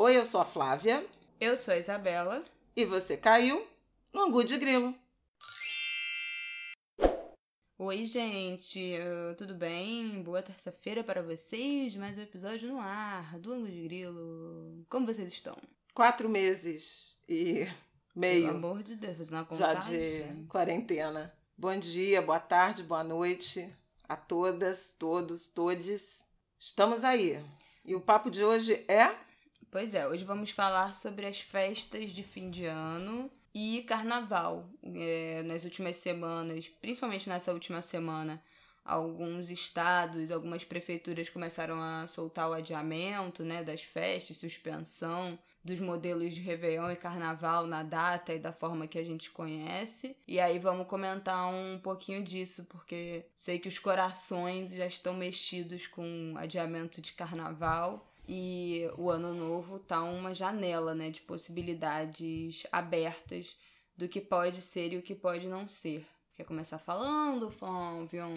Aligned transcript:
Oi, 0.00 0.16
eu 0.16 0.24
sou 0.24 0.40
a 0.40 0.44
Flávia. 0.44 1.04
Eu 1.40 1.56
sou 1.56 1.74
a 1.74 1.76
Isabela. 1.76 2.44
E 2.76 2.84
você 2.84 3.16
caiu 3.16 3.66
no 4.12 4.20
Angu 4.20 4.44
de 4.44 4.56
Grilo. 4.56 4.94
Oi, 7.76 8.06
gente, 8.06 8.96
tudo 9.36 9.54
bem? 9.54 10.22
Boa 10.22 10.40
terça-feira 10.40 11.02
para 11.02 11.20
vocês. 11.20 11.96
Mais 11.96 12.16
um 12.16 12.22
episódio 12.22 12.68
no 12.68 12.78
ar 12.78 13.40
do 13.40 13.52
Angu 13.52 13.66
de 13.66 13.82
Grilo. 13.82 14.86
Como 14.88 15.04
vocês 15.04 15.32
estão? 15.32 15.56
Quatro 15.92 16.28
meses 16.28 17.18
e 17.28 17.66
meio. 18.14 18.46
Pelo 18.46 18.56
amor 18.56 18.84
de 18.84 18.94
Deus, 18.94 19.28
na 19.30 19.44
Já 19.50 19.74
de 19.74 20.46
quarentena. 20.48 21.34
Bom 21.56 21.76
dia, 21.76 22.22
boa 22.22 22.38
tarde, 22.38 22.84
boa 22.84 23.02
noite 23.02 23.68
a 24.08 24.16
todas, 24.16 24.94
todos, 24.96 25.48
todes. 25.48 26.24
Estamos 26.56 27.02
aí. 27.02 27.44
E 27.84 27.96
o 27.96 28.00
papo 28.00 28.30
de 28.30 28.44
hoje 28.44 28.84
é 28.86 29.26
Pois 29.70 29.94
é, 29.94 30.08
hoje 30.08 30.24
vamos 30.24 30.50
falar 30.50 30.94
sobre 30.94 31.26
as 31.26 31.40
festas 31.40 32.10
de 32.10 32.22
fim 32.22 32.48
de 32.48 32.64
ano 32.64 33.30
e 33.54 33.82
carnaval. 33.82 34.66
É, 34.82 35.42
nas 35.42 35.62
últimas 35.64 35.96
semanas, 35.96 36.68
principalmente 36.80 37.28
nessa 37.28 37.52
última 37.52 37.82
semana, 37.82 38.42
alguns 38.82 39.50
estados, 39.50 40.30
algumas 40.30 40.64
prefeituras 40.64 41.28
começaram 41.28 41.82
a 41.82 42.06
soltar 42.06 42.48
o 42.48 42.54
adiamento 42.54 43.44
né, 43.44 43.62
das 43.62 43.82
festas, 43.82 44.38
suspensão 44.38 45.38
dos 45.62 45.80
modelos 45.80 46.34
de 46.34 46.40
Réveillon 46.40 46.90
e 46.90 46.96
Carnaval 46.96 47.66
na 47.66 47.82
data 47.82 48.32
e 48.32 48.38
da 48.38 48.52
forma 48.52 48.86
que 48.86 48.98
a 48.98 49.04
gente 49.04 49.30
conhece. 49.30 50.16
E 50.26 50.40
aí 50.40 50.58
vamos 50.58 50.88
comentar 50.88 51.46
um 51.52 51.78
pouquinho 51.78 52.24
disso, 52.24 52.64
porque 52.70 53.26
sei 53.36 53.58
que 53.58 53.68
os 53.68 53.78
corações 53.78 54.72
já 54.72 54.86
estão 54.86 55.12
mexidos 55.12 55.86
com 55.86 56.32
adiamento 56.38 57.02
de 57.02 57.12
Carnaval 57.12 58.08
e 58.28 58.86
o 58.98 59.10
ano 59.10 59.32
novo 59.32 59.78
tá 59.78 60.02
uma 60.02 60.34
janela, 60.34 60.94
né, 60.94 61.08
de 61.08 61.22
possibilidades 61.22 62.66
abertas 62.70 63.56
do 63.96 64.06
que 64.06 64.20
pode 64.20 64.60
ser 64.60 64.92
e 64.92 64.98
o 64.98 65.02
que 65.02 65.14
pode 65.14 65.46
não 65.46 65.66
ser. 65.66 66.06
Quer 66.36 66.44
começar 66.44 66.78
falando, 66.78 67.50
Flávio? 67.50 68.32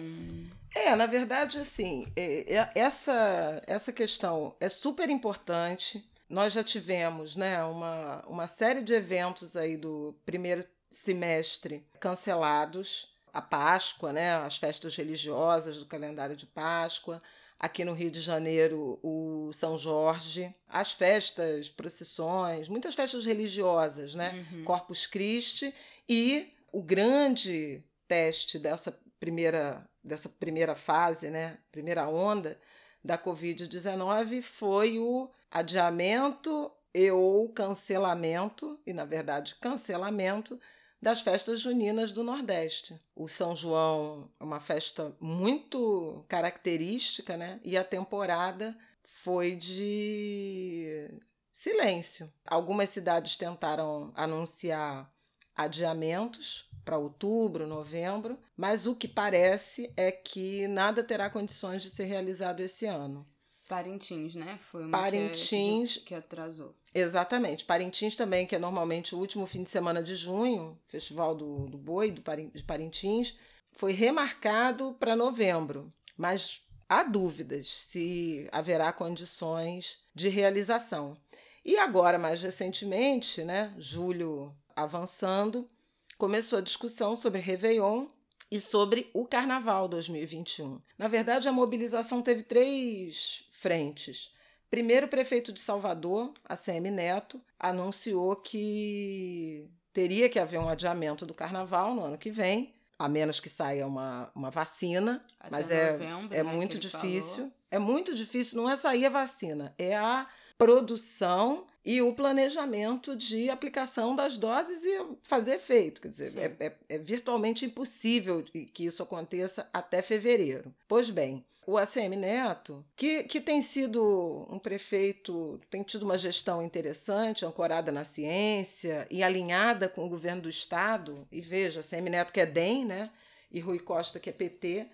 É, 0.74 0.96
na 0.96 1.06
verdade, 1.06 1.58
assim, 1.58 2.06
é, 2.16 2.56
é, 2.56 2.72
essa, 2.74 3.62
essa 3.64 3.92
questão 3.92 4.56
é 4.58 4.68
super 4.68 5.08
importante. 5.08 6.04
Nós 6.28 6.52
já 6.54 6.64
tivemos 6.64 7.36
né, 7.36 7.62
uma, 7.62 8.24
uma 8.26 8.46
série 8.48 8.82
de 8.82 8.94
eventos 8.94 9.56
aí 9.56 9.76
do 9.76 10.18
primeiro 10.24 10.64
semestre 10.90 11.86
cancelados. 12.00 13.14
A 13.32 13.40
Páscoa, 13.40 14.12
né, 14.12 14.34
as 14.36 14.56
festas 14.56 14.96
religiosas 14.96 15.76
do 15.76 15.86
calendário 15.86 16.34
de 16.34 16.44
Páscoa, 16.44 17.22
aqui 17.62 17.84
no 17.84 17.92
Rio 17.92 18.10
de 18.10 18.20
Janeiro 18.20 18.98
o 19.04 19.52
São 19.52 19.78
Jorge, 19.78 20.52
as 20.68 20.92
festas, 20.92 21.70
procissões, 21.70 22.68
muitas 22.68 22.96
festas 22.96 23.24
religiosas, 23.24 24.16
né? 24.16 24.44
Uhum. 24.50 24.64
Corpus 24.64 25.06
Christi 25.06 25.72
e 26.08 26.52
o 26.72 26.82
grande 26.82 27.84
teste 28.08 28.58
dessa 28.58 28.98
primeira 29.20 29.88
dessa 30.02 30.28
primeira 30.28 30.74
fase, 30.74 31.30
né? 31.30 31.58
Primeira 31.70 32.08
onda 32.08 32.58
da 33.04 33.16
COVID-19 33.16 34.42
foi 34.42 34.98
o 34.98 35.30
adiamento 35.48 36.72
e 36.92 37.08
ou 37.10 37.48
cancelamento, 37.48 38.80
e 38.84 38.92
na 38.92 39.04
verdade 39.04 39.54
cancelamento 39.60 40.58
das 41.02 41.20
festas 41.20 41.60
juninas 41.60 42.12
do 42.12 42.22
Nordeste. 42.22 42.96
O 43.16 43.28
São 43.28 43.56
João 43.56 44.30
é 44.38 44.44
uma 44.44 44.60
festa 44.60 45.12
muito 45.18 46.24
característica, 46.28 47.36
né? 47.36 47.60
E 47.64 47.76
a 47.76 47.82
temporada 47.82 48.78
foi 49.02 49.56
de 49.56 51.10
silêncio. 51.52 52.32
Algumas 52.46 52.88
cidades 52.90 53.36
tentaram 53.36 54.12
anunciar 54.14 55.12
adiamentos 55.56 56.70
para 56.84 56.96
outubro, 56.96 57.66
novembro, 57.66 58.38
mas 58.56 58.86
o 58.86 58.94
que 58.94 59.08
parece 59.08 59.92
é 59.96 60.12
que 60.12 60.68
nada 60.68 61.02
terá 61.02 61.28
condições 61.28 61.82
de 61.82 61.90
ser 61.90 62.04
realizado 62.04 62.60
esse 62.60 62.86
ano. 62.86 63.26
Parintins, 63.68 64.34
né? 64.34 64.58
Foi 64.70 64.84
uma 64.84 64.98
Parintins 64.98 65.96
que, 65.96 66.04
que 66.06 66.14
atrasou. 66.14 66.76
Exatamente. 66.94 67.64
Parintins 67.64 68.16
também, 68.16 68.46
que 68.46 68.54
é 68.54 68.58
normalmente 68.58 69.14
o 69.14 69.18
último 69.18 69.46
fim 69.46 69.62
de 69.62 69.70
semana 69.70 70.02
de 70.02 70.14
junho, 70.14 70.78
Festival 70.86 71.34
do, 71.34 71.66
do 71.66 71.78
Boi 71.78 72.10
do, 72.10 72.22
de 72.54 72.62
Parintins, 72.62 73.36
foi 73.72 73.92
remarcado 73.92 74.94
para 75.00 75.16
novembro. 75.16 75.92
Mas 76.16 76.60
há 76.88 77.02
dúvidas 77.02 77.66
se 77.66 78.48
haverá 78.52 78.92
condições 78.92 80.00
de 80.14 80.28
realização. 80.28 81.16
E 81.64 81.78
agora, 81.78 82.18
mais 82.18 82.42
recentemente, 82.42 83.42
né, 83.42 83.72
julho 83.78 84.54
avançando, 84.76 85.70
começou 86.18 86.58
a 86.58 86.62
discussão 86.62 87.16
sobre 87.16 87.40
Réveillon 87.40 88.06
e 88.50 88.60
sobre 88.60 89.10
o 89.14 89.26
Carnaval 89.26 89.88
2021. 89.88 90.80
Na 90.98 91.08
verdade, 91.08 91.48
a 91.48 91.52
mobilização 91.52 92.20
teve 92.20 92.42
três 92.42 93.44
frentes. 93.50 94.30
Primeiro, 94.72 95.04
o 95.04 95.10
prefeito 95.10 95.52
de 95.52 95.60
Salvador, 95.60 96.32
ACM 96.46 96.90
Neto, 96.90 97.38
anunciou 97.60 98.34
que 98.34 99.68
teria 99.92 100.30
que 100.30 100.38
haver 100.38 100.58
um 100.58 100.66
adiamento 100.66 101.26
do 101.26 101.34
carnaval 101.34 101.94
no 101.94 102.02
ano 102.02 102.16
que 102.16 102.30
vem, 102.30 102.72
a 102.98 103.06
menos 103.06 103.38
que 103.38 103.50
saia 103.50 103.86
uma, 103.86 104.30
uma 104.34 104.50
vacina, 104.50 105.20
Até 105.38 105.50
mas 105.50 105.70
é, 105.70 105.92
novembro, 105.92 106.34
é 106.34 106.42
né, 106.42 106.50
muito 106.50 106.78
difícil. 106.78 107.34
Falou. 107.34 107.52
É 107.70 107.78
muito 107.78 108.14
difícil, 108.14 108.62
não 108.62 108.70
é 108.70 108.74
sair 108.74 109.04
a 109.04 109.10
vacina, 109.10 109.74
é 109.76 109.94
a 109.94 110.26
produção 110.56 111.66
e 111.84 112.00
o 112.00 112.14
planejamento 112.14 113.14
de 113.14 113.50
aplicação 113.50 114.16
das 114.16 114.38
doses 114.38 114.82
e 114.84 115.04
fazer 115.22 115.56
efeito. 115.56 116.00
Quer 116.00 116.08
dizer, 116.08 116.38
é, 116.38 116.66
é, 116.66 116.76
é, 116.88 116.96
virtualmente 116.98 117.66
impossível 117.66 118.42
que 118.72 118.86
isso 118.86 119.02
aconteça 119.02 119.68
até 119.70 120.00
fevereiro. 120.00 120.74
Pois 120.88 121.10
bem, 121.10 121.44
o 121.66 121.78
ACM 121.78 122.16
Neto, 122.16 122.84
que, 122.96 123.24
que 123.24 123.40
tem 123.40 123.62
sido 123.62 124.46
um 124.50 124.58
prefeito, 124.58 125.60
tem 125.70 125.82
tido 125.82 126.02
uma 126.02 126.18
gestão 126.18 126.62
interessante, 126.62 127.44
ancorada 127.44 127.92
na 127.92 128.04
ciência 128.04 129.06
e 129.10 129.22
alinhada 129.22 129.88
com 129.88 130.04
o 130.04 130.08
governo 130.08 130.42
do 130.42 130.48
Estado, 130.48 131.26
e 131.30 131.40
veja, 131.40 131.80
ACM 131.80 132.10
Neto 132.10 132.32
que 132.32 132.40
é 132.40 132.46
DEM, 132.46 132.84
né? 132.84 133.10
E 133.50 133.60
Rui 133.60 133.78
Costa 133.78 134.18
que 134.18 134.30
é 134.30 134.32
PT, 134.32 134.88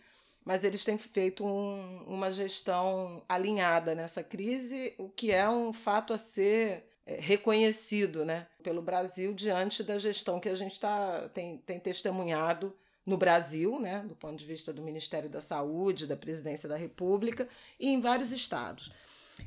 mas 0.45 0.65
eles 0.65 0.85
têm 0.85 0.99
feito 0.99 1.45
um, 1.45 2.05
uma 2.07 2.31
gestão 2.31 3.23
alinhada 3.29 3.95
nessa 3.95 4.23
crise, 4.23 4.95
o 4.99 5.09
que 5.09 5.31
é 5.31 5.49
um 5.49 5.73
fato 5.73 6.13
a 6.13 6.19
ser 6.19 6.85
é, 7.07 7.19
reconhecido 7.21 8.25
né, 8.25 8.47
pelo 8.63 8.83
Brasil 8.83 9.33
diante 9.33 9.83
da 9.83 9.99
gestão 9.99 10.39
que 10.39 10.49
a 10.49 10.55
gente 10.55 10.79
tá, 10.79 11.29
tem, 11.33 11.59
tem 11.59 11.81
testemunhado 11.81 12.75
no 13.09 13.17
Brasil, 13.17 13.81
né, 13.81 14.05
do 14.07 14.15
ponto 14.15 14.37
de 14.37 14.45
vista 14.45 14.71
do 14.71 14.83
Ministério 14.83 15.31
da 15.31 15.41
Saúde, 15.41 16.07
da 16.07 16.15
Presidência 16.15 16.69
da 16.69 16.77
República 16.77 17.49
e 17.81 17.89
em 17.89 18.03
vários 18.03 18.33
estados. 18.33 18.93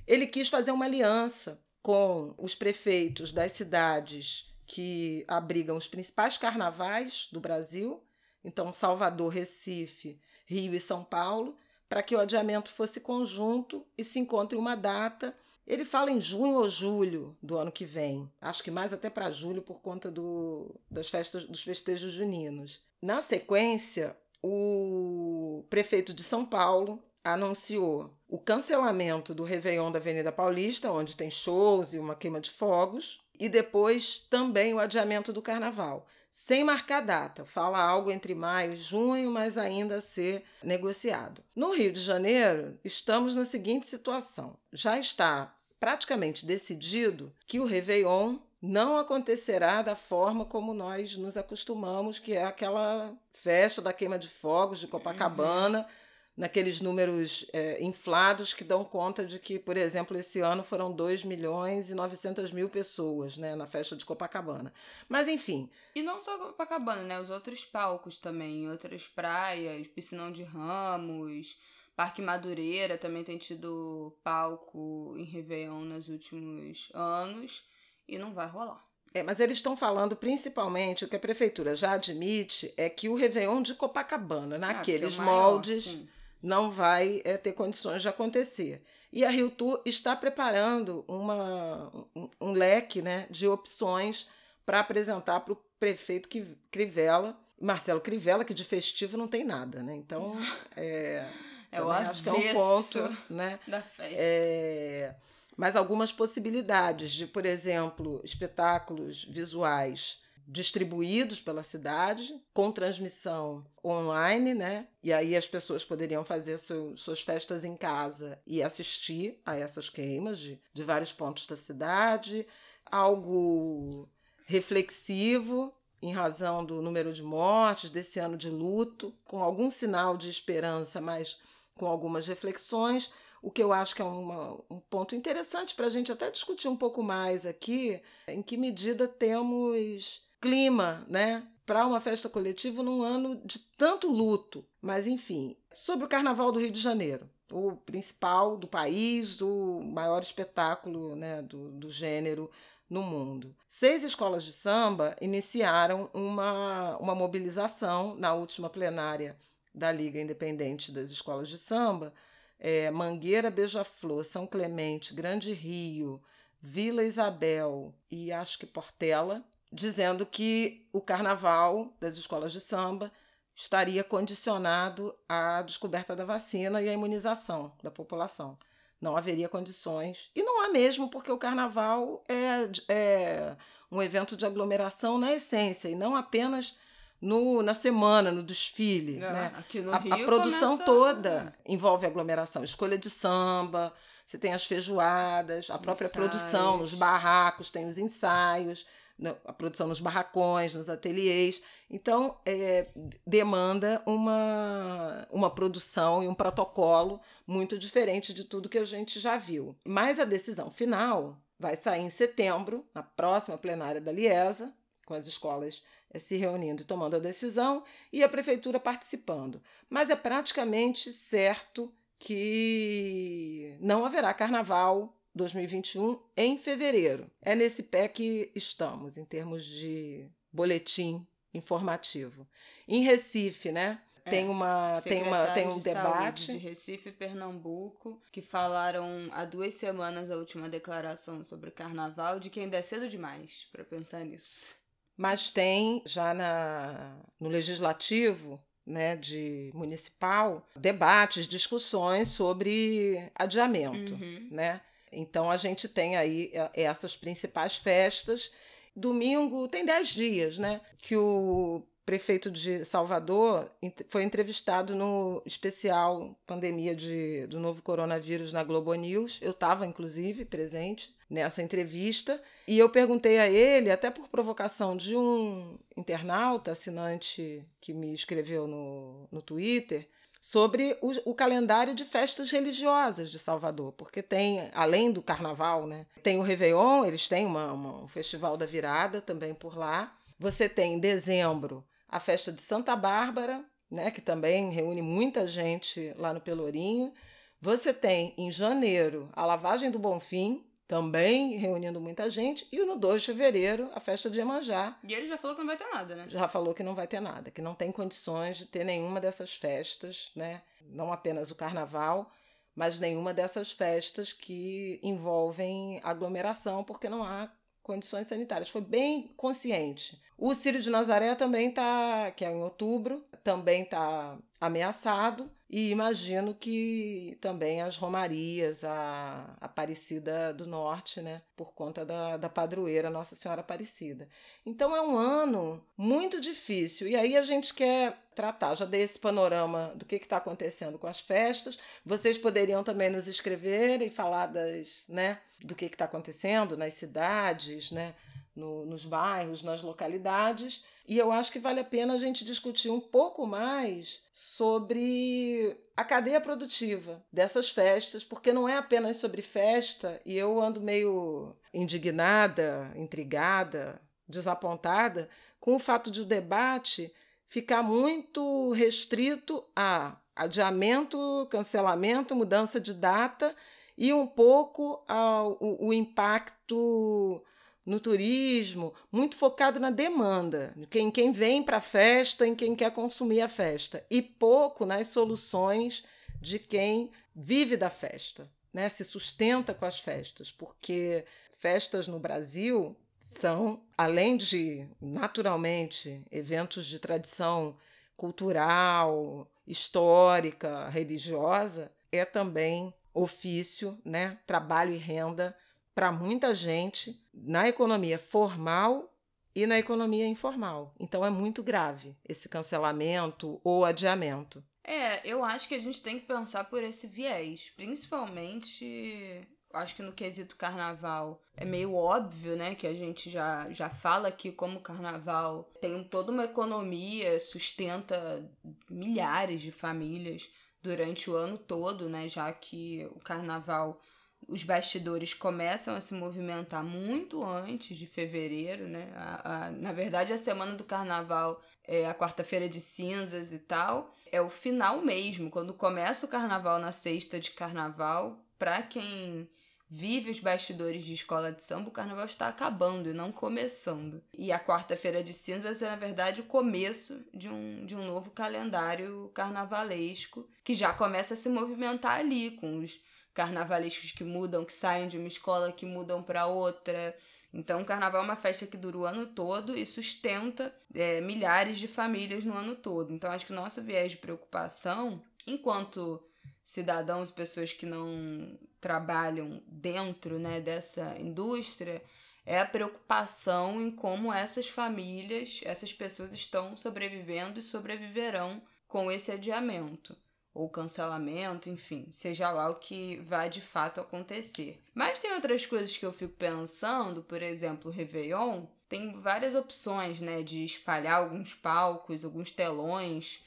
Ele 0.08 0.26
quis 0.26 0.50
fazer 0.50 0.72
uma 0.72 0.86
aliança 0.86 1.62
com 1.84 2.34
os 2.40 2.56
prefeitos 2.56 3.32
das 3.32 3.52
cidades 3.52 4.52
que 4.66 5.24
abrigam 5.28 5.78
os 5.78 5.88
principais 5.88 6.40
carnavais 6.40 7.28
do 7.32 7.40
Brasil, 7.40 8.02
então 8.44 8.74
Salvador, 8.74 9.32
Recife, 9.32 10.20
Rio 10.48 10.74
e 10.74 10.80
São 10.80 11.04
Paulo, 11.04 11.56
para 11.88 12.02
que 12.02 12.16
o 12.16 12.20
adiamento 12.20 12.72
fosse 12.72 13.00
conjunto 13.00 13.86
e 13.96 14.04
se 14.04 14.18
encontre 14.18 14.58
uma 14.58 14.76
data. 14.76 15.38
Ele 15.66 15.86
fala 15.86 16.12
em 16.12 16.20
junho 16.20 16.56
ou 16.56 16.70
julho 16.70 17.38
do 17.42 17.58
ano 17.58 17.72
que 17.72 17.86
vem. 17.86 18.32
Acho 18.42 18.64
que 18.64 18.72
mais 18.72 18.92
até 18.92 19.10
para 19.10 19.32
julho 19.32 19.62
por 19.62 19.82
conta 19.82 20.12
do, 20.12 20.76
das 20.90 21.10
festas 21.10 21.46
dos 21.46 21.64
festejos 21.64 22.12
juninos. 22.12 22.82
Na 23.02 23.22
sequência, 23.22 24.16
o 24.44 25.64
prefeito 25.70 26.14
de 26.14 26.24
São 26.24 26.46
Paulo 26.46 27.02
anunciou 27.24 28.12
o 28.28 28.40
cancelamento 28.40 29.34
do 29.34 29.44
Réveillon 29.44 29.92
da 29.92 30.00
Avenida 30.00 30.32
Paulista, 30.32 30.92
onde 30.92 31.16
tem 31.16 31.30
shows 31.30 31.94
e 31.94 32.00
uma 32.00 32.16
queima 32.16 32.40
de 32.40 32.50
fogos, 32.50 33.22
e 33.40 33.48
depois 33.48 34.26
também 34.30 34.74
o 34.74 34.80
adiamento 34.80 35.32
do 35.34 35.42
carnaval, 35.42 36.08
sem 36.32 36.64
marcar 36.64 37.02
data. 37.02 37.44
Fala 37.46 37.80
algo 37.80 38.12
entre 38.12 38.34
maio 38.34 38.74
e 38.74 38.78
junho, 38.78 39.30
mas 39.32 39.58
ainda 39.58 39.96
a 39.96 40.02
ser 40.02 40.44
negociado. 40.64 41.44
No 41.56 41.72
Rio 41.72 41.92
de 41.92 42.00
Janeiro, 42.00 42.80
estamos 42.84 43.36
na 43.36 43.46
seguinte 43.46 43.88
situação: 43.88 44.58
já 44.72 44.98
está 44.98 45.56
praticamente 45.82 46.46
decidido 46.46 47.34
que 47.48 47.60
o 47.60 47.66
Réveillon 47.66 48.38
não 48.62 49.00
acontecerá 49.00 49.82
da 49.82 49.96
forma 49.96 50.46
como 50.46 50.76
nós 50.76 51.18
nos 51.18 51.36
acostumamos, 51.36 52.20
que 52.20 52.34
é 52.34 52.46
aquela 52.46 53.12
festa 53.34 53.82
da 53.82 53.92
queima 53.92 54.20
de 54.20 54.28
fogos 54.28 54.80
de 54.80 54.88
Copacabana. 54.88 55.80
Uhum 55.80 56.02
naqueles 56.36 56.80
números 56.80 57.46
é, 57.52 57.84
inflados 57.84 58.54
que 58.54 58.64
dão 58.64 58.84
conta 58.86 59.26
de 59.26 59.38
que, 59.38 59.60
por 59.60 59.76
exemplo, 59.76 60.18
esse 60.18 60.40
ano 60.40 60.64
foram 60.64 60.92
2 60.92 61.24
milhões 61.26 61.90
e 61.90 61.94
900 61.94 62.52
mil 62.52 62.70
pessoas 62.70 63.38
né, 63.38 63.54
na 63.54 63.68
festa 63.68 63.96
de 63.96 64.06
Copacabana. 64.06 64.74
Mas, 65.10 65.28
enfim. 65.28 65.70
E 65.94 66.02
não 66.02 66.22
só 66.22 66.38
Copacabana, 66.38 67.04
né? 67.04 67.20
Os 67.20 67.30
outros 67.30 67.66
palcos 67.66 68.18
também, 68.18 68.68
outras 68.70 69.08
praias, 69.08 69.86
Piscinão 69.88 70.32
de 70.32 70.44
Ramos, 70.44 71.58
Parque 72.02 72.20
Madureira 72.20 72.98
também 72.98 73.24
tem 73.24 73.38
tido 73.38 74.12
palco 74.24 75.14
em 75.16 75.24
Réveillon 75.24 75.82
nos 75.82 76.10
últimos 76.10 76.90
anos 76.96 77.64
e 78.08 78.18
não 78.18 78.34
vai 78.34 78.48
rolar. 78.48 78.84
É, 79.14 79.22
mas 79.22 79.40
eles 79.40 79.60
estão 79.60 79.78
falando 79.78 80.16
principalmente 80.16 81.06
o 81.06 81.08
que 81.08 81.16
a 81.16 81.20
prefeitura 81.20 81.76
já 81.76 81.92
admite 81.92 82.74
é 82.76 82.90
que 82.90 83.08
o 83.08 83.14
Réveillon 83.14 83.62
de 83.62 83.76
Copacabana, 83.76 84.58
naqueles 84.58 85.20
ah, 85.20 85.22
é 85.22 85.26
maior, 85.28 85.52
moldes, 85.52 85.84
sim. 85.84 86.10
não 86.42 86.72
vai 86.72 87.22
é, 87.24 87.38
ter 87.38 87.54
condições 87.54 88.02
de 88.02 88.10
acontecer. 88.10 88.84
E 89.14 89.24
a 89.24 89.30
Rio 89.30 89.52
Tour 89.52 89.80
está 89.86 90.16
preparando 90.16 91.06
uma, 91.08 91.92
um, 92.16 92.30
um 92.42 92.52
leque 92.52 93.00
né, 93.00 93.28
de 93.30 93.48
opções 93.48 94.28
para 94.66 94.80
apresentar 94.80 95.42
para 95.42 95.54
o 95.54 95.64
prefeito 95.80 96.28
Crivella, 96.72 97.40
Marcelo 97.62 98.02
Crivella, 98.02 98.44
que 98.44 98.56
de 98.56 98.66
festivo 98.66 99.18
não 99.18 99.28
tem 99.28 99.44
nada, 99.44 99.84
né? 99.84 99.96
Então, 99.96 100.36
é, 100.76 101.24
é 101.72 101.82
o 101.82 101.90
acho 101.90 102.24
que 102.24 102.30
é 102.30 102.34
um 102.34 102.54
ponto, 102.54 103.18
né? 103.30 103.60
Da 103.68 103.82
festa. 103.82 104.14
É, 104.18 105.16
mas 105.56 105.76
algumas 105.76 106.12
possibilidades 106.12 107.12
de, 107.12 107.28
por 107.28 107.46
exemplo, 107.46 108.20
espetáculos 108.24 109.24
visuais 109.24 110.20
distribuídos 110.48 111.40
pela 111.40 111.64
cidade, 111.64 112.36
com 112.54 112.72
transmissão 112.72 113.66
online, 113.84 114.54
né? 114.54 114.88
E 115.02 115.14
aí 115.14 115.36
as 115.36 115.48
pessoas 115.48 115.86
poderiam 115.86 116.26
fazer 116.26 116.58
seu, 116.58 116.98
suas 116.98 117.22
festas 117.22 117.64
em 117.64 117.78
casa 117.78 118.38
e 118.46 118.62
assistir 118.62 119.40
a 119.46 119.56
essas 119.56 119.88
queimas 119.88 120.40
de, 120.40 120.60
de 120.74 120.84
vários 120.84 121.14
pontos 121.14 121.46
da 121.48 121.56
cidade. 121.56 122.46
Algo 122.86 124.10
reflexivo 124.46 125.74
em 126.02 126.12
razão 126.12 126.66
do 126.66 126.82
número 126.82 127.14
de 127.14 127.24
mortes, 127.24 127.90
desse 127.90 128.20
ano 128.20 128.36
de 128.36 128.50
luto, 128.50 129.14
com 129.24 129.42
algum 129.42 129.70
sinal 129.70 130.18
de 130.18 130.30
esperança, 130.30 131.00
mas 131.00 131.38
com 131.76 131.86
algumas 131.86 132.28
reflexões 132.28 133.12
o 133.42 133.50
que 133.50 133.64
eu 133.64 133.74
acho 133.74 133.96
que 133.96 134.02
é 134.02 134.06
uma, 134.06 134.54
um 134.70 134.80
ponto 134.80 135.16
interessante 135.16 135.74
para 135.74 135.88
a 135.88 135.90
gente 135.90 136.12
até 136.12 136.30
discutir 136.30 136.68
um 136.68 136.78
pouco 136.78 137.02
mais 137.02 137.46
aqui, 137.46 138.00
em 138.28 138.42
que 138.42 138.56
medida 138.56 139.08
temos 139.08 140.22
clima, 140.40 141.04
né, 141.08 141.48
para 141.66 141.86
uma 141.86 142.02
festa 142.02 142.30
coletiva 142.30 142.84
num 142.84 143.02
ano 143.02 143.42
de 143.44 143.60
tanto 143.60 144.08
luto. 144.10 144.66
Mas 144.82 145.08
enfim, 145.08 145.56
sobre 145.74 146.06
o 146.06 146.10
Carnaval 146.10 146.52
do 146.52 146.60
Rio 146.60 146.72
de 146.72 146.80
Janeiro, 146.80 147.30
o 147.52 147.76
principal 147.76 148.58
do 148.58 148.68
país, 148.68 149.42
o 149.42 149.82
maior 149.82 150.22
espetáculo 150.22 151.16
né, 151.16 151.42
do, 151.42 151.72
do 151.72 151.90
gênero 151.90 152.50
no 152.90 153.02
mundo. 153.02 153.56
Seis 153.70 154.04
escolas 154.04 154.44
de 154.44 154.52
samba 154.52 155.16
iniciaram 155.22 156.10
uma, 156.14 156.98
uma 156.98 157.16
mobilização 157.16 158.16
na 158.16 158.34
última 158.34 158.70
plenária 158.70 159.36
da 159.74 159.92
Liga 159.92 160.20
Independente 160.20 160.92
das 160.92 161.10
Escolas 161.10 161.50
de 161.50 161.58
Samba 161.58 162.14
é, 162.62 162.92
Mangueira, 162.92 163.50
Beija-Flor, 163.50 164.24
São 164.24 164.46
Clemente, 164.46 165.16
Grande 165.16 165.52
Rio, 165.52 166.22
Vila 166.62 167.04
Isabel 167.04 167.94
e 168.10 168.32
acho 168.32 168.60
que 168.60 168.68
Portela, 168.68 169.44
dizendo 169.74 170.26
que 170.28 170.88
o 170.94 171.02
carnaval 171.02 171.92
das 172.00 172.16
escolas 172.18 172.54
de 172.54 172.62
samba 172.62 173.12
estaria 173.56 174.04
condicionado 174.04 175.16
à 175.28 175.64
descoberta 175.64 176.16
da 176.16 176.24
vacina 176.24 176.82
e 176.82 176.88
à 176.88 176.94
imunização 176.94 177.74
da 177.82 177.90
população. 177.90 178.58
Não 179.00 179.18
haveria 179.18 179.50
condições. 179.50 180.30
E 180.36 180.44
não 180.44 180.64
há 180.64 180.70
mesmo, 180.70 181.10
porque 181.10 181.32
o 181.32 181.38
carnaval 181.38 182.24
é, 182.30 182.70
é 182.88 183.58
um 183.92 184.04
evento 184.04 184.38
de 184.38 184.46
aglomeração 184.46 185.18
na 185.18 185.34
essência, 185.34 185.90
e 185.90 185.96
não 185.96 186.16
apenas 186.16 186.78
no, 187.22 187.62
na 187.62 187.74
semana, 187.74 188.32
no 188.32 188.42
desfile. 188.42 189.18
É, 189.18 189.32
né? 189.32 189.54
No 189.76 189.94
a, 189.94 189.98
a 189.98 190.26
produção 190.26 190.78
começa... 190.78 190.86
toda 190.86 191.54
envolve 191.66 192.06
aglomeração, 192.06 192.64
escolha 192.64 192.98
de 192.98 193.10
samba, 193.10 193.94
você 194.26 194.38
tem 194.38 194.54
as 194.54 194.66
feijoadas, 194.66 195.70
a 195.70 195.78
própria 195.78 196.08
ensaios. 196.08 196.30
produção, 196.30 196.78
nos 196.78 196.94
barracos, 196.94 197.70
tem 197.70 197.86
os 197.86 197.98
ensaios, 197.98 198.88
né? 199.20 199.36
a 199.46 199.54
produção 199.54 199.88
nos 199.88 200.00
barracões, 200.00 200.74
nos 200.74 200.90
ateliês. 200.90 201.62
Então, 201.90 202.38
é, 202.46 202.88
demanda 203.28 204.02
uma, 204.06 205.28
uma 205.30 205.50
produção 205.50 206.24
e 206.24 206.28
um 206.28 206.34
protocolo 206.34 207.20
muito 207.46 207.78
diferente 207.78 208.34
de 208.34 208.46
tudo 208.46 208.70
que 208.70 208.78
a 208.78 208.86
gente 208.86 209.20
já 209.20 209.38
viu. 209.38 209.76
Mas 209.86 210.18
a 210.18 210.26
decisão 210.26 210.72
final 210.72 211.38
vai 211.60 211.76
sair 211.76 212.02
em 212.02 212.10
setembro, 212.10 212.86
na 212.96 213.04
próxima 213.04 213.58
plenária 213.58 214.02
da 214.02 214.12
Liesa, 214.12 214.74
com 215.06 215.14
as 215.14 215.28
escolas 215.28 215.76
é, 215.76 216.01
se 216.20 216.38
reunindo 216.38 216.82
e 216.82 216.86
tomando 216.86 217.16
a 217.16 217.20
decisão 217.20 217.84
e 218.12 218.24
a 218.24 218.30
prefeitura 218.30 218.80
participando. 218.80 219.62
Mas 219.90 220.10
é 220.10 220.16
praticamente 220.16 221.12
certo 221.14 221.94
que 222.20 223.76
não 223.80 224.06
haverá 224.06 224.34
carnaval 224.34 225.18
2021 225.34 226.20
em 226.38 226.58
fevereiro. 226.58 227.30
É 227.42 227.56
nesse 227.56 227.84
pé 227.84 228.08
que 228.08 228.52
estamos, 228.54 229.18
em 229.18 229.26
termos 229.26 229.66
de 229.66 230.30
boletim 230.52 231.26
informativo. 231.54 232.48
Em 232.88 233.04
Recife, 233.04 233.72
né? 233.72 234.02
É, 234.24 234.30
tem 234.30 234.50
uma 234.50 235.02
tem 235.02 235.24
uma 235.24 235.48
tem 235.48 235.68
um 235.68 235.80
de 235.80 235.84
debate 235.84 236.52
de 236.52 236.58
Recife 236.60 237.10
e 237.10 237.12
Pernambuco 237.12 238.22
que 238.32 238.40
falaram 238.40 239.28
há 239.32 239.46
duas 239.46 239.74
semanas 239.74 240.30
a 240.30 240.36
última 240.36 240.70
declaração 240.70 241.44
sobre 241.44 241.72
carnaval 241.72 242.40
de 242.40 242.52
que 242.52 242.60
ainda 242.60 242.78
é 242.78 242.84
cedo 242.84 243.10
demais 243.10 243.68
para 243.72 243.84
pensar 243.84 244.24
nisso 244.24 244.81
mas 245.18 245.50
tem 245.50 246.02
já 246.06 246.34
na, 246.34 247.18
no 247.40 247.50
legislativo 247.50 248.62
né, 248.86 249.16
de 249.16 249.72
municipal 249.74 250.68
debates, 250.76 251.48
discussões 251.48 252.30
sobre 252.30 253.30
adiamento. 253.36 254.14
Uhum. 254.14 254.48
Né? 254.52 254.82
Então 255.12 255.52
a 255.52 255.58
gente 255.58 255.88
tem 255.88 256.18
aí 256.18 256.52
é, 256.54 256.84
essas 256.84 257.16
principais 257.16 257.76
festas. 257.76 258.52
Domingo 258.96 259.68
tem 259.68 259.86
dez 259.86 260.10
dias, 260.10 260.58
né? 260.58 260.82
Que 260.98 261.16
o 261.16 261.84
prefeito 262.06 262.50
de 262.50 262.84
Salvador 262.84 263.70
foi 264.10 264.24
entrevistado 264.24 264.96
no 264.96 265.42
especial 265.46 266.36
pandemia 266.46 266.96
de, 266.96 267.48
do 267.48 267.60
novo 267.60 267.82
coronavírus 267.82 268.52
na 268.52 268.64
Globo 268.64 268.94
News. 268.94 269.40
Eu 269.42 269.52
estava, 269.52 269.86
inclusive, 269.86 270.46
presente 270.46 271.16
nessa 271.30 271.62
entrevista. 271.62 272.42
E 272.68 272.78
eu 272.78 272.90
perguntei 272.90 273.40
a 273.40 273.50
ele, 273.50 273.90
até 273.90 274.10
por 274.10 274.28
provocação 274.28 274.98
de 274.98 275.16
um 275.16 275.78
internauta, 275.96 276.72
assinante 276.72 277.66
que 277.80 277.94
me 277.94 278.14
escreveu 278.14 278.68
no, 278.68 279.28
no 279.32 279.42
Twitter, 279.42 280.08
sobre 280.42 280.98
o, 281.02 281.30
o, 281.30 281.36
calendário 281.36 281.94
de 281.94 282.04
festas 282.04 282.50
religiosas 282.50 283.30
de 283.30 283.38
Salvador, 283.38 283.94
porque 283.94 284.24
tem, 284.24 284.72
além 284.74 285.12
do 285.12 285.22
carnaval, 285.22 285.86
né, 285.86 286.08
tem 286.24 286.40
o 286.40 286.42
Réveillon, 286.42 287.06
eles 287.06 287.28
têm 287.28 287.46
uma, 287.46 287.72
uma, 287.72 288.04
um 288.04 288.08
festival 288.08 288.58
da 288.58 288.66
virada 288.66 289.22
também 289.22 289.54
por 289.54 289.78
lá. 289.78 290.18
Você 290.40 290.68
tem 290.68 290.96
em 290.96 291.00
dezembro 291.00 291.86
a 292.12 292.20
festa 292.20 292.52
de 292.52 292.62
Santa 292.62 292.96
Bárbara, 292.96 293.64
né, 293.90 294.12
que 294.12 294.22
também 294.22 294.70
reúne 294.70 295.02
muita 295.02 295.48
gente 295.48 296.14
lá 296.18 296.34
no 296.34 296.42
Pelourinho. 296.42 297.14
Você 297.62 297.94
tem 297.94 298.34
em 298.38 298.52
janeiro 298.52 299.30
a 299.34 299.46
Lavagem 299.46 299.90
do 299.90 299.98
Bonfim, 299.98 300.66
também 300.88 301.56
reunindo 301.56 302.02
muita 302.02 302.30
gente. 302.30 302.68
E 302.70 302.84
no 302.84 302.98
2 302.98 303.22
de 303.22 303.28
fevereiro, 303.28 303.90
a 303.96 304.02
festa 304.02 304.30
de 304.30 304.40
Iemanjá. 304.40 305.00
E 305.08 305.14
ele 305.14 305.26
já 305.26 305.38
falou 305.38 305.56
que 305.56 305.62
não 305.62 305.68
vai 305.68 305.78
ter 305.78 305.88
nada, 305.90 306.16
né? 306.16 306.26
Já 306.28 306.48
falou 306.50 306.74
que 306.74 306.84
não 306.84 306.94
vai 306.94 307.08
ter 307.08 307.22
nada, 307.22 307.50
que 307.50 307.62
não 307.62 307.74
tem 307.74 307.94
condições 307.94 308.58
de 308.58 308.66
ter 308.66 308.84
nenhuma 308.84 309.22
dessas 309.22 309.56
festas, 309.56 310.32
né? 310.36 310.62
Não 310.82 311.14
apenas 311.14 311.50
o 311.50 311.56
carnaval, 311.56 312.30
mas 312.76 313.00
nenhuma 313.00 313.34
dessas 313.34 313.72
festas 313.72 314.34
que 314.34 315.00
envolvem 315.02 316.02
aglomeração, 316.04 316.84
porque 316.84 317.08
não 317.08 317.24
há 317.24 317.50
condições 317.92 318.30
sanitárias. 318.30 318.70
Foi 318.70 318.82
bem 318.82 319.34
consciente. 319.36 320.22
O 320.38 320.56
Círio 320.56 320.82
de 320.82 320.90
Nazaré 320.90 321.36
também 321.36 321.68
está, 321.70 322.32
que 322.32 322.46
é 322.46 322.52
em 322.52 322.64
outubro, 322.64 323.26
também 323.44 323.84
está 323.84 324.38
ameaçado. 324.62 325.52
E 325.74 325.90
imagino 325.90 326.54
que 326.54 327.38
também 327.40 327.82
as 327.82 327.96
romarias, 327.96 328.84
a 328.84 329.56
Aparecida 329.62 330.54
do 330.54 330.68
Norte, 330.68 331.22
né? 331.22 331.42
Por 331.56 331.72
conta 331.74 332.04
da, 332.04 332.36
da 332.36 332.50
padroeira 332.50 333.10
Nossa 333.10 333.38
Senhora 333.38 333.62
Aparecida. 333.62 334.28
Então 334.66 334.94
é 334.94 335.02
um 335.02 335.18
ano 335.18 335.82
muito 335.98 336.42
difícil. 336.42 337.08
E 337.08 337.16
aí 337.16 337.38
a 337.38 337.44
gente 337.44 337.74
quer 337.74 338.18
tratar, 338.36 338.76
já 338.76 338.84
dei 338.84 339.04
esse 339.04 339.18
panorama 339.18 339.94
do 339.96 340.04
que 340.04 340.18
está 340.18 340.36
acontecendo 340.36 341.00
com 341.00 341.08
as 341.08 341.22
festas. 341.22 341.80
Vocês 342.06 342.38
poderiam 342.38 342.84
também 342.84 343.10
nos 343.10 343.30
escrever 343.30 344.02
e 344.02 344.10
falar 344.10 344.48
das, 344.48 345.06
né, 345.08 345.40
do 345.62 345.74
que 345.74 345.86
está 345.86 346.04
acontecendo 346.04 346.76
nas 346.76 346.96
cidades, 346.96 347.92
né? 347.92 348.14
No, 348.54 348.86
nos 348.86 349.06
bairros, 349.06 349.64
nas 349.64 349.82
localidades. 349.82 350.84
E 351.08 351.18
eu 351.18 351.32
acho 351.32 351.52
que 351.52 351.60
vale 351.60 351.80
a 351.80 351.86
pena 351.86 352.14
a 352.14 352.18
gente 352.18 352.44
discutir 352.44 352.90
um 352.90 353.00
pouco 353.00 353.48
mais 353.48 354.22
sobre 354.34 355.78
a 355.96 356.04
cadeia 356.04 356.42
produtiva 356.42 357.24
dessas 357.32 357.70
festas, 357.70 358.24
porque 358.24 358.52
não 358.52 358.68
é 358.68 358.76
apenas 358.76 359.18
sobre 359.18 359.42
festa, 359.42 360.20
e 360.26 360.38
eu 360.38 360.62
ando 360.62 360.82
meio 360.82 361.56
indignada, 361.74 362.92
intrigada, 362.96 364.02
desapontada 364.28 365.30
com 365.60 365.76
o 365.76 365.80
fato 365.80 366.10
de 366.10 366.22
o 366.22 366.26
debate 366.26 367.14
ficar 367.48 367.84
muito 367.84 368.72
restrito 368.72 369.64
a 369.76 370.18
adiamento, 370.36 371.48
cancelamento, 371.52 372.36
mudança 372.36 372.80
de 372.80 372.94
data 372.94 373.56
e 373.98 374.12
um 374.14 374.26
pouco 374.26 375.04
ao, 375.08 375.58
o, 375.60 375.88
o 375.88 375.94
impacto 375.94 377.44
no 377.92 378.00
turismo, 378.00 378.94
muito 379.12 379.36
focado 379.36 379.78
na 379.78 379.92
demanda, 379.92 380.74
em 380.94 381.12
quem 381.12 381.34
vem 381.34 381.62
para 381.62 381.78
a 381.78 381.82
festa, 381.82 382.48
em 382.48 382.56
quem 382.56 382.74
quer 382.74 382.90
consumir 382.92 383.42
a 383.42 383.50
festa, 383.50 384.06
e 384.10 384.22
pouco 384.22 384.86
nas 384.86 385.08
soluções 385.08 386.06
de 386.40 386.58
quem 386.58 387.12
vive 387.36 387.76
da 387.76 387.90
festa, 387.90 388.50
né? 388.74 388.88
se 388.88 389.04
sustenta 389.04 389.74
com 389.74 389.84
as 389.84 390.00
festas, 390.00 390.50
porque 390.50 391.26
festas 391.58 392.08
no 392.08 392.18
Brasil 392.18 392.96
são, 393.20 393.84
além 393.98 394.38
de, 394.38 394.88
naturalmente, 395.02 396.24
eventos 396.32 396.86
de 396.86 396.98
tradição 396.98 397.76
cultural, 398.16 399.52
histórica, 399.68 400.88
religiosa, 400.88 401.92
é 402.10 402.24
também 402.24 402.94
ofício, 403.14 404.00
né? 404.06 404.38
trabalho 404.48 404.94
e 404.94 404.98
renda 404.98 405.54
para 405.94 406.12
muita 406.12 406.54
gente 406.56 407.20
na 407.34 407.68
economia 407.68 408.18
formal 408.18 409.12
e 409.54 409.66
na 409.66 409.78
economia 409.78 410.28
informal. 410.28 410.94
Então 411.00 411.26
é 411.26 411.30
muito 411.30 411.62
grave 411.62 412.16
esse 412.28 412.48
cancelamento 412.48 413.60
ou 413.64 413.84
adiamento. 413.84 414.64
É, 414.84 415.26
eu 415.28 415.44
acho 415.44 415.68
que 415.68 415.76
a 415.76 415.80
gente 415.80 416.02
tem 416.02 416.20
que 416.20 416.26
pensar 416.26 416.64
por 416.66 416.84
esse 416.84 417.06
viés, 417.06 417.72
principalmente 417.76 419.48
acho 419.74 419.96
que 419.96 420.02
no 420.02 420.12
quesito 420.12 420.56
carnaval 420.56 421.42
é 421.56 421.64
meio 421.64 421.96
óbvio, 421.96 422.56
né, 422.56 422.76
que 422.76 422.86
a 422.86 422.94
gente 422.94 423.30
já, 423.30 423.70
já 423.72 423.90
fala 423.90 424.28
aqui 424.28 424.52
como 424.52 424.82
carnaval 424.82 425.64
tem 425.80 426.04
toda 426.04 426.32
uma 426.32 426.46
economia, 426.46 427.40
sustenta 427.40 428.50
milhares 428.90 429.62
de 429.62 429.72
famílias 429.72 430.50
durante 430.82 431.30
o 431.30 431.36
ano 431.36 431.58
todo, 431.58 432.10
né, 432.10 432.28
já 432.28 432.52
que 432.52 433.08
o 433.12 433.20
carnaval 433.20 434.02
os 434.48 434.64
bastidores 434.64 435.34
começam 435.34 435.96
a 435.96 436.02
se 436.02 436.14
movimentar 436.14 436.84
muito 436.84 437.44
antes 437.44 437.98
de 437.98 438.06
fevereiro, 438.06 438.88
né? 438.88 439.12
A, 439.16 439.68
a, 439.68 439.72
na 439.72 439.94
verdade, 439.94 440.34
a 440.34 440.38
semana 440.38 440.74
do 440.74 440.84
carnaval 440.84 441.62
é 441.84 442.06
a 442.06 442.14
quarta-feira 442.14 442.68
de 442.68 442.82
cinzas 442.82 443.52
e 443.52 443.60
tal. 443.60 444.16
É 444.32 444.42
o 444.42 444.50
final 444.50 445.02
mesmo, 445.02 445.50
quando 445.50 445.74
começa 445.74 446.26
o 446.26 446.30
carnaval 446.30 446.80
na 446.80 446.92
sexta 446.92 447.40
de 447.40 447.52
carnaval. 447.52 448.46
Para 448.58 448.82
quem 448.82 449.50
vive 449.94 450.32
os 450.32 450.40
bastidores 450.40 451.04
de 451.04 451.14
escola 451.14 451.52
de 451.52 451.66
samba, 451.66 451.90
o 451.90 451.92
carnaval 451.92 452.26
está 452.26 452.48
acabando 452.48 453.10
e 453.10 453.14
não 453.14 453.30
começando. 453.30 454.24
E 454.34 454.50
a 454.50 454.60
quarta-feira 454.60 455.22
de 455.22 455.34
cinzas 455.34 455.82
é, 455.82 455.90
na 455.90 455.98
verdade, 455.98 456.40
o 456.40 456.46
começo 456.46 457.26
de 457.34 457.50
um, 457.50 457.86
de 457.86 457.94
um 457.94 458.06
novo 458.06 458.32
calendário 458.32 459.30
carnavalesco 459.34 460.48
que 460.64 460.74
já 460.74 460.94
começa 460.94 461.34
a 461.34 461.38
se 461.38 461.50
movimentar 461.50 462.22
ali, 462.22 462.52
com 462.52 462.80
os 462.80 463.02
carnavalescos 463.34 464.12
que 464.12 464.24
mudam, 464.24 464.66
que 464.66 464.74
saem 464.74 465.08
de 465.08 465.18
uma 465.18 465.28
escola, 465.28 465.72
que 465.72 465.86
mudam 465.86 466.22
para 466.22 466.46
outra. 466.46 467.16
Então, 467.54 467.82
o 467.82 467.86
carnaval 467.86 468.22
é 468.22 468.26
uma 468.26 468.36
festa 468.36 468.68
que 468.68 468.78
dura 468.78 468.98
o 468.98 469.06
ano 469.06 469.26
todo 469.26 469.78
e 469.78 469.86
sustenta 469.86 470.74
é, 470.94 471.20
milhares 471.22 471.80
de 471.80 471.88
famílias 471.88 472.46
no 472.46 472.56
ano 472.56 472.76
todo. 472.76 473.14
Então, 473.14 473.32
acho 473.32 473.46
que 473.46 473.52
o 473.52 473.56
nosso 473.56 473.82
viés 473.82 474.12
de 474.12 474.18
preocupação, 474.18 475.22
enquanto 475.46 476.24
cidadãos 476.62 477.30
e 477.30 477.34
pessoas 477.34 477.74
que 477.74 477.86
não 477.86 478.58
trabalham 478.80 479.62
dentro 479.68 480.40
né, 480.40 480.62
dessa 480.62 481.16
indústria, 481.20 482.02
é 482.46 482.60
a 482.60 482.66
preocupação 482.66 483.82
em 483.82 483.92
como 483.92 484.34
essas 484.34 484.68
famílias, 484.68 485.60
essas 485.64 485.94
pessoas 485.94 486.34
estão 486.34 486.76
sobrevivendo 486.76 487.60
e 487.60 487.64
sobreviverão 487.64 488.62
com 488.88 489.12
esse 489.12 489.32
adiamento 489.32 490.18
ou 490.54 490.70
cancelamento, 490.70 491.70
enfim, 491.70 492.08
seja 492.12 492.52
lá 492.52 492.70
o 492.70 492.76
que 492.76 493.18
vai 493.18 493.50
de 493.50 493.62
fato 493.62 494.02
acontecer. 494.02 494.84
Mas 494.94 495.20
tem 495.20 495.34
outras 495.34 495.66
coisas 495.66 495.98
que 495.98 496.06
eu 496.06 496.12
fico 496.12 496.34
pensando, 496.34 497.24
por 497.24 497.42
exemplo, 497.42 497.90
o 497.90 497.94
Réveillon, 497.94 498.66
tem 498.90 499.14
várias 499.22 499.56
opções, 499.56 500.20
né, 500.20 500.44
de 500.44 500.66
espalhar 500.66 501.20
alguns 501.20 501.54
palcos, 501.54 502.26
alguns 502.26 502.52
telões 502.52 503.42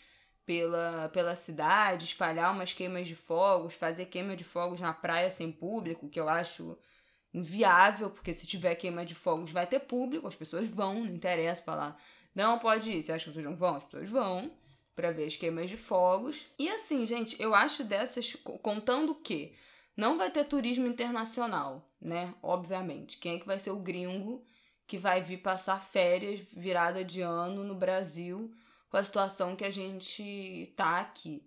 pela, 0.46 1.10
pela 1.10 1.36
cidade, 1.36 2.06
espalhar 2.06 2.52
umas 2.52 2.72
queimas 2.72 3.06
de 3.06 3.14
fogos, 3.14 3.74
fazer 3.74 4.06
queima 4.06 4.34
de 4.34 4.44
fogos 4.44 4.80
na 4.80 4.94
praia 4.94 5.30
sem 5.30 5.52
público, 5.52 6.08
que 6.08 6.18
eu 6.18 6.28
acho 6.28 6.78
inviável, 7.32 8.08
porque 8.08 8.32
se 8.32 8.46
tiver 8.46 8.74
queima 8.76 9.04
de 9.04 9.14
fogos 9.14 9.52
vai 9.52 9.66
ter 9.66 9.80
público, 9.80 10.26
as 10.26 10.34
pessoas 10.34 10.68
vão, 10.68 11.04
não 11.04 11.14
interessa 11.14 11.62
falar, 11.62 11.96
não 12.34 12.58
pode 12.58 12.90
ir, 12.90 13.02
você 13.02 13.12
acha 13.12 13.24
que 13.24 13.30
as 13.30 13.36
pessoas 13.36 13.44
não 13.44 13.56
vão? 13.56 13.76
As 13.76 13.84
pessoas 13.84 14.08
vão 14.08 14.50
para 14.94 15.10
ver 15.10 15.26
as 15.26 15.36
queimas 15.36 15.68
de 15.68 15.76
fogos. 15.76 16.46
E 16.58 16.68
assim, 16.68 17.06
gente, 17.06 17.40
eu 17.40 17.54
acho 17.54 17.84
dessas 17.84 18.36
contando 18.62 19.14
que 19.14 19.54
não 19.96 20.18
vai 20.18 20.30
ter 20.30 20.44
turismo 20.44 20.86
internacional, 20.86 21.88
né? 22.00 22.34
Obviamente. 22.42 23.18
Quem 23.18 23.36
é 23.36 23.38
que 23.38 23.46
vai 23.46 23.58
ser 23.58 23.70
o 23.70 23.78
gringo 23.78 24.44
que 24.86 24.98
vai 24.98 25.22
vir 25.22 25.38
passar 25.38 25.82
férias 25.82 26.40
virada 26.52 27.04
de 27.04 27.20
ano 27.20 27.64
no 27.64 27.74
Brasil 27.74 28.52
com 28.90 28.96
a 28.96 29.02
situação 29.02 29.56
que 29.56 29.64
a 29.64 29.70
gente 29.70 30.72
tá 30.76 31.00
aqui? 31.00 31.42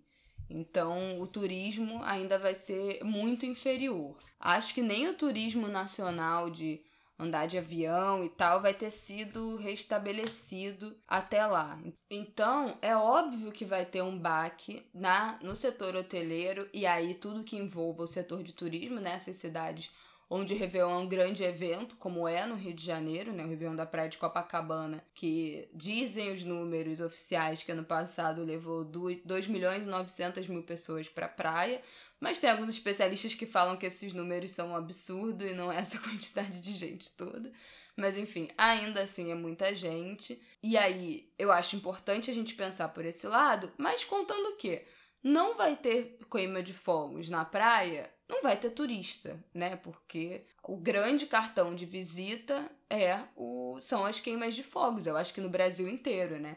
Então, 0.50 1.20
o 1.20 1.26
turismo 1.26 2.02
ainda 2.02 2.38
vai 2.38 2.54
ser 2.54 3.04
muito 3.04 3.44
inferior. 3.44 4.16
Acho 4.40 4.72
que 4.72 4.80
nem 4.80 5.08
o 5.08 5.14
turismo 5.14 5.68
nacional 5.68 6.48
de 6.48 6.80
andar 7.18 7.46
de 7.46 7.58
avião 7.58 8.22
e 8.22 8.28
tal, 8.28 8.62
vai 8.62 8.72
ter 8.72 8.90
sido 8.90 9.56
restabelecido 9.56 10.96
até 11.06 11.44
lá. 11.46 11.78
Então, 12.10 12.74
é 12.80 12.94
óbvio 12.96 13.50
que 13.50 13.64
vai 13.64 13.84
ter 13.84 14.02
um 14.02 14.16
baque 14.16 14.86
na 14.94 15.38
no 15.42 15.56
setor 15.56 15.96
hoteleiro 15.96 16.68
e 16.72 16.86
aí 16.86 17.14
tudo 17.14 17.44
que 17.44 17.56
envolva 17.56 18.04
o 18.04 18.08
setor 18.08 18.42
de 18.42 18.52
turismo 18.52 19.00
nessas 19.00 19.36
cidades 19.36 19.90
onde 20.30 20.52
o 20.52 20.58
Réveillon 20.58 20.90
é 20.90 20.96
um 20.98 21.08
grande 21.08 21.42
evento, 21.42 21.96
como 21.96 22.28
é 22.28 22.44
no 22.44 22.54
Rio 22.54 22.74
de 22.74 22.84
Janeiro, 22.84 23.32
né? 23.32 23.44
O 23.44 23.48
Réveillon 23.48 23.74
da 23.74 23.86
Praia 23.86 24.08
de 24.08 24.18
Copacabana, 24.18 25.02
que 25.14 25.68
dizem 25.72 26.32
os 26.32 26.44
números 26.44 27.00
oficiais 27.00 27.62
que 27.62 27.72
ano 27.72 27.84
passado 27.84 28.44
levou 28.44 28.84
2 28.84 29.46
milhões 29.48 29.84
e 29.84 29.88
900 29.88 30.46
mil 30.48 30.62
pessoas 30.62 31.08
para 31.08 31.26
a 31.26 31.30
praia, 31.30 31.80
mas 32.20 32.38
tem 32.38 32.50
alguns 32.50 32.68
especialistas 32.68 33.34
que 33.34 33.46
falam 33.46 33.76
que 33.76 33.86
esses 33.86 34.12
números 34.12 34.52
são 34.52 34.70
um 34.70 34.76
absurdo 34.76 35.46
e 35.46 35.54
não 35.54 35.70
é 35.70 35.78
essa 35.78 35.98
quantidade 36.00 36.60
de 36.60 36.72
gente 36.72 37.12
toda. 37.12 37.52
Mas 37.96 38.16
enfim, 38.16 38.48
ainda 38.56 39.02
assim 39.02 39.30
é 39.30 39.34
muita 39.34 39.74
gente. 39.74 40.40
E 40.62 40.76
aí, 40.76 41.32
eu 41.38 41.50
acho 41.50 41.76
importante 41.76 42.30
a 42.30 42.34
gente 42.34 42.54
pensar 42.54 42.88
por 42.88 43.04
esse 43.04 43.26
lado, 43.26 43.72
mas 43.76 44.04
contando 44.04 44.50
o 44.50 44.56
quê? 44.56 44.84
Não 45.22 45.56
vai 45.56 45.76
ter 45.76 46.16
queima 46.30 46.62
de 46.62 46.72
fogos 46.72 47.28
na 47.28 47.44
praia, 47.44 48.08
não 48.28 48.40
vai 48.42 48.56
ter 48.56 48.70
turista, 48.70 49.42
né? 49.52 49.74
Porque 49.76 50.44
o 50.62 50.76
grande 50.76 51.26
cartão 51.26 51.74
de 51.74 51.86
visita 51.86 52.70
é 52.88 53.20
o 53.34 53.80
são 53.80 54.04
as 54.04 54.20
queimas 54.20 54.54
de 54.54 54.62
fogos. 54.62 55.06
Eu 55.06 55.16
acho 55.16 55.34
que 55.34 55.40
no 55.40 55.48
Brasil 55.48 55.88
inteiro, 55.88 56.38
né? 56.38 56.56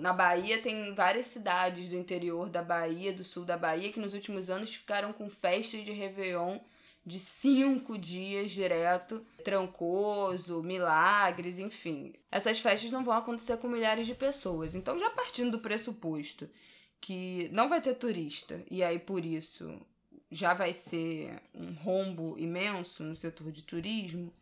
Na 0.00 0.12
Bahia 0.12 0.60
tem 0.60 0.94
várias 0.94 1.26
cidades 1.26 1.88
do 1.88 1.96
interior 1.96 2.48
da 2.50 2.62
Bahia, 2.62 3.12
do 3.12 3.24
sul 3.24 3.44
da 3.44 3.56
Bahia, 3.56 3.90
que 3.90 4.00
nos 4.00 4.12
últimos 4.12 4.50
anos 4.50 4.74
ficaram 4.74 5.12
com 5.12 5.30
festas 5.30 5.84
de 5.84 5.92
Réveillon 5.92 6.58
de 7.04 7.18
cinco 7.18 7.98
dias 7.98 8.52
direto, 8.52 9.24
Trancoso, 9.42 10.62
Milagres, 10.62 11.58
enfim. 11.58 12.12
Essas 12.30 12.60
festas 12.60 12.90
não 12.90 13.02
vão 13.02 13.16
acontecer 13.16 13.56
com 13.56 13.68
milhares 13.68 14.06
de 14.06 14.14
pessoas. 14.14 14.74
Então, 14.74 14.98
já 14.98 15.08
partindo 15.10 15.52
do 15.52 15.60
pressuposto 15.60 16.48
que 17.00 17.48
não 17.50 17.68
vai 17.68 17.80
ter 17.80 17.94
turista, 17.94 18.62
e 18.70 18.84
aí 18.84 18.98
por 18.98 19.24
isso 19.24 19.80
já 20.30 20.52
vai 20.52 20.74
ser 20.74 21.40
um 21.54 21.72
rombo 21.72 22.38
imenso 22.38 23.02
no 23.02 23.16
setor 23.16 23.50
de 23.50 23.62
turismo, 23.62 24.32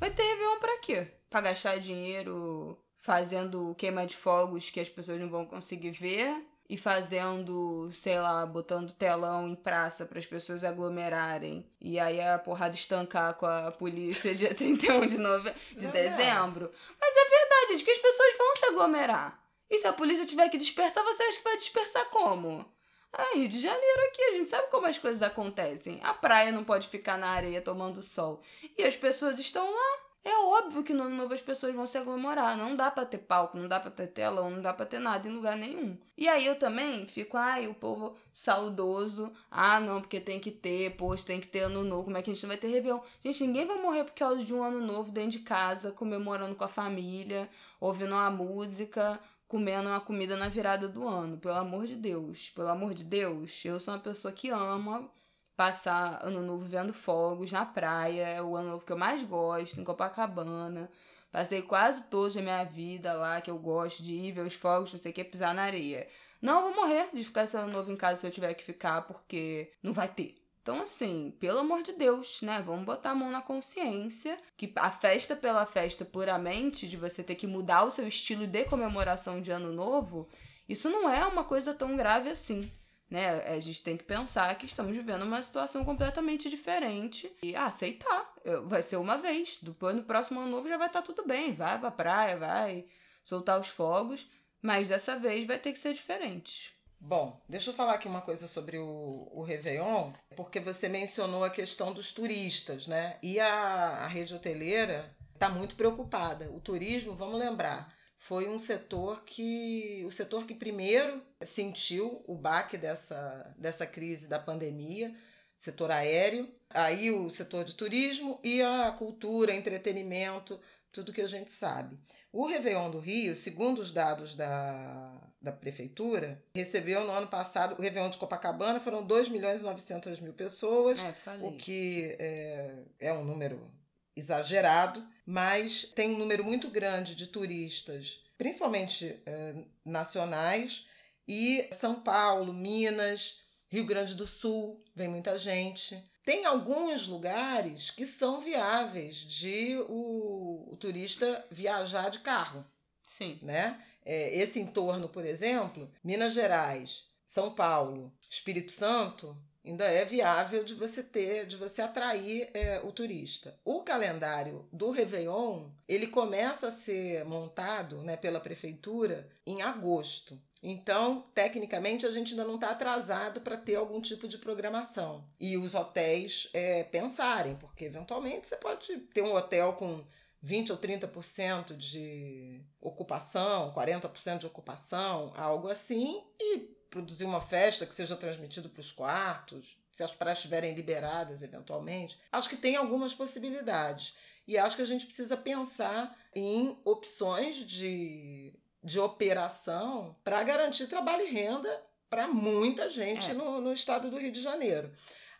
vai 0.00 0.10
ter 0.10 0.22
Réveillon 0.22 0.58
pra 0.58 0.78
quê? 0.78 1.08
Pra 1.28 1.42
gastar 1.42 1.78
dinheiro 1.78 2.78
fazendo 3.08 3.74
queima 3.78 4.04
de 4.04 4.14
fogos 4.14 4.68
que 4.68 4.78
as 4.78 4.88
pessoas 4.90 5.18
não 5.18 5.30
vão 5.30 5.46
conseguir 5.46 5.92
ver 5.92 6.44
e 6.68 6.76
fazendo, 6.76 7.90
sei 7.90 8.20
lá, 8.20 8.44
botando 8.44 8.92
telão 8.92 9.48
em 9.48 9.54
praça 9.54 10.04
para 10.04 10.18
as 10.18 10.26
pessoas 10.26 10.62
aglomerarem 10.62 11.66
e 11.80 11.98
aí 11.98 12.20
a 12.20 12.38
porrada 12.38 12.74
estancar 12.74 13.32
com 13.32 13.46
a 13.46 13.72
polícia 13.72 14.34
dia 14.34 14.52
31 14.54 15.06
de, 15.06 15.16
nove... 15.16 15.50
de 15.74 15.86
não, 15.86 15.90
dezembro. 15.90 16.66
Não. 16.66 16.96
Mas 17.00 17.16
é 17.16 17.30
verdade, 17.30 17.72
gente, 17.72 17.84
que 17.84 17.90
as 17.92 17.98
pessoas 17.98 18.36
vão 18.36 18.56
se 18.56 18.66
aglomerar. 18.66 19.42
E 19.70 19.78
se 19.78 19.86
a 19.86 19.92
polícia 19.94 20.26
tiver 20.26 20.50
que 20.50 20.58
dispersar, 20.58 21.02
você 21.02 21.22
acha 21.22 21.38
que 21.38 21.44
vai 21.44 21.56
dispersar 21.56 22.04
como? 22.10 22.70
Ah, 23.10 23.36
Rio 23.36 23.48
de 23.48 23.58
Janeiro 23.58 24.02
aqui, 24.10 24.22
a 24.22 24.32
gente 24.32 24.50
sabe 24.50 24.68
como 24.68 24.86
as 24.86 24.98
coisas 24.98 25.22
acontecem. 25.22 25.98
A 26.02 26.12
praia 26.12 26.52
não 26.52 26.62
pode 26.62 26.88
ficar 26.88 27.16
na 27.16 27.30
areia 27.30 27.62
tomando 27.62 28.02
sol. 28.02 28.42
E 28.76 28.84
as 28.84 28.94
pessoas 28.94 29.38
estão 29.38 29.64
lá 29.64 30.07
é 30.28 30.38
óbvio 30.38 30.82
que 30.82 30.92
no 30.92 31.04
ano 31.04 31.16
novo 31.16 31.34
as 31.34 31.40
pessoas 31.40 31.74
vão 31.74 31.86
se 31.86 31.98
aglomerar. 31.98 32.56
Não 32.56 32.76
dá 32.76 32.90
pra 32.90 33.04
ter 33.04 33.18
palco, 33.18 33.56
não 33.56 33.66
dá 33.66 33.80
pra 33.80 33.90
ter 33.90 34.06
telão, 34.08 34.50
não 34.50 34.62
dá 34.62 34.72
pra 34.72 34.86
ter 34.86 34.98
nada 34.98 35.28
em 35.28 35.32
lugar 35.32 35.56
nenhum. 35.56 35.96
E 36.16 36.28
aí 36.28 36.46
eu 36.46 36.58
também 36.58 37.06
fico, 37.06 37.36
ai, 37.36 37.66
o 37.66 37.74
povo 37.74 38.16
saudoso. 38.32 39.32
Ah, 39.50 39.80
não, 39.80 40.00
porque 40.00 40.20
tem 40.20 40.38
que 40.38 40.50
ter, 40.50 40.96
poxa, 40.96 41.26
tem 41.26 41.40
que 41.40 41.48
ter 41.48 41.60
ano 41.60 41.84
novo. 41.84 42.04
Como 42.04 42.16
é 42.16 42.22
que 42.22 42.30
a 42.30 42.34
gente 42.34 42.42
não 42.42 42.48
vai 42.48 42.58
ter 42.58 42.68
Réveillon? 42.68 43.00
Gente, 43.24 43.46
ninguém 43.46 43.66
vai 43.66 43.80
morrer 43.80 44.04
por 44.04 44.14
causa 44.14 44.44
de 44.44 44.54
um 44.54 44.62
ano 44.62 44.80
novo 44.80 45.10
dentro 45.10 45.30
de 45.32 45.40
casa, 45.40 45.92
comemorando 45.92 46.54
com 46.54 46.64
a 46.64 46.68
família, 46.68 47.48
ouvindo 47.80 48.14
uma 48.14 48.30
música, 48.30 49.20
comendo 49.46 49.88
uma 49.88 50.00
comida 50.00 50.36
na 50.36 50.48
virada 50.48 50.86
do 50.86 51.06
ano, 51.06 51.38
pelo 51.38 51.54
amor 51.54 51.86
de 51.86 51.96
Deus. 51.96 52.50
Pelo 52.50 52.68
amor 52.68 52.94
de 52.94 53.04
Deus, 53.04 53.64
eu 53.64 53.80
sou 53.80 53.94
uma 53.94 54.00
pessoa 54.00 54.32
que 54.32 54.50
ama 54.50 55.10
passar 55.58 56.20
ano 56.22 56.40
novo 56.40 56.64
vendo 56.66 56.92
fogos 56.92 57.50
na 57.50 57.66
praia, 57.66 58.28
é 58.28 58.40
o 58.40 58.54
ano 58.54 58.70
novo 58.70 58.84
que 58.84 58.92
eu 58.92 58.96
mais 58.96 59.24
gosto, 59.24 59.80
em 59.80 59.82
Copacabana. 59.82 60.88
Passei 61.32 61.62
quase 61.62 62.04
toda 62.04 62.38
a 62.38 62.42
minha 62.42 62.62
vida 62.62 63.12
lá, 63.14 63.40
que 63.40 63.50
eu 63.50 63.58
gosto 63.58 64.00
de 64.00 64.14
ir 64.14 64.30
ver 64.30 64.46
os 64.46 64.54
fogos, 64.54 64.92
não 64.92 65.00
sei 65.00 65.10
o 65.10 65.14
que, 65.14 65.24
pisar 65.24 65.52
na 65.52 65.62
areia. 65.62 66.06
Não 66.40 66.62
vou 66.62 66.76
morrer 66.76 67.08
de 67.12 67.24
ficar 67.24 67.42
esse 67.42 67.56
ano 67.56 67.72
novo 67.72 67.90
em 67.90 67.96
casa 67.96 68.20
se 68.20 68.26
eu 68.28 68.30
tiver 68.30 68.54
que 68.54 68.62
ficar, 68.62 69.02
porque 69.02 69.72
não 69.82 69.92
vai 69.92 70.06
ter. 70.06 70.36
Então, 70.62 70.80
assim, 70.80 71.34
pelo 71.40 71.58
amor 71.58 71.82
de 71.82 71.92
Deus, 71.92 72.40
né? 72.40 72.62
Vamos 72.64 72.84
botar 72.84 73.10
a 73.10 73.14
mão 73.16 73.28
na 73.28 73.42
consciência 73.42 74.38
que 74.56 74.72
a 74.76 74.92
festa 74.92 75.34
pela 75.34 75.66
festa 75.66 76.04
puramente, 76.04 76.88
de 76.88 76.96
você 76.96 77.20
ter 77.20 77.34
que 77.34 77.48
mudar 77.48 77.82
o 77.82 77.90
seu 77.90 78.06
estilo 78.06 78.46
de 78.46 78.64
comemoração 78.64 79.40
de 79.40 79.50
ano 79.50 79.72
novo, 79.72 80.28
isso 80.68 80.88
não 80.88 81.10
é 81.10 81.26
uma 81.26 81.42
coisa 81.42 81.74
tão 81.74 81.96
grave 81.96 82.28
assim. 82.28 82.70
Né? 83.10 83.46
A 83.46 83.58
gente 83.60 83.82
tem 83.82 83.96
que 83.96 84.04
pensar 84.04 84.54
que 84.58 84.66
estamos 84.66 84.94
vivendo 84.94 85.22
uma 85.22 85.42
situação 85.42 85.84
completamente 85.84 86.50
diferente 86.50 87.34
e 87.42 87.56
ah, 87.56 87.66
aceitar. 87.66 88.34
Vai 88.66 88.82
ser 88.82 88.96
uma 88.96 89.16
vez. 89.16 89.58
Depois, 89.62 89.96
no 89.96 90.02
próximo 90.02 90.40
ano 90.40 90.50
novo, 90.50 90.68
já 90.68 90.76
vai 90.76 90.88
estar 90.88 91.00
tá 91.00 91.06
tudo 91.06 91.26
bem. 91.26 91.54
Vai 91.54 91.78
pra 91.78 91.90
praia, 91.90 92.36
vai 92.36 92.84
soltar 93.24 93.58
os 93.60 93.68
fogos. 93.68 94.28
Mas 94.60 94.88
dessa 94.88 95.16
vez 95.16 95.46
vai 95.46 95.58
ter 95.58 95.72
que 95.72 95.78
ser 95.78 95.94
diferente. 95.94 96.76
Bom, 97.00 97.40
deixa 97.48 97.70
eu 97.70 97.74
falar 97.74 97.94
aqui 97.94 98.08
uma 98.08 98.20
coisa 98.20 98.48
sobre 98.48 98.76
o, 98.76 99.30
o 99.32 99.42
Réveillon, 99.42 100.10
porque 100.34 100.58
você 100.58 100.88
mencionou 100.88 101.44
a 101.44 101.50
questão 101.50 101.92
dos 101.92 102.10
turistas, 102.10 102.88
né? 102.88 103.18
E 103.22 103.38
a, 103.38 104.04
a 104.04 104.06
rede 104.08 104.34
hoteleira 104.34 105.14
está 105.32 105.48
muito 105.48 105.76
preocupada. 105.76 106.50
O 106.50 106.60
turismo, 106.60 107.14
vamos 107.14 107.38
lembrar, 107.38 107.94
foi 108.18 108.48
um 108.48 108.58
setor 108.58 109.22
que 109.24 110.04
o 110.04 110.10
setor 110.10 110.44
que 110.44 110.54
primeiro 110.54 111.22
sentiu 111.42 112.22
o 112.26 112.34
baque 112.34 112.76
dessa, 112.76 113.54
dessa 113.56 113.86
crise 113.86 114.28
da 114.28 114.38
pandemia, 114.38 115.14
setor 115.56 115.90
aéreo, 115.90 116.48
aí 116.68 117.10
o 117.10 117.30
setor 117.30 117.64
de 117.64 117.74
turismo 117.74 118.38
e 118.42 118.60
a 118.60 118.90
cultura, 118.92 119.54
entretenimento, 119.54 120.60
tudo 120.90 121.12
que 121.12 121.20
a 121.20 121.26
gente 121.26 121.50
sabe. 121.50 121.98
O 122.32 122.46
Réveillon 122.46 122.90
do 122.90 122.98
Rio, 122.98 123.34
segundo 123.34 123.78
os 123.78 123.92
dados 123.92 124.34
da, 124.34 125.14
da 125.40 125.52
prefeitura, 125.52 126.42
recebeu 126.54 127.04
no 127.04 127.12
ano 127.12 127.28
passado, 127.28 127.76
o 127.78 127.82
Réveillon 127.82 128.10
de 128.10 128.18
Copacabana 128.18 128.80
foram 128.80 129.02
2 129.02 129.28
milhões 129.28 129.60
e 129.60 129.64
900 129.64 130.20
mil 130.20 130.32
pessoas, 130.32 130.98
é, 130.98 131.14
o 131.40 131.52
que 131.52 132.16
é, 132.18 132.82
é 132.98 133.12
um 133.12 133.24
número 133.24 133.70
exagerado, 134.18 135.06
mas 135.24 135.84
tem 135.94 136.14
um 136.14 136.18
número 136.18 136.44
muito 136.44 136.68
grande 136.68 137.14
de 137.14 137.26
turistas, 137.26 138.22
principalmente 138.36 139.20
é, 139.24 139.54
nacionais, 139.84 140.86
e 141.26 141.68
São 141.72 142.00
Paulo, 142.00 142.52
Minas, 142.52 143.40
Rio 143.68 143.84
Grande 143.84 144.14
do 144.14 144.26
Sul, 144.26 144.82
vem 144.94 145.08
muita 145.08 145.38
gente. 145.38 146.02
Tem 146.24 146.46
alguns 146.46 147.06
lugares 147.06 147.90
que 147.90 148.06
são 148.06 148.40
viáveis 148.40 149.16
de 149.16 149.76
o, 149.88 150.72
o 150.72 150.76
turista 150.76 151.46
viajar 151.50 152.10
de 152.10 152.20
carro. 152.20 152.64
Sim. 153.04 153.38
Né? 153.42 153.82
É, 154.04 154.34
esse 154.38 154.58
entorno, 154.58 155.08
por 155.08 155.24
exemplo, 155.24 155.90
Minas 156.02 156.32
Gerais, 156.32 157.06
São 157.26 157.54
Paulo, 157.54 158.12
Espírito 158.30 158.72
Santo, 158.72 159.36
ainda 159.68 159.84
é 159.84 160.04
viável 160.04 160.64
de 160.64 160.74
você 160.74 161.02
ter, 161.02 161.46
de 161.46 161.56
você 161.56 161.82
atrair 161.82 162.50
é, 162.54 162.80
o 162.80 162.90
turista. 162.90 163.58
O 163.64 163.82
calendário 163.82 164.66
do 164.72 164.90
Réveillon, 164.90 165.68
ele 165.86 166.06
começa 166.06 166.68
a 166.68 166.72
ser 166.72 167.24
montado 167.24 168.02
né, 168.02 168.16
pela 168.16 168.40
prefeitura 168.40 169.28
em 169.46 169.62
agosto. 169.62 170.40
Então, 170.62 171.24
tecnicamente, 171.34 172.04
a 172.04 172.10
gente 172.10 172.32
ainda 172.32 172.44
não 172.44 172.56
está 172.56 172.70
atrasado 172.70 173.40
para 173.40 173.56
ter 173.56 173.76
algum 173.76 174.00
tipo 174.00 174.26
de 174.26 174.38
programação. 174.38 175.24
E 175.38 175.56
os 175.56 175.74
hotéis 175.74 176.48
é, 176.52 176.82
pensarem, 176.84 177.54
porque 177.56 177.84
eventualmente 177.84 178.48
você 178.48 178.56
pode 178.56 178.96
ter 179.12 179.22
um 179.22 179.34
hotel 179.34 179.74
com 179.74 180.04
20 180.42 180.72
ou 180.72 180.78
30% 180.78 181.76
de 181.76 182.60
ocupação, 182.80 183.72
40% 183.72 184.38
de 184.38 184.46
ocupação, 184.46 185.32
algo 185.36 185.68
assim, 185.68 186.22
e 186.40 186.77
produzir 186.90 187.24
uma 187.24 187.40
festa 187.40 187.86
que 187.86 187.94
seja 187.94 188.16
transmitida 188.16 188.68
para 188.68 188.80
os 188.80 188.92
quartos, 188.92 189.78
se 189.90 190.02
as 190.02 190.14
praias 190.14 190.38
estiverem 190.38 190.74
liberadas 190.74 191.42
eventualmente. 191.42 192.18
Acho 192.32 192.48
que 192.48 192.56
tem 192.56 192.76
algumas 192.76 193.14
possibilidades. 193.14 194.14
E 194.46 194.56
acho 194.56 194.76
que 194.76 194.82
a 194.82 194.86
gente 194.86 195.06
precisa 195.06 195.36
pensar 195.36 196.16
em 196.34 196.80
opções 196.84 197.56
de, 197.56 198.54
de 198.82 198.98
operação 198.98 200.16
para 200.24 200.42
garantir 200.42 200.86
trabalho 200.86 201.26
e 201.26 201.30
renda 201.30 201.82
para 202.08 202.26
muita 202.26 202.88
gente 202.88 203.30
é. 203.30 203.34
no, 203.34 203.60
no 203.60 203.72
estado 203.72 204.10
do 204.10 204.18
Rio 204.18 204.32
de 204.32 204.40
Janeiro. 204.40 204.90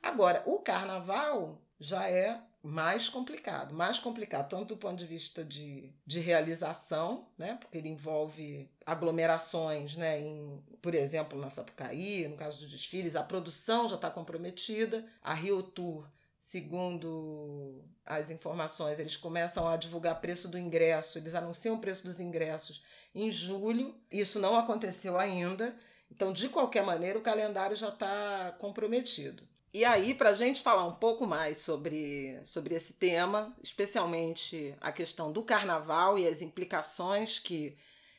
Agora, 0.03 0.43
o 0.47 0.59
carnaval 0.59 1.63
já 1.81 2.09
é 2.09 2.41
mais 2.69 3.09
complicado, 3.09 3.75
mais 3.75 3.99
complicado, 3.99 4.51
tanto 4.51 4.75
do 4.75 4.77
ponto 4.77 4.97
de 4.97 5.07
vista 5.07 5.43
de, 5.43 5.91
de 6.07 6.21
realização, 6.21 7.27
né, 7.39 7.57
porque 7.59 7.79
ele 7.79 7.89
envolve 7.89 8.71
aglomerações, 8.85 9.97
né, 9.97 10.21
em, 10.21 10.63
por 10.83 10.95
exemplo, 10.95 11.41
na 11.41 11.49
Sapucaí, 11.49 12.29
no 12.29 12.37
caso 12.37 12.61
dos 12.61 12.71
desfiles, 12.71 13.17
a 13.17 13.23
produção 13.23 13.89
já 13.89 13.97
está 13.97 14.11
comprometida, 14.11 15.07
a 15.23 15.33
Rio 15.33 15.63
Tour, 15.63 16.07
segundo 16.39 17.83
as 18.05 18.31
informações, 18.31 18.99
eles 18.99 19.17
começam 19.17 19.67
a 19.67 19.79
divulgar 19.79 20.21
preço 20.21 20.47
do 20.47 20.59
ingresso, 20.59 21.19
eles 21.19 21.35
anunciam 21.35 21.77
o 21.77 21.81
preço 21.81 22.07
dos 22.07 22.21
ingressos 22.21 22.85
em 23.15 23.33
julho, 23.33 23.95
isso 24.13 24.39
não 24.39 24.57
aconteceu 24.59 25.19
ainda, 25.19 25.75
então, 26.11 26.33
de 26.33 26.49
qualquer 26.49 26.85
maneira, 26.85 27.19
o 27.19 27.23
calendário 27.23 27.77
já 27.77 27.89
está 27.89 28.55
comprometido. 28.59 29.47
E 29.73 29.85
aí, 29.85 30.15
para 30.15 30.31
a 30.31 30.35
gente 30.35 30.63
falar 30.63 30.85
um 30.85 30.95
pouco 30.95 31.27
mais 31.27 31.59
sobre, 31.59 32.41
sobre 32.45 32.75
esse 32.75 32.95
tema, 32.95 33.55
especialmente 33.63 34.75
a 34.81 34.91
questão 34.91 35.31
do 35.31 35.43
carnaval 35.43 36.19
e 36.19 36.27
as 36.27 36.41
implicações 36.41 37.39
que 37.39 37.77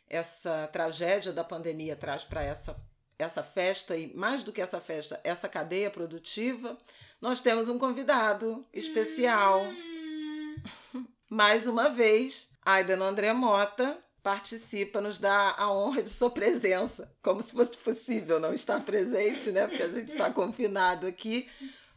essa 0.08 0.68
tragédia 0.68 1.34
da 1.34 1.44
pandemia 1.44 1.96
traz 1.96 2.24
para 2.24 2.44
essa, 2.44 2.80
essa 3.18 3.42
festa, 3.42 3.98
e 3.98 4.14
mais 4.16 4.44
do 4.44 4.52
que 4.52 4.62
essa 4.62 4.80
festa, 4.80 5.20
essa 5.24 5.50
cadeia 5.50 5.90
produtiva, 5.90 6.78
nós 7.20 7.42
temos 7.42 7.68
um 7.68 7.80
convidado 7.80 8.66
especial. 8.72 9.64
Hum. 9.64 11.06
mais 11.30 11.68
uma 11.68 11.90
vez, 11.90 12.48
Aidan 12.64 13.02
André 13.04 13.34
Mota, 13.34 13.98
participa, 14.22 15.02
nos 15.02 15.20
dá 15.20 15.56
a 15.58 15.72
honra 15.72 16.04
de 16.04 16.10
sua 16.10 16.30
presença, 16.30 17.12
como 17.22 17.42
se 17.42 17.54
fosse 17.54 17.78
possível 17.78 18.40
não 18.40 18.54
estar 18.54 18.82
presente, 18.82 19.52
né? 19.52 19.68
Porque 19.68 19.84
a 19.84 19.92
gente 19.92 20.10
está 20.10 20.30
confinado 20.32 21.08
aqui. 21.08 21.50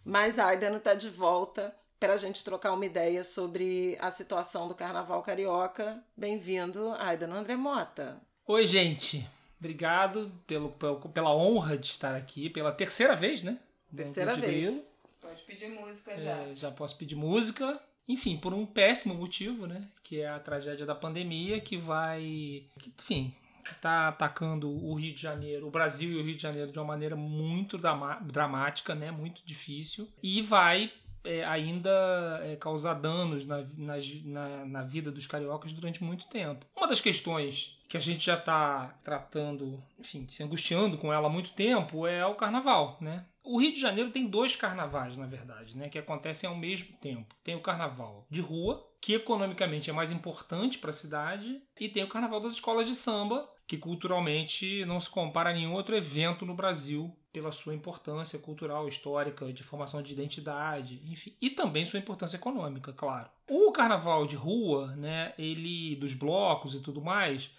Mas 0.05 0.39
a 0.39 0.47
Aidano 0.47 0.79
está 0.79 0.95
de 0.95 1.09
volta 1.09 1.75
para 2.01 2.15
a 2.15 2.17
gente 2.17 2.43
trocar 2.43 2.73
uma 2.73 2.85
ideia 2.85 3.23
sobre 3.23 3.97
a 4.01 4.11
situação 4.11 4.67
do 4.67 4.75
Carnaval 4.75 5.23
Carioca. 5.23 6.03
Bem-vindo, 6.17 6.93
Aidano 6.99 7.37
André 7.37 7.55
Mota. 7.55 8.21
Oi, 8.47 8.67
gente. 8.67 9.29
Obrigado 9.61 10.33
pelo, 10.45 10.71
pelo, 10.71 10.99
pela 10.99 11.33
honra 11.33 11.79
de 11.79 11.87
estar 11.87 12.17
aqui 12.17 12.51
pela 12.51 12.73
terceira 12.73 13.15
vez, 13.15 13.43
né? 13.43 13.57
Terceira 13.95 14.35
vez. 14.35 14.83
Pode 15.21 15.43
pedir 15.43 15.69
música 15.69 16.19
já. 16.19 16.31
É, 16.31 16.55
já 16.55 16.71
posso 16.73 16.99
pedir 16.99 17.15
música 17.15 17.81
enfim, 18.09 18.37
por 18.37 18.53
um 18.53 18.67
péssimo 18.67 19.15
motivo, 19.15 19.67
né? 19.67 19.89
Que 20.03 20.21
é 20.21 20.29
a 20.29 20.39
tragédia 20.39 20.85
da 20.87 20.95
pandemia, 20.95 21.61
que 21.61 21.77
vai. 21.77 22.65
Que, 22.79 22.93
enfim, 23.01 23.35
está 23.71 24.09
atacando 24.09 24.71
o 24.71 24.95
Rio 24.95 25.15
de 25.15 25.21
Janeiro, 25.21 25.67
o 25.67 25.71
Brasil 25.71 26.11
e 26.11 26.17
o 26.17 26.25
Rio 26.25 26.37
de 26.37 26.43
Janeiro 26.43 26.73
de 26.73 26.79
uma 26.79 26.85
maneira 26.85 27.17
muito 27.17 27.79
dramática, 27.79 28.95
né? 28.95 29.11
Muito 29.11 29.45
difícil. 29.45 30.09
E 30.23 30.43
vai 30.43 30.93
é, 31.25 31.45
ainda 31.45 32.41
é, 32.43 32.57
causar 32.57 32.95
danos 32.95 33.45
na, 33.45 33.65
na, 33.77 34.67
na 34.67 34.83
vida 34.83 35.11
dos 35.11 35.27
cariocas 35.27 35.73
durante 35.73 36.03
muito 36.03 36.27
tempo. 36.29 36.67
Uma 36.77 36.89
das 36.89 37.01
questões 37.01 37.79
que 37.93 37.99
a 37.99 38.01
gente 38.01 38.25
já 38.25 38.39
está 38.39 38.99
tratando, 39.05 39.85
enfim, 39.99 40.27
se 40.27 40.43
angustiando 40.43 40.97
com 40.97 41.13
ela 41.13 41.27
há 41.27 41.31
muito 41.31 41.51
tempo 41.51 42.07
é 42.07 42.25
o 42.25 42.35
carnaval, 42.35 42.97
né? 43.03 43.27
O 43.45 43.61
Rio 43.61 43.71
de 43.71 43.79
Janeiro 43.79 44.11
tem 44.11 44.27
dois 44.27 44.57
carnavais, 44.57 45.15
na 45.15 45.27
verdade, 45.27 45.77
né, 45.77 45.91
que 45.91 45.99
acontecem 45.99 46.49
ao 46.49 46.57
mesmo 46.57 46.97
tempo. 46.97 47.35
Tem 47.45 47.55
o 47.55 47.61
carnaval 47.61 48.27
de 48.31 48.41
rua, 48.41 48.83
que 48.99 49.13
economicamente 49.13 49.91
é 49.91 49.93
mais 49.93 50.11
importante 50.11 50.79
para 50.79 50.89
a 50.89 50.95
cidade, 50.95 51.61
e 51.79 51.87
tem 51.87 52.03
o 52.03 52.09
carnaval 52.09 52.41
das 52.41 52.55
escolas 52.55 52.87
de 52.87 52.95
samba, 52.95 53.47
que 53.67 53.77
culturalmente 53.77 54.87
não 54.87 54.99
se 54.99 55.11
compara 55.11 55.51
a 55.51 55.53
nenhum 55.53 55.75
outro 55.75 55.95
evento 55.95 56.47
no 56.47 56.55
Brasil 56.55 57.15
pela 57.33 57.51
sua 57.51 57.75
importância 57.75 58.39
cultural, 58.39 58.87
histórica, 58.87 59.51
de 59.53 59.63
formação 59.63 60.03
de 60.03 60.13
identidade, 60.13 61.01
enfim, 61.07 61.35
e 61.41 61.49
também 61.49 61.87
sua 61.87 61.99
importância 61.99 62.37
econômica, 62.37 62.93
claro. 62.93 63.31
O 63.49 63.73
carnaval 63.73 64.27
de 64.27 64.37
rua, 64.37 64.95
né, 64.97 65.33
ele 65.39 65.97
dos 65.97 66.13
blocos 66.13 66.75
e 66.75 66.81
tudo 66.81 67.01
mais, 67.01 67.51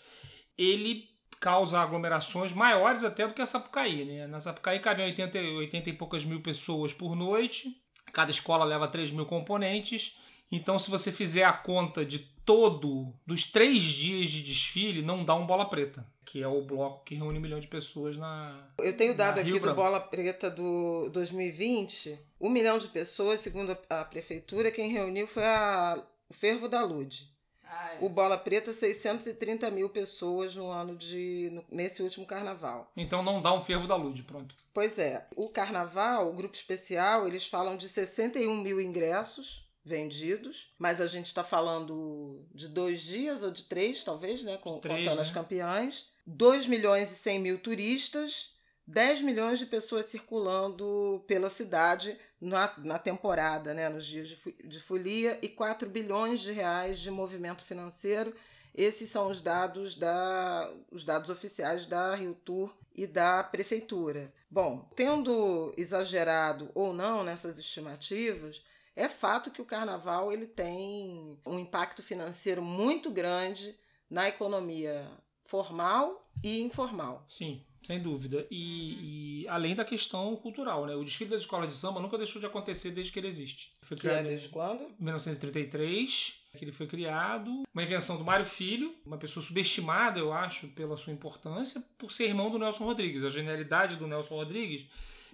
ele 0.57 1.09
causa 1.39 1.79
aglomerações 1.79 2.53
maiores 2.53 3.03
até 3.03 3.27
do 3.27 3.33
que 3.33 3.41
a 3.41 3.45
Sapucaí. 3.45 4.05
Né? 4.05 4.27
Na 4.27 4.39
Sapucaí 4.39 4.79
cabem 4.79 5.05
80, 5.07 5.37
80 5.39 5.89
e 5.89 5.93
poucas 5.93 6.23
mil 6.23 6.41
pessoas 6.41 6.93
por 6.93 7.15
noite, 7.15 7.75
cada 8.13 8.31
escola 8.31 8.63
leva 8.63 8.87
3 8.87 9.11
mil 9.11 9.25
componentes, 9.25 10.17
Então, 10.51 10.77
se 10.77 10.91
você 10.91 11.11
fizer 11.11 11.45
a 11.45 11.51
conta 11.51 12.05
de 12.05 12.19
todo, 12.19 13.11
dos 13.25 13.43
três 13.43 13.81
dias 13.81 14.29
de 14.29 14.43
desfile, 14.43 15.01
não 15.01 15.25
dá 15.25 15.33
um 15.33 15.47
bola 15.47 15.65
preta, 15.65 16.07
que 16.25 16.41
é 16.41 16.47
o 16.47 16.61
bloco 16.61 17.03
que 17.03 17.15
reúne 17.15 17.37
um 17.37 17.41
milhão 17.41 17.59
de 17.59 17.67
pessoas 17.67 18.17
na. 18.17 18.67
Eu 18.77 18.95
tenho 18.95 19.15
dado 19.15 19.39
aqui 19.39 19.49
Rio 19.49 19.59
do 19.59 19.61
Branco. 19.63 19.81
Bola 19.81 19.99
Preta 19.99 20.49
do 20.49 21.09
2020, 21.09 22.19
um 22.39 22.49
milhão 22.49 22.77
de 22.77 22.87
pessoas, 22.87 23.39
segundo 23.39 23.77
a 23.89 24.05
prefeitura, 24.05 24.71
quem 24.71 24.91
reuniu 24.91 25.27
foi 25.27 25.43
a, 25.45 26.01
o 26.29 26.33
Fervo 26.33 26.67
da 26.67 26.83
Lude. 26.83 27.31
Ah, 27.65 27.97
O 28.01 28.09
Bola 28.09 28.37
Preta, 28.37 28.71
630 28.71 29.71
mil 29.71 29.89
pessoas 29.89 30.55
no 30.55 30.69
ano 30.69 30.95
de. 30.95 31.49
no- 31.51 31.65
nesse 31.71 32.03
último 32.03 32.25
carnaval. 32.25 32.91
Então 32.95 33.23
não 33.23 33.41
dá 33.41 33.51
um 33.53 33.61
fervo 33.61 33.87
da 33.87 33.95
Lud, 33.95 34.21
pronto. 34.23 34.55
Pois 34.73 34.99
é, 34.99 35.27
o 35.35 35.49
carnaval, 35.49 36.29
o 36.29 36.33
grupo 36.33 36.55
especial, 36.55 37.27
eles 37.27 37.47
falam 37.47 37.75
de 37.75 37.89
61 37.89 38.61
mil 38.61 38.79
ingressos 38.79 39.63
vendidos, 39.85 40.71
mas 40.77 41.01
a 41.01 41.07
gente 41.07 41.27
está 41.27 41.43
falando 41.43 42.45
de 42.53 42.67
dois 42.67 43.01
dias 43.01 43.43
ou 43.43 43.51
de 43.51 43.63
três, 43.65 44.03
talvez, 44.03 44.43
né? 44.43 44.57
Com, 44.57 44.79
três, 44.79 44.99
contando 44.99 45.15
né? 45.15 45.21
as 45.21 45.31
campeãs. 45.31 46.05
2 46.25 46.67
milhões 46.67 47.11
e 47.11 47.15
100 47.15 47.39
mil 47.39 47.59
turistas, 47.59 48.53
10 48.85 49.21
milhões 49.21 49.59
de 49.59 49.65
pessoas 49.65 50.07
circulando 50.07 51.23
pela 51.27 51.49
cidade 51.49 52.17
na, 52.39 52.73
na 52.77 52.99
temporada, 52.99 53.73
né? 53.73 53.87
Nos 53.89 54.05
dias 54.05 54.29
de, 54.29 54.37
de 54.63 54.79
folia, 54.79 55.39
e 55.41 55.47
4 55.47 55.89
bilhões 55.89 56.41
de 56.41 56.51
reais 56.51 56.99
de 56.99 57.09
movimento 57.09 57.63
financeiro. 57.63 58.33
Esses 58.75 59.09
são 59.09 59.29
os 59.29 59.41
dados 59.41 59.95
da 59.95 60.73
os 60.91 61.05
dados 61.05 61.29
oficiais 61.29 61.85
da 61.85 62.15
Rio 62.15 62.33
Tour 62.33 62.75
e 62.93 63.05
da 63.05 63.43
prefeitura. 63.43 64.33
Bom, 64.49 64.89
tendo 64.95 65.73
exagerado 65.77 66.71
ou 66.73 66.91
não 66.91 67.23
nessas 67.23 67.57
estimativas, 67.59 68.63
é 68.95 69.07
fato 69.07 69.51
que 69.51 69.61
o 69.61 69.65
carnaval 69.65 70.31
ele 70.31 70.47
tem 70.47 71.39
um 71.45 71.59
impacto 71.59 72.01
financeiro 72.01 72.61
muito 72.61 73.11
grande 73.11 73.77
na 74.09 74.27
economia 74.27 75.09
formal 75.45 76.29
e 76.43 76.61
informal. 76.61 77.23
Sim, 77.27 77.61
sem 77.83 78.01
dúvida. 78.01 78.47
E, 78.49 79.43
e 79.43 79.47
além 79.47 79.75
da 79.75 79.83
questão 79.83 80.35
cultural, 80.35 80.85
né? 80.85 80.95
O 80.95 81.03
desfile 81.03 81.29
das 81.29 81.41
escolas 81.41 81.67
de 81.67 81.77
samba 81.77 81.99
nunca 81.99 82.17
deixou 82.17 82.39
de 82.39 82.45
acontecer 82.45 82.91
desde 82.91 83.11
que 83.11 83.19
ele 83.19 83.27
existe. 83.27 83.71
Foi 83.81 83.97
Que 83.97 84.07
é 84.07 84.09
criado 84.09 84.25
em 84.25 84.29
desde 84.29 84.49
quando? 84.49 84.87
1933, 84.99 86.39
que 86.57 86.63
ele 86.63 86.71
foi 86.71 86.87
criado. 86.87 87.63
Uma 87.73 87.83
invenção 87.83 88.17
do 88.17 88.23
Mário 88.23 88.45
Filho, 88.45 88.95
uma 89.05 89.17
pessoa 89.17 89.43
subestimada, 89.43 90.19
eu 90.19 90.31
acho, 90.31 90.69
pela 90.69 90.95
sua 90.97 91.13
importância, 91.13 91.83
por 91.97 92.11
ser 92.11 92.25
irmão 92.25 92.49
do 92.49 92.57
Nelson 92.57 92.85
Rodrigues. 92.85 93.25
A 93.25 93.29
genialidade 93.29 93.97
do 93.97 94.07
Nelson 94.07 94.35
Rodrigues 94.35 94.85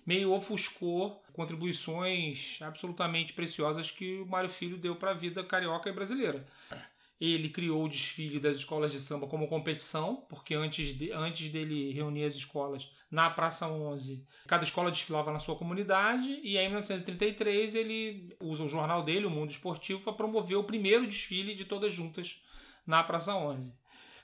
meio 0.05 0.31
ofuscou 0.31 1.21
contribuições 1.33 2.59
absolutamente 2.61 3.33
preciosas 3.33 3.91
que 3.91 4.19
o 4.19 4.25
Mário 4.25 4.49
Filho 4.49 4.77
deu 4.77 4.95
para 4.95 5.11
a 5.11 5.13
vida 5.13 5.43
carioca 5.43 5.89
e 5.89 5.93
brasileira. 5.93 6.45
Ele 7.19 7.49
criou 7.49 7.83
o 7.83 7.89
desfile 7.89 8.39
das 8.39 8.57
escolas 8.57 8.91
de 8.91 8.99
samba 8.99 9.27
como 9.27 9.47
competição, 9.47 10.25
porque 10.29 10.55
antes, 10.55 10.97
de, 10.97 11.11
antes 11.11 11.49
dele 11.49 11.91
reunir 11.91 12.23
as 12.23 12.35
escolas 12.35 12.91
na 13.11 13.29
Praça 13.29 13.67
11, 13.67 14.25
cada 14.47 14.63
escola 14.63 14.89
desfilava 14.89 15.31
na 15.31 15.39
sua 15.39 15.55
comunidade, 15.55 16.39
e 16.41 16.57
aí 16.57 16.65
em 16.65 16.69
1933 16.69 17.75
ele 17.75 18.35
usa 18.39 18.63
o 18.63 18.69
jornal 18.69 19.03
dele, 19.03 19.25
o 19.25 19.29
Mundo 19.29 19.49
Esportivo, 19.49 20.01
para 20.01 20.13
promover 20.13 20.57
o 20.57 20.63
primeiro 20.63 21.05
desfile 21.05 21.53
de 21.53 21.65
todas 21.65 21.91
juntas 21.91 22.41
na 22.87 23.03
Praça 23.03 23.35
11. 23.35 23.77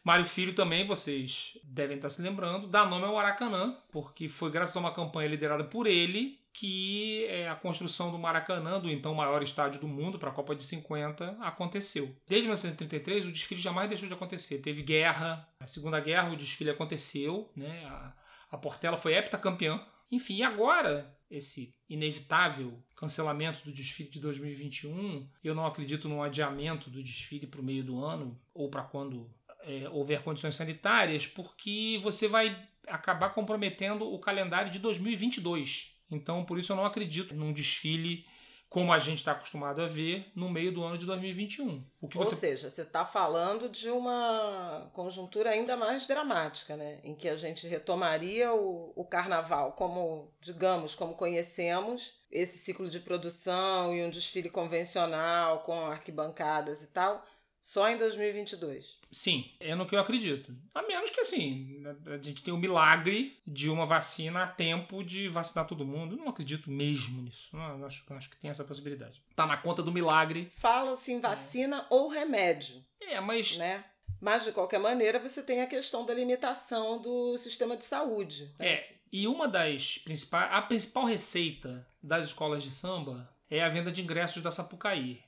Mário 0.04 0.24
Filho 0.24 0.54
também, 0.54 0.86
vocês 0.86 1.58
devem 1.64 1.98
estar 1.98 2.10
se 2.10 2.22
lembrando, 2.22 2.68
dá 2.68 2.86
nome 2.86 3.06
ao 3.06 3.16
Maracanã, 3.16 3.76
porque 3.92 4.28
foi 4.28 4.52
graças 4.52 4.78
a 4.78 4.80
uma 4.80 4.92
campanha 4.92 5.30
liderada 5.30 5.64
por 5.64 5.88
ele 5.88 6.40
que 6.58 7.26
é, 7.26 7.50
a 7.50 7.56
construção 7.56 8.10
do 8.10 8.18
Maracanã, 8.18 8.80
do 8.80 8.90
então 8.90 9.14
maior 9.14 9.44
estádio 9.44 9.82
do 9.82 9.90
mundo, 9.90 10.18
para 10.18 10.30
a 10.30 10.34
Copa 10.34 10.56
de 10.56 10.64
50, 10.64 11.38
aconteceu. 11.42 12.16
Desde 12.26 12.48
1933, 12.48 13.26
o 13.26 13.32
desfile 13.32 13.60
jamais 13.60 13.90
deixou 13.90 14.08
de 14.08 14.14
acontecer. 14.14 14.60
Teve 14.60 14.82
guerra, 14.82 15.46
a 15.60 15.68
Segunda 15.68 16.00
Guerra, 16.00 16.32
o 16.32 16.38
desfile 16.38 16.70
aconteceu, 16.70 17.52
né? 17.58 17.84
a, 17.86 18.14
a 18.52 18.58
Portela 18.58 18.96
foi 18.96 19.16
heptacampeã. 19.16 19.86
Enfim, 20.10 20.44
agora, 20.44 21.14
esse 21.30 21.76
inevitável 21.90 22.82
cancelamento 22.96 23.62
do 23.66 23.74
desfile 23.74 24.10
de 24.10 24.22
2021, 24.22 25.30
eu 25.44 25.54
não 25.54 25.66
acredito 25.66 26.08
num 26.08 26.24
adiamento 26.24 26.90
do 26.90 27.04
desfile 27.04 27.48
para 27.48 27.60
o 27.60 27.66
meio 27.66 27.84
do 27.84 28.02
ano, 28.02 28.40
ou 28.54 28.70
para 28.70 28.84
quando 28.84 29.30
é, 29.64 29.90
houver 29.90 30.24
condições 30.24 30.56
sanitárias, 30.56 31.28
porque 31.28 32.00
você 32.02 32.30
vai 32.30 32.66
acabar 32.88 33.32
comprometendo 33.32 34.08
o 34.10 34.18
calendário 34.20 34.72
de 34.72 34.80
2022. 34.80 35.95
Então, 36.10 36.46
por 36.46 36.60
isso 36.60 36.72
eu 36.72 36.76
não 36.76 36.86
acredito 36.86 37.34
num 37.36 37.54
desfile 37.54 38.26
como 38.70 38.92
a 38.92 39.00
gente 39.00 39.20
está 39.20 39.32
acostumado 39.32 39.82
a 39.82 39.88
ver 39.88 40.32
no 40.36 40.50
meio 40.50 40.72
do 40.72 40.84
ano 40.84 40.98
de 40.98 41.06
2021. 41.06 41.82
O 42.02 42.08
que 42.08 42.18
Ou 42.18 42.26
você 42.26 42.36
seja, 42.36 42.70
você 42.70 42.82
está 42.82 43.06
falando 43.06 43.70
de 43.70 43.90
uma 43.90 44.90
conjuntura 44.92 45.52
ainda 45.52 45.78
mais 45.78 46.06
dramática, 46.06 46.76
né? 46.76 47.00
Em 47.04 47.16
que 47.16 47.30
a 47.30 47.38
gente 47.38 47.68
retomaria 47.68 48.54
o, 48.54 48.92
o 48.96 49.06
carnaval 49.06 49.72
como, 49.74 50.30
digamos, 50.42 50.94
como 50.94 51.14
conhecemos, 51.14 52.20
esse 52.30 52.58
ciclo 52.58 52.90
de 52.90 53.00
produção 53.00 53.96
e 53.96 54.04
um 54.04 54.10
desfile 54.10 54.50
convencional 54.50 55.60
com 55.60 55.86
arquibancadas 55.86 56.84
e 56.84 56.88
tal, 56.88 57.24
só 57.66 57.90
em 57.90 57.98
2022. 57.98 58.94
Sim, 59.12 59.50
é 59.60 59.74
no 59.74 59.88
que 59.88 59.96
eu 59.96 60.00
acredito. 60.00 60.56
A 60.72 60.84
menos 60.84 61.10
que 61.10 61.20
assim, 61.20 61.82
a 62.06 62.18
gente 62.18 62.44
tenha 62.44 62.54
o 62.54 62.60
milagre 62.60 63.40
de 63.46 63.72
uma 63.72 63.88
vacina 63.88 64.44
a 64.44 64.48
tempo 64.48 65.04
de 65.04 65.28
vacinar 65.28 65.66
todo 65.66 65.84
mundo. 65.84 66.14
Eu 66.14 66.20
não 66.20 66.30
acredito 66.30 66.70
mesmo 66.70 67.24
nisso. 67.24 67.58
Não, 67.58 67.80
eu 67.80 67.86
acho, 67.88 68.06
eu 68.08 68.16
acho 68.16 68.30
que 68.30 68.38
tem 68.38 68.52
essa 68.52 68.64
possibilidade. 68.64 69.20
Tá 69.36 69.48
na 69.48 69.58
conta 69.58 69.82
do 69.82 69.92
milagre. 69.92 70.52
Fala-se 70.58 71.12
em 71.12 71.20
vacina 71.20 71.88
ou 71.90 72.08
remédio, 72.08 72.86
É, 73.02 73.20
mas 73.20 73.58
né? 73.58 73.84
Mas, 74.22 74.44
de 74.44 74.52
qualquer 74.52 74.80
maneira, 74.80 75.18
você 75.20 75.42
tem 75.42 75.62
a 75.62 75.68
questão 75.68 76.06
da 76.06 76.14
limitação 76.14 77.02
do 77.02 77.36
sistema 77.40 77.76
de 77.76 77.84
saúde. 77.84 78.54
né? 78.60 78.74
É, 78.74 78.96
e 79.12 79.28
uma 79.28 79.48
das 79.48 79.98
principais. 79.98 80.54
A 80.54 80.62
principal 80.62 81.06
receita 81.06 81.86
das 82.02 82.28
escolas 82.28 82.62
de 82.62 82.70
samba 82.70 83.28
é 83.50 83.64
a 83.64 83.70
venda 83.70 83.92
de 83.92 84.04
ingressos 84.04 84.44
da 84.44 84.52
Sapucaí. 84.52 85.20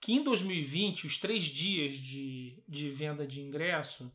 Que 0.00 0.12
em 0.12 0.22
2020, 0.22 1.06
os 1.06 1.18
três 1.18 1.44
dias 1.44 1.94
de, 1.94 2.62
de 2.68 2.90
venda 2.90 3.26
de 3.26 3.40
ingresso 3.40 4.12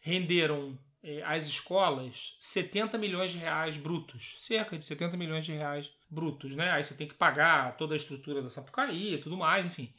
renderam 0.00 0.78
às 1.24 1.46
escolas 1.46 2.36
70 2.38 2.98
milhões 2.98 3.30
de 3.30 3.38
reais 3.38 3.76
brutos. 3.76 4.36
Cerca 4.38 4.76
de 4.76 4.84
70 4.84 5.16
milhões 5.16 5.44
de 5.44 5.52
reais 5.52 5.92
brutos, 6.08 6.54
né? 6.54 6.70
Aí 6.70 6.82
você 6.82 6.94
tem 6.94 7.08
que 7.08 7.14
pagar 7.14 7.76
toda 7.76 7.94
a 7.94 7.96
estrutura 7.96 8.42
da 8.42 8.50
Sapucaí 8.50 9.14
e 9.14 9.18
tudo 9.18 9.36
mais, 9.36 9.64
enfim. 9.64 9.92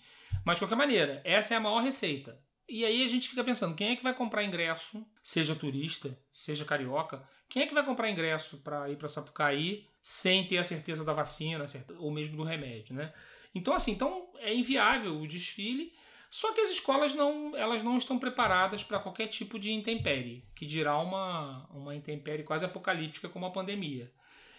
Mas 0.46 0.56
de 0.56 0.62
qualquer 0.62 0.76
maneira, 0.76 1.22
essa 1.24 1.54
é 1.54 1.58
a 1.58 1.60
maior 1.60 1.82
receita. 1.82 2.38
E 2.70 2.86
aí 2.86 3.04
a 3.04 3.08
gente 3.08 3.28
fica 3.28 3.44
pensando, 3.44 3.76
quem 3.76 3.89
é 3.89 3.96
que 3.96 4.04
vai 4.04 4.13
comprar 4.13 4.46
ingresso, 4.46 5.06
seja 5.22 5.56
turista, 5.56 6.17
seja 6.32 6.63
carioca, 6.63 7.22
quem 7.50 7.63
é 7.63 7.67
que 7.67 7.74
vai 7.74 7.84
comprar 7.84 8.10
ingresso 8.10 8.60
para 8.60 8.89
ir 8.89 8.96
para 8.96 9.10
Sapucaí 9.10 9.86
sem 10.02 10.48
ter 10.48 10.58
a 10.58 10.63
certeza 10.63 11.04
da 11.04 11.12
vacina, 11.12 11.65
ou 11.98 12.12
mesmo 12.12 12.38
do 12.38 12.44
remédio, 12.44 12.96
né? 12.96 13.12
Então 13.54 13.74
assim, 13.74 13.91
então 13.91 14.31
é 14.42 14.54
inviável 14.54 15.20
o 15.20 15.28
desfile, 15.28 15.94
só 16.30 16.54
que 16.54 16.62
as 16.62 16.70
escolas 16.70 17.14
não, 17.14 17.56
elas 17.56 17.84
não 17.84 17.98
estão 17.98 18.18
preparadas 18.18 18.84
para 18.84 19.00
qualquer 19.00 19.28
tipo 19.28 19.60
de 19.60 19.74
intempérie, 19.74 20.46
que 20.56 20.66
dirá 20.66 20.98
uma, 20.98 21.68
uma 21.72 21.96
intempérie 21.96 22.44
quase 22.44 22.64
apocalíptica 22.66 23.28
como 23.28 23.46
a 23.46 23.52
pandemia. 23.52 24.12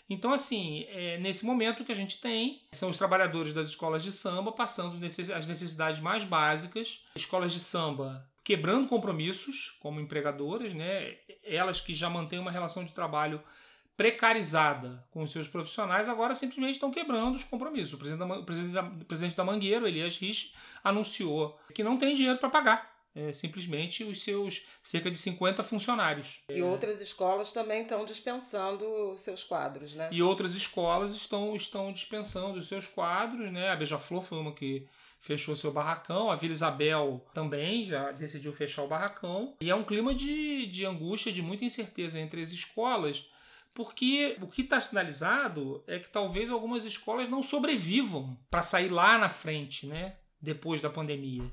Então, 0.09 0.33
assim, 0.33 0.85
é, 0.89 1.17
nesse 1.19 1.47
momento 1.47 1.85
que 1.85 1.93
a 1.93 1.95
gente 1.95 2.21
tem, 2.21 2.61
são 2.73 2.91
os 2.91 2.99
trabalhadores 2.99 3.55
das 3.55 3.69
escolas 3.69 4.03
de 4.03 4.13
samba 4.13 4.53
passando 4.53 5.03
as 5.05 5.47
necessidades 5.47 6.01
mais 6.01 6.25
básicas, 6.25 7.05
escolas 7.15 7.53
de 7.53 7.61
samba 7.61 8.29
quebrando 8.45 8.89
compromissos 8.89 9.77
como 9.81 10.01
empregadoras, 10.01 10.75
né? 10.75 11.17
elas 11.45 11.81
que 11.81 11.95
já 11.95 12.11
mantêm 12.11 12.39
uma 12.39 12.51
relação 12.51 12.85
de 12.85 12.93
trabalho 12.93 13.41
precarizada 13.97 15.05
com 15.11 15.23
os 15.23 15.31
seus 15.31 15.49
profissionais, 15.49 16.09
agora 16.09 16.35
simplesmente 16.35 16.75
estão 16.75 16.91
quebrando 16.91 17.37
os 17.37 17.45
compromissos. 17.45 17.93
O 17.95 17.99
presidente 17.99 18.27
da, 18.27 18.35
o 18.39 18.45
presidente 18.45 18.73
da, 18.73 18.83
o 18.83 19.05
presidente 19.05 19.37
da 19.37 19.45
Mangueira, 19.45 19.89
Elias 19.89 20.17
Rich, 20.19 20.55
anunciou 20.83 21.59
que 21.75 21.85
não 21.85 21.97
tem 21.99 22.15
dinheiro 22.15 22.39
para 22.39 22.49
pagar. 22.49 22.93
é, 23.15 23.31
simplesmente 23.31 24.05
os 24.05 24.23
seus 24.23 24.67
cerca 24.83 25.11
de 25.11 25.19
50 25.19 25.63
funcionários. 25.63 26.43
E 26.49 26.63
outras 26.63 27.01
escolas 27.01 27.53
também 27.53 27.83
estão 27.83 28.05
dispensando 28.07 29.15
seus 29.19 29.45
quadros, 29.45 29.95
né? 29.95 30.09
E 30.11 30.23
outras 30.23 30.55
escolas 30.55 31.15
estão, 31.15 31.55
estão 31.55 31.93
dispensando 31.93 32.59
os 32.59 32.67
seus 32.67 32.87
quadros, 32.87 33.51
né? 33.53 33.71
A 33.71 33.77
Beija-Flor 33.77 34.23
foi 34.23 34.39
uma 34.39 34.53
que 34.53 34.87
fechou 35.21 35.55
seu 35.55 35.71
barracão, 35.71 36.31
a 36.31 36.37
Vila 36.37 36.53
Isabel 36.53 37.25
também 37.33 37.85
já 37.85 38.11
decidiu 38.11 38.53
fechar 38.53 38.83
o 38.83 38.89
barracão. 38.89 39.55
E 39.61 39.71
é 39.71 39.75
um 39.75 39.85
clima 39.85 40.13
de, 40.15 40.67
de 40.67 40.85
angústia, 40.85 41.31
de 41.31 41.41
muita 41.43 41.65
incerteza 41.65 42.19
entre 42.19 42.41
as 42.41 42.51
escolas, 42.51 43.31
porque 43.75 44.37
o 44.41 44.47
que 44.47 44.63
está 44.63 44.79
sinalizado 44.79 45.83
é 45.87 45.99
que 45.99 46.11
talvez 46.11 46.51
algumas 46.51 46.85
escolas 46.85 47.29
não 47.29 47.43
sobrevivam 47.43 48.39
para 48.51 48.63
sair 48.63 48.89
lá 48.89 49.17
na 49.19 49.29
frente, 49.29 49.87
né? 49.87 50.17
Depois 50.41 50.81
da 50.81 50.91
pandemia. 50.91 51.45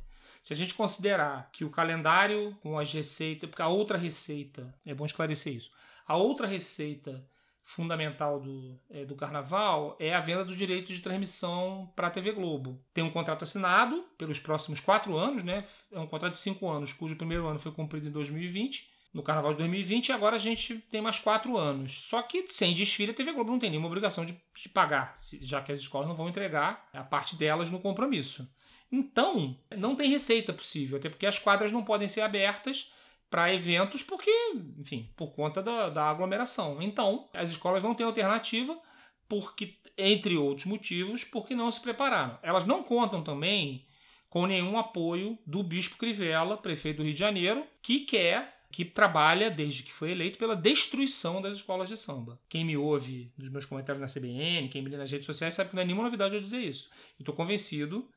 Se 0.42 0.54
a 0.54 0.56
gente 0.56 0.74
considerar 0.74 1.50
que 1.52 1.64
o 1.64 1.70
calendário 1.70 2.58
com 2.62 2.78
as 2.80 2.92
receitas, 2.92 3.50
porque 3.50 3.62
a 3.62 3.68
outra 3.68 3.98
receita, 3.98 4.74
é 4.86 4.94
bom 4.94 5.06
esclarecer 5.06 5.54
isso, 5.54 5.72
a 6.08 6.16
outra 6.16 6.48
receita 6.48 7.26
fundamental 7.62 8.40
do, 8.40 8.80
é, 8.90 9.06
do 9.06 9.16
carnaval 9.16 9.96
é 10.00 10.14
a 10.14 10.20
venda 10.20 10.44
do 10.44 10.56
direito 10.56 10.92
de 10.92 11.02
transmissão 11.02 11.92
para 11.96 12.08
a 12.08 12.10
TV 12.10 12.32
Globo. 12.32 12.84
Tem 12.94 13.04
um 13.04 13.12
contrato 13.12 13.44
assinado 13.44 14.04
pelos 14.18 14.40
próximos 14.40 14.80
quatro 14.80 15.16
anos, 15.16 15.44
né? 15.44 15.64
É 15.92 16.00
um 16.00 16.08
contrato 16.08 16.34
de 16.34 16.40
cinco 16.40 16.68
anos, 16.68 16.94
cujo 16.94 17.16
primeiro 17.16 17.48
ano 17.48 17.60
foi 17.60 17.72
cumprido 17.72 18.08
em 18.08 18.12
2020 18.12 18.99
no 19.14 19.24
carnaval 19.24 19.52
de 19.52 19.58
2020 19.60 20.10
e 20.10 20.12
agora 20.12 20.36
a 20.36 20.40
gente 20.40 20.76
tem 20.92 21.02
mais 21.02 21.20
quatro 21.20 21.58
anos. 21.58 22.02
Só 22.02 22.22
que 22.22 22.48
sem 22.48 22.74
desfile 22.74 23.12
a 23.12 23.14
TV 23.14 23.32
Globo 23.34 23.52
não 23.52 23.60
tem 23.60 23.70
nenhuma 23.70 23.88
obrigação 23.88 24.26
de, 24.26 24.40
de 24.56 24.70
pagar, 24.70 25.16
já 25.42 25.62
que 25.62 25.72
as 25.72 25.80
escolas 25.80 26.08
não 26.08 26.16
vão 26.16 26.30
entregar 26.30 26.88
a 26.94 27.04
parte 27.04 27.36
delas 27.36 27.70
no 27.70 27.80
compromisso. 27.80 28.48
Então, 28.92 29.58
não 29.78 29.96
tem 29.96 30.10
receita 30.10 30.52
possível, 30.52 30.98
até 30.98 31.10
porque 31.10 31.26
as 31.26 31.38
quadras 31.38 31.72
não 31.72 31.84
podem 31.84 32.08
ser 32.08 32.22
abertas 32.22 32.92
para 33.30 33.54
eventos 33.54 34.02
porque, 34.02 34.32
enfim, 34.78 35.08
por 35.16 35.32
conta 35.32 35.62
da, 35.62 35.90
da 35.90 36.10
aglomeração. 36.10 36.82
Então, 36.82 37.30
as 37.34 37.52
escolas 37.52 37.84
não 37.84 37.94
têm 37.94 38.06
alternativa 38.06 38.80
porque, 39.28 39.78
entre 39.96 40.36
outros 40.36 40.66
motivos, 40.66 41.24
porque 41.24 41.54
não 41.54 41.70
se 41.70 41.80
prepararam. 41.80 42.40
Elas 42.42 42.66
não 42.66 42.82
contam 42.82 43.22
também 43.22 43.86
com 44.30 44.48
nenhum 44.48 44.78
apoio 44.78 45.38
do 45.46 45.64
Bispo 45.64 45.98
Crivella, 45.98 46.58
prefeito 46.58 46.98
do 46.98 47.04
Rio 47.04 47.14
de 47.14 47.20
Janeiro, 47.20 47.66
que 47.82 48.02
quer 48.02 48.59
que 48.72 48.86
trabalha, 48.86 49.50
desde 49.50 49.84
que 49.84 49.92
foi 49.92 50.12
eleito, 50.12 50.38
pela 50.38 50.56
destruição 50.56 51.42
das 51.42 51.56
escolas 51.56 51.90
de 51.90 51.98
samba. 51.98 52.40
Quem 52.48 52.64
me 52.64 52.78
ouve 52.78 53.32
nos 53.38 53.50
meus 53.50 53.66
comentários 53.66 54.02
na 54.02 54.08
CBN, 54.08 54.70
quem 54.70 54.82
me 54.82 54.90
lê 54.90 54.98
nas 54.98 55.12
redes 55.12 55.26
sociais, 55.26 55.56
sabe 55.56 55.72
que 55.72 55.76
não 55.76 55.82
é 55.82 55.86
nenhuma 55.86 56.04
novidade 56.04 56.36
eu 56.36 56.42
dizer 56.42 56.60
isso. 56.60 56.90
E 57.18 57.24
estou 57.24 57.34
convencido 57.34 58.08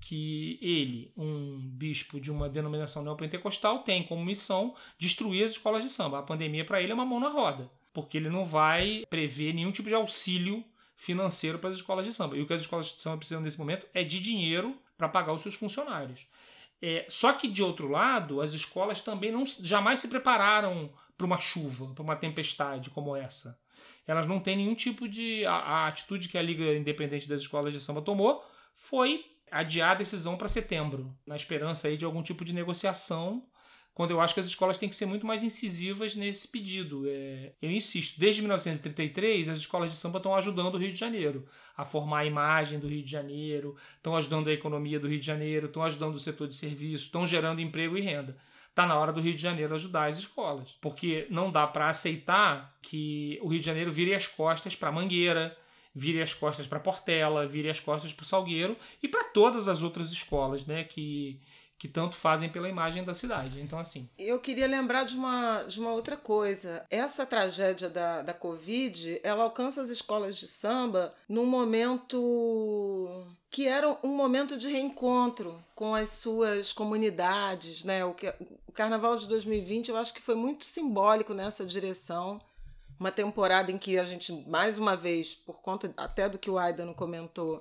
que 0.00 0.58
ele, 0.60 1.12
um 1.16 1.58
bispo 1.58 2.20
de 2.20 2.30
uma 2.30 2.48
denominação 2.48 3.02
neopentecostal, 3.02 3.80
tem 3.84 4.02
como 4.02 4.24
missão 4.24 4.74
destruir 4.98 5.44
as 5.44 5.52
escolas 5.52 5.82
de 5.82 5.88
samba. 5.88 6.18
A 6.18 6.22
pandemia 6.22 6.64
para 6.64 6.82
ele 6.82 6.92
é 6.92 6.94
uma 6.94 7.06
mão 7.06 7.20
na 7.20 7.28
roda, 7.28 7.70
porque 7.92 8.18
ele 8.18 8.28
não 8.28 8.44
vai 8.44 9.04
prever 9.08 9.54
nenhum 9.54 9.70
tipo 9.70 9.88
de 9.88 9.94
auxílio 9.94 10.64
financeiro 10.96 11.58
para 11.58 11.70
as 11.70 11.76
escolas 11.76 12.06
de 12.06 12.12
samba. 12.12 12.36
E 12.36 12.42
o 12.42 12.46
que 12.46 12.52
as 12.52 12.62
escolas 12.62 12.86
de 12.86 13.00
samba 13.00 13.18
precisam 13.18 13.40
nesse 13.40 13.58
momento 13.58 13.86
é 13.94 14.04
de 14.04 14.20
dinheiro 14.20 14.76
para 14.98 15.08
pagar 15.08 15.32
os 15.32 15.42
seus 15.42 15.54
funcionários. 15.54 16.26
É, 16.84 17.06
só 17.08 17.32
que, 17.32 17.46
de 17.46 17.62
outro 17.62 17.88
lado, 17.88 18.40
as 18.40 18.52
escolas 18.52 19.00
também 19.00 19.30
não, 19.30 19.44
jamais 19.60 20.00
se 20.00 20.08
prepararam 20.08 20.92
para 21.16 21.26
uma 21.26 21.38
chuva, 21.38 21.94
para 21.94 22.02
uma 22.02 22.16
tempestade 22.16 22.90
como 22.90 23.14
essa. 23.14 23.56
Elas 24.04 24.26
não 24.26 24.40
têm 24.40 24.56
nenhum 24.56 24.74
tipo 24.74 25.08
de. 25.08 25.46
A, 25.46 25.52
a, 25.52 25.86
atitude 25.86 26.28
que 26.28 26.36
a 26.36 26.42
Liga 26.42 26.74
Independente 26.74 27.28
das 27.28 27.40
Escolas 27.40 27.72
de 27.72 27.80
Samba 27.80 28.02
tomou 28.02 28.44
foi 28.74 29.24
adiar 29.48 29.92
a 29.92 29.94
decisão 29.94 30.36
para 30.36 30.48
setembro, 30.48 31.16
na 31.24 31.36
esperança 31.36 31.86
aí 31.86 31.96
de 31.96 32.04
algum 32.04 32.22
tipo 32.22 32.44
de 32.44 32.52
negociação 32.52 33.46
quando 33.94 34.10
eu 34.10 34.20
acho 34.20 34.32
que 34.32 34.40
as 34.40 34.46
escolas 34.46 34.78
têm 34.78 34.88
que 34.88 34.94
ser 34.94 35.06
muito 35.06 35.26
mais 35.26 35.42
incisivas 35.42 36.16
nesse 36.16 36.48
pedido. 36.48 37.04
É, 37.06 37.52
eu 37.60 37.70
insisto, 37.70 38.18
desde 38.18 38.40
1933, 38.40 39.48
as 39.48 39.58
escolas 39.58 39.90
de 39.90 39.96
samba 39.96 40.16
estão 40.16 40.34
ajudando 40.34 40.74
o 40.74 40.78
Rio 40.78 40.92
de 40.92 40.98
Janeiro 40.98 41.46
a 41.76 41.84
formar 41.84 42.20
a 42.20 42.24
imagem 42.24 42.78
do 42.78 42.88
Rio 42.88 43.02
de 43.02 43.10
Janeiro, 43.10 43.76
estão 43.96 44.16
ajudando 44.16 44.48
a 44.48 44.52
economia 44.52 44.98
do 44.98 45.08
Rio 45.08 45.20
de 45.20 45.26
Janeiro, 45.26 45.66
estão 45.66 45.82
ajudando 45.82 46.14
o 46.14 46.20
setor 46.20 46.48
de 46.48 46.54
serviços, 46.54 47.06
estão 47.06 47.26
gerando 47.26 47.60
emprego 47.60 47.96
e 47.96 48.00
renda. 48.00 48.36
Está 48.70 48.86
na 48.86 48.98
hora 48.98 49.12
do 49.12 49.20
Rio 49.20 49.34
de 49.34 49.42
Janeiro 49.42 49.74
ajudar 49.74 50.08
as 50.08 50.16
escolas, 50.16 50.74
porque 50.80 51.26
não 51.28 51.50
dá 51.50 51.66
para 51.66 51.90
aceitar 51.90 52.74
que 52.80 53.38
o 53.42 53.48
Rio 53.48 53.60
de 53.60 53.66
Janeiro 53.66 53.92
vire 53.92 54.14
as 54.14 54.26
costas 54.26 54.74
para 54.74 54.90
Mangueira, 54.90 55.54
vire 55.94 56.22
as 56.22 56.32
costas 56.32 56.66
para 56.66 56.80
Portela, 56.80 57.46
vire 57.46 57.68
as 57.68 57.80
costas 57.80 58.14
para 58.14 58.22
o 58.22 58.26
Salgueiro 58.26 58.74
e 59.02 59.08
para 59.08 59.24
todas 59.24 59.68
as 59.68 59.82
outras 59.82 60.10
escolas, 60.10 60.64
né, 60.64 60.84
que 60.84 61.38
que 61.82 61.88
tanto 61.88 62.14
fazem 62.14 62.48
pela 62.48 62.68
imagem 62.68 63.02
da 63.02 63.12
cidade. 63.12 63.60
Então, 63.60 63.76
assim. 63.76 64.08
Eu 64.16 64.38
queria 64.38 64.68
lembrar 64.68 65.02
de 65.02 65.16
uma, 65.16 65.64
de 65.64 65.80
uma 65.80 65.90
outra 65.90 66.16
coisa. 66.16 66.86
Essa 66.88 67.26
tragédia 67.26 67.90
da, 67.90 68.22
da 68.22 68.32
Covid, 68.32 69.18
ela 69.20 69.42
alcança 69.42 69.82
as 69.82 69.90
escolas 69.90 70.36
de 70.36 70.46
samba 70.46 71.12
num 71.28 71.44
momento 71.44 73.26
que 73.50 73.66
era 73.66 73.98
um 74.04 74.14
momento 74.14 74.56
de 74.56 74.68
reencontro 74.68 75.60
com 75.74 75.92
as 75.92 76.10
suas 76.10 76.72
comunidades, 76.72 77.82
né? 77.82 78.04
O, 78.04 78.14
que, 78.14 78.32
o 78.64 78.70
Carnaval 78.70 79.16
de 79.16 79.26
2020 79.26 79.88
eu 79.88 79.96
acho 79.96 80.14
que 80.14 80.22
foi 80.22 80.36
muito 80.36 80.62
simbólico 80.62 81.34
nessa 81.34 81.66
direção. 81.66 82.40
Uma 82.96 83.10
temporada 83.10 83.72
em 83.72 83.76
que 83.76 83.98
a 83.98 84.04
gente, 84.04 84.32
mais 84.48 84.78
uma 84.78 84.96
vez, 84.96 85.34
por 85.34 85.60
conta 85.60 85.92
até 85.96 86.28
do 86.28 86.38
que 86.38 86.48
o 86.48 86.60
Aidan 86.60 86.92
comentou, 86.92 87.60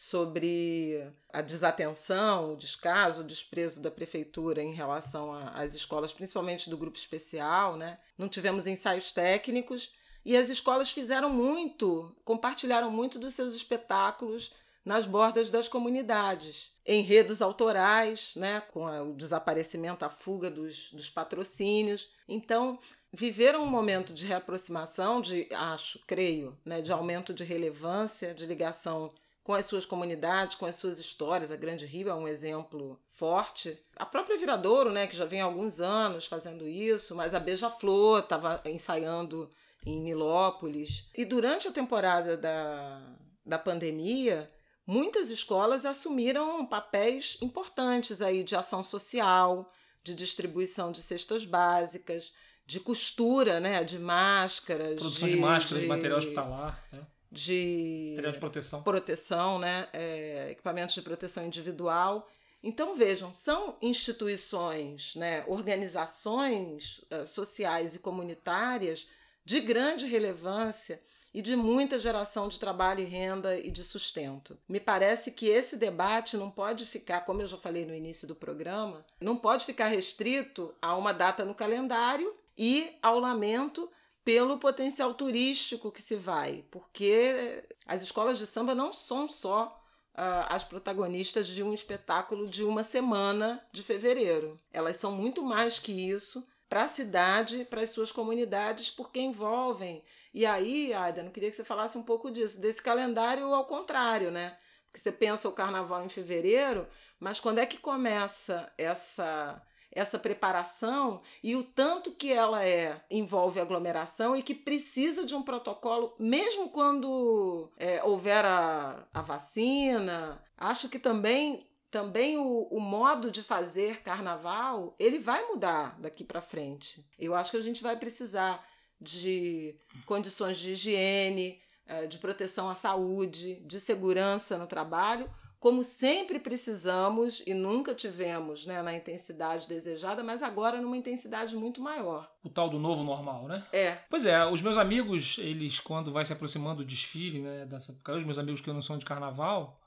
sobre 0.00 1.12
a 1.28 1.40
desatenção, 1.40 2.52
o 2.52 2.56
descaso, 2.56 3.22
o 3.22 3.26
desprezo 3.26 3.82
da 3.82 3.90
prefeitura 3.90 4.62
em 4.62 4.72
relação 4.72 5.34
às 5.34 5.74
escolas, 5.74 6.12
principalmente 6.12 6.70
do 6.70 6.76
grupo 6.76 6.96
especial, 6.96 7.76
né? 7.76 7.98
Não 8.16 8.28
tivemos 8.28 8.68
ensaios 8.68 9.10
técnicos 9.10 9.90
e 10.24 10.36
as 10.36 10.50
escolas 10.50 10.92
fizeram 10.92 11.28
muito, 11.28 12.14
compartilharam 12.24 12.92
muito 12.92 13.18
dos 13.18 13.34
seus 13.34 13.54
espetáculos 13.54 14.52
nas 14.84 15.04
bordas 15.04 15.50
das 15.50 15.66
comunidades. 15.66 16.70
Enredos 16.86 17.42
autorais, 17.42 18.30
né, 18.36 18.62
com 18.72 18.86
o 18.86 19.14
desaparecimento, 19.14 20.04
a 20.04 20.08
fuga 20.08 20.48
dos, 20.48 20.92
dos 20.92 21.10
patrocínios. 21.10 22.08
Então, 22.28 22.78
viveram 23.12 23.64
um 23.64 23.68
momento 23.68 24.14
de 24.14 24.24
reaproximação, 24.24 25.20
de, 25.20 25.48
acho, 25.50 25.98
creio, 26.06 26.56
né, 26.64 26.80
de 26.80 26.92
aumento 26.92 27.34
de 27.34 27.42
relevância, 27.42 28.32
de 28.32 28.46
ligação 28.46 29.12
com 29.48 29.54
as 29.54 29.64
suas 29.64 29.86
comunidades, 29.86 30.58
com 30.58 30.66
as 30.66 30.76
suas 30.76 30.98
histórias. 30.98 31.50
A 31.50 31.56
Grande 31.56 31.86
Rio 31.86 32.10
é 32.10 32.14
um 32.14 32.28
exemplo 32.28 33.00
forte. 33.10 33.82
A 33.96 34.04
própria 34.04 34.36
Viradouro, 34.36 34.92
né, 34.92 35.06
que 35.06 35.16
já 35.16 35.24
vem 35.24 35.40
há 35.40 35.46
alguns 35.46 35.80
anos 35.80 36.26
fazendo 36.26 36.68
isso, 36.68 37.14
mas 37.14 37.34
a 37.34 37.40
Beija-Flor 37.40 38.18
estava 38.18 38.60
ensaiando 38.66 39.50
em 39.86 40.00
Nilópolis. 40.00 41.08
E 41.16 41.24
durante 41.24 41.66
a 41.66 41.72
temporada 41.72 42.36
da, 42.36 43.00
da 43.42 43.58
pandemia, 43.58 44.52
muitas 44.86 45.30
escolas 45.30 45.86
assumiram 45.86 46.66
papéis 46.66 47.38
importantes 47.40 48.20
aí 48.20 48.44
de 48.44 48.54
ação 48.54 48.84
social, 48.84 49.66
de 50.04 50.14
distribuição 50.14 50.92
de 50.92 51.00
cestas 51.00 51.46
básicas, 51.46 52.34
de 52.66 52.80
costura, 52.80 53.60
né, 53.60 53.82
de 53.82 53.98
máscaras, 53.98 54.98
produção 54.98 55.26
de, 55.26 55.36
de 55.36 55.40
máscaras, 55.40 55.82
de, 55.84 55.88
material 55.88 56.18
hospitalar, 56.18 56.84
né? 56.92 57.00
De 57.30 58.12
material 58.12 58.32
de 58.32 58.38
proteção, 58.38 58.82
proteção 58.82 59.58
né? 59.58 59.88
É, 59.92 60.50
equipamentos 60.50 60.94
de 60.94 61.02
proteção 61.02 61.44
individual. 61.44 62.28
Então 62.62 62.94
vejam, 62.94 63.32
são 63.34 63.76
instituições, 63.80 65.14
né, 65.14 65.44
organizações 65.46 67.00
uh, 67.10 67.24
sociais 67.24 67.94
e 67.94 68.00
comunitárias 68.00 69.06
de 69.44 69.60
grande 69.60 70.06
relevância 70.06 70.98
e 71.32 71.40
de 71.40 71.54
muita 71.54 71.98
geração 71.98 72.48
de 72.48 72.58
trabalho 72.58 73.00
e 73.00 73.04
renda 73.04 73.56
e 73.56 73.70
de 73.70 73.84
sustento. 73.84 74.58
Me 74.68 74.80
parece 74.80 75.30
que 75.30 75.46
esse 75.46 75.76
debate 75.76 76.36
não 76.36 76.50
pode 76.50 76.84
ficar, 76.84 77.20
como 77.20 77.42
eu 77.42 77.46
já 77.46 77.56
falei 77.56 77.86
no 77.86 77.94
início 77.94 78.26
do 78.26 78.34
programa, 78.34 79.06
não 79.20 79.36
pode 79.36 79.64
ficar 79.64 79.86
restrito 79.86 80.74
a 80.82 80.96
uma 80.96 81.12
data 81.12 81.44
no 81.44 81.54
calendário 81.54 82.34
e 82.56 82.96
ao 83.00 83.20
lamento 83.20 83.88
pelo 84.28 84.58
potencial 84.58 85.14
turístico 85.14 85.90
que 85.90 86.02
se 86.02 86.14
vai, 86.14 86.62
porque 86.70 87.64
as 87.86 88.02
escolas 88.02 88.36
de 88.36 88.46
samba 88.46 88.74
não 88.74 88.92
são 88.92 89.26
só 89.26 89.82
uh, 90.12 90.44
as 90.50 90.62
protagonistas 90.62 91.46
de 91.46 91.62
um 91.62 91.72
espetáculo 91.72 92.46
de 92.46 92.62
uma 92.62 92.82
semana 92.82 93.66
de 93.72 93.82
fevereiro. 93.82 94.60
Elas 94.70 94.98
são 94.98 95.12
muito 95.12 95.42
mais 95.42 95.78
que 95.78 95.92
isso 95.92 96.46
para 96.68 96.84
a 96.84 96.88
cidade, 96.88 97.64
para 97.70 97.80
as 97.80 97.88
suas 97.88 98.12
comunidades, 98.12 98.90
porque 98.90 99.18
envolvem. 99.18 100.04
E 100.34 100.44
aí, 100.44 100.92
Aida, 100.92 101.22
eu 101.22 101.30
queria 101.30 101.48
que 101.48 101.56
você 101.56 101.64
falasse 101.64 101.96
um 101.96 102.02
pouco 102.02 102.30
disso, 102.30 102.60
desse 102.60 102.82
calendário 102.82 103.54
ao 103.54 103.64
contrário, 103.64 104.30
né? 104.30 104.58
Porque 104.84 105.00
você 105.00 105.10
pensa 105.10 105.48
o 105.48 105.52
carnaval 105.52 106.04
em 106.04 106.10
fevereiro, 106.10 106.86
mas 107.18 107.40
quando 107.40 107.60
é 107.60 107.64
que 107.64 107.78
começa 107.78 108.70
essa 108.76 109.62
essa 109.90 110.18
preparação 110.18 111.20
e 111.42 111.56
o 111.56 111.62
tanto 111.62 112.12
que 112.12 112.32
ela 112.32 112.64
é 112.64 113.00
envolve 113.10 113.60
aglomeração 113.60 114.36
e 114.36 114.42
que 114.42 114.54
precisa 114.54 115.24
de 115.24 115.34
um 115.34 115.42
protocolo, 115.42 116.14
mesmo 116.18 116.68
quando 116.68 117.70
é, 117.76 118.02
houver 118.04 118.44
a, 118.44 119.06
a 119.12 119.22
vacina. 119.22 120.42
Acho 120.56 120.88
que 120.88 120.98
também 120.98 121.66
também 121.90 122.36
o, 122.36 122.68
o, 122.70 122.80
modo 122.80 123.30
de 123.30 123.42
fazer 123.42 124.02
carnaval 124.02 124.94
ele 124.98 125.18
vai 125.18 125.42
mudar 125.46 125.98
daqui 125.98 126.22
para 126.22 126.42
frente. 126.42 127.02
Eu 127.18 127.34
acho 127.34 127.50
que 127.50 127.56
a 127.56 127.62
gente 127.62 127.82
vai 127.82 127.96
precisar 127.96 128.62
de 129.00 129.74
condições 130.04 130.58
de 130.58 130.72
higiene, 130.72 131.58
é, 131.86 132.06
de 132.06 132.18
proteção 132.18 132.68
à 132.68 132.74
saúde, 132.74 133.54
de 133.64 133.80
segurança 133.80 134.58
no 134.58 134.66
trabalho, 134.66 135.30
como 135.60 135.82
sempre 135.82 136.38
precisamos 136.38 137.42
e 137.46 137.52
nunca 137.52 137.94
tivemos 137.94 138.64
né, 138.64 138.80
na 138.80 138.94
intensidade 138.94 139.66
desejada, 139.66 140.22
mas 140.22 140.42
agora 140.42 140.80
numa 140.80 140.96
intensidade 140.96 141.56
muito 141.56 141.80
maior. 141.80 142.30
O 142.44 142.48
tal 142.48 142.70
do 142.70 142.78
novo 142.78 143.02
normal, 143.02 143.48
né? 143.48 143.66
É. 143.72 143.98
Pois 144.08 144.24
é, 144.24 144.44
os 144.46 144.62
meus 144.62 144.78
amigos, 144.78 145.38
eles, 145.38 145.80
quando 145.80 146.12
vai 146.12 146.24
se 146.24 146.32
aproximando 146.32 146.82
do 146.82 146.88
desfile, 146.88 147.40
né, 147.40 147.66
dessa 147.66 147.92
época, 147.92 148.16
os 148.16 148.24
meus 148.24 148.38
amigos 148.38 148.60
que 148.60 148.72
não 148.72 148.82
são 148.82 148.98
de 148.98 149.04
carnaval, 149.04 149.80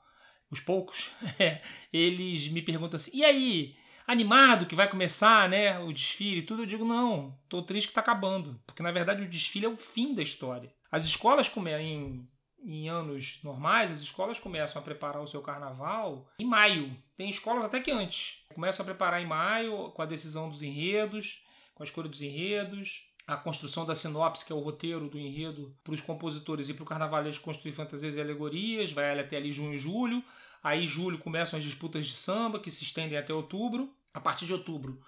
os 0.50 0.60
poucos, 0.60 1.10
é, 1.40 1.62
eles 1.92 2.48
me 2.48 2.60
perguntam 2.60 2.96
assim: 2.96 3.10
e 3.14 3.24
aí? 3.24 3.74
Animado 4.04 4.66
que 4.66 4.74
vai 4.74 4.90
começar, 4.90 5.48
né? 5.48 5.78
O 5.78 5.92
desfile 5.92 6.40
e 6.40 6.42
tudo, 6.42 6.62
eu 6.62 6.66
digo, 6.66 6.84
não, 6.84 7.38
tô 7.48 7.62
triste 7.62 7.86
que 7.86 7.94
tá 7.94 8.00
acabando. 8.00 8.60
Porque 8.66 8.82
na 8.82 8.90
verdade 8.90 9.22
o 9.22 9.28
desfile 9.28 9.64
é 9.64 9.68
o 9.68 9.76
fim 9.76 10.12
da 10.12 10.20
história. 10.20 10.74
As 10.90 11.04
escolas 11.04 11.48
em, 11.80 12.28
em 12.64 12.88
anos 12.88 13.40
normais, 13.42 13.90
as 13.90 14.00
escolas 14.00 14.38
começam 14.38 14.80
a 14.80 14.84
preparar 14.84 15.22
o 15.22 15.26
seu 15.26 15.40
carnaval 15.40 16.28
em 16.38 16.44
maio. 16.44 16.96
Tem 17.16 17.28
escolas 17.28 17.64
até 17.64 17.80
que 17.80 17.90
antes. 17.90 18.44
Começam 18.54 18.84
a 18.84 18.86
preparar 18.86 19.20
em 19.20 19.26
maio 19.26 19.90
com 19.90 20.02
a 20.02 20.06
decisão 20.06 20.48
dos 20.48 20.62
enredos, 20.62 21.44
com 21.74 21.82
a 21.82 21.86
escolha 21.86 22.08
dos 22.08 22.22
enredos, 22.22 23.12
a 23.26 23.36
construção 23.36 23.86
da 23.86 23.94
sinopse, 23.94 24.44
que 24.44 24.52
é 24.52 24.56
o 24.56 24.60
roteiro 24.60 25.08
do 25.08 25.18
enredo, 25.18 25.74
para 25.82 25.94
os 25.94 26.00
compositores 26.00 26.68
e 26.68 26.74
para 26.74 26.82
o 26.82 26.86
carnavalesco 26.86 27.44
construir 27.44 27.72
fantasias 27.72 28.16
e 28.16 28.20
alegorias, 28.20 28.92
vai 28.92 29.18
até 29.18 29.36
ali 29.36 29.50
junho 29.50 29.74
e 29.74 29.78
julho. 29.78 30.22
Aí, 30.62 30.86
julho, 30.86 31.18
começam 31.18 31.58
as 31.58 31.64
disputas 31.64 32.06
de 32.06 32.12
samba, 32.12 32.60
que 32.60 32.70
se 32.70 32.84
estendem 32.84 33.18
até 33.18 33.32
outubro. 33.32 33.92
A 34.12 34.20
partir 34.20 34.44
de 34.44 34.52
outubro, 34.52 35.00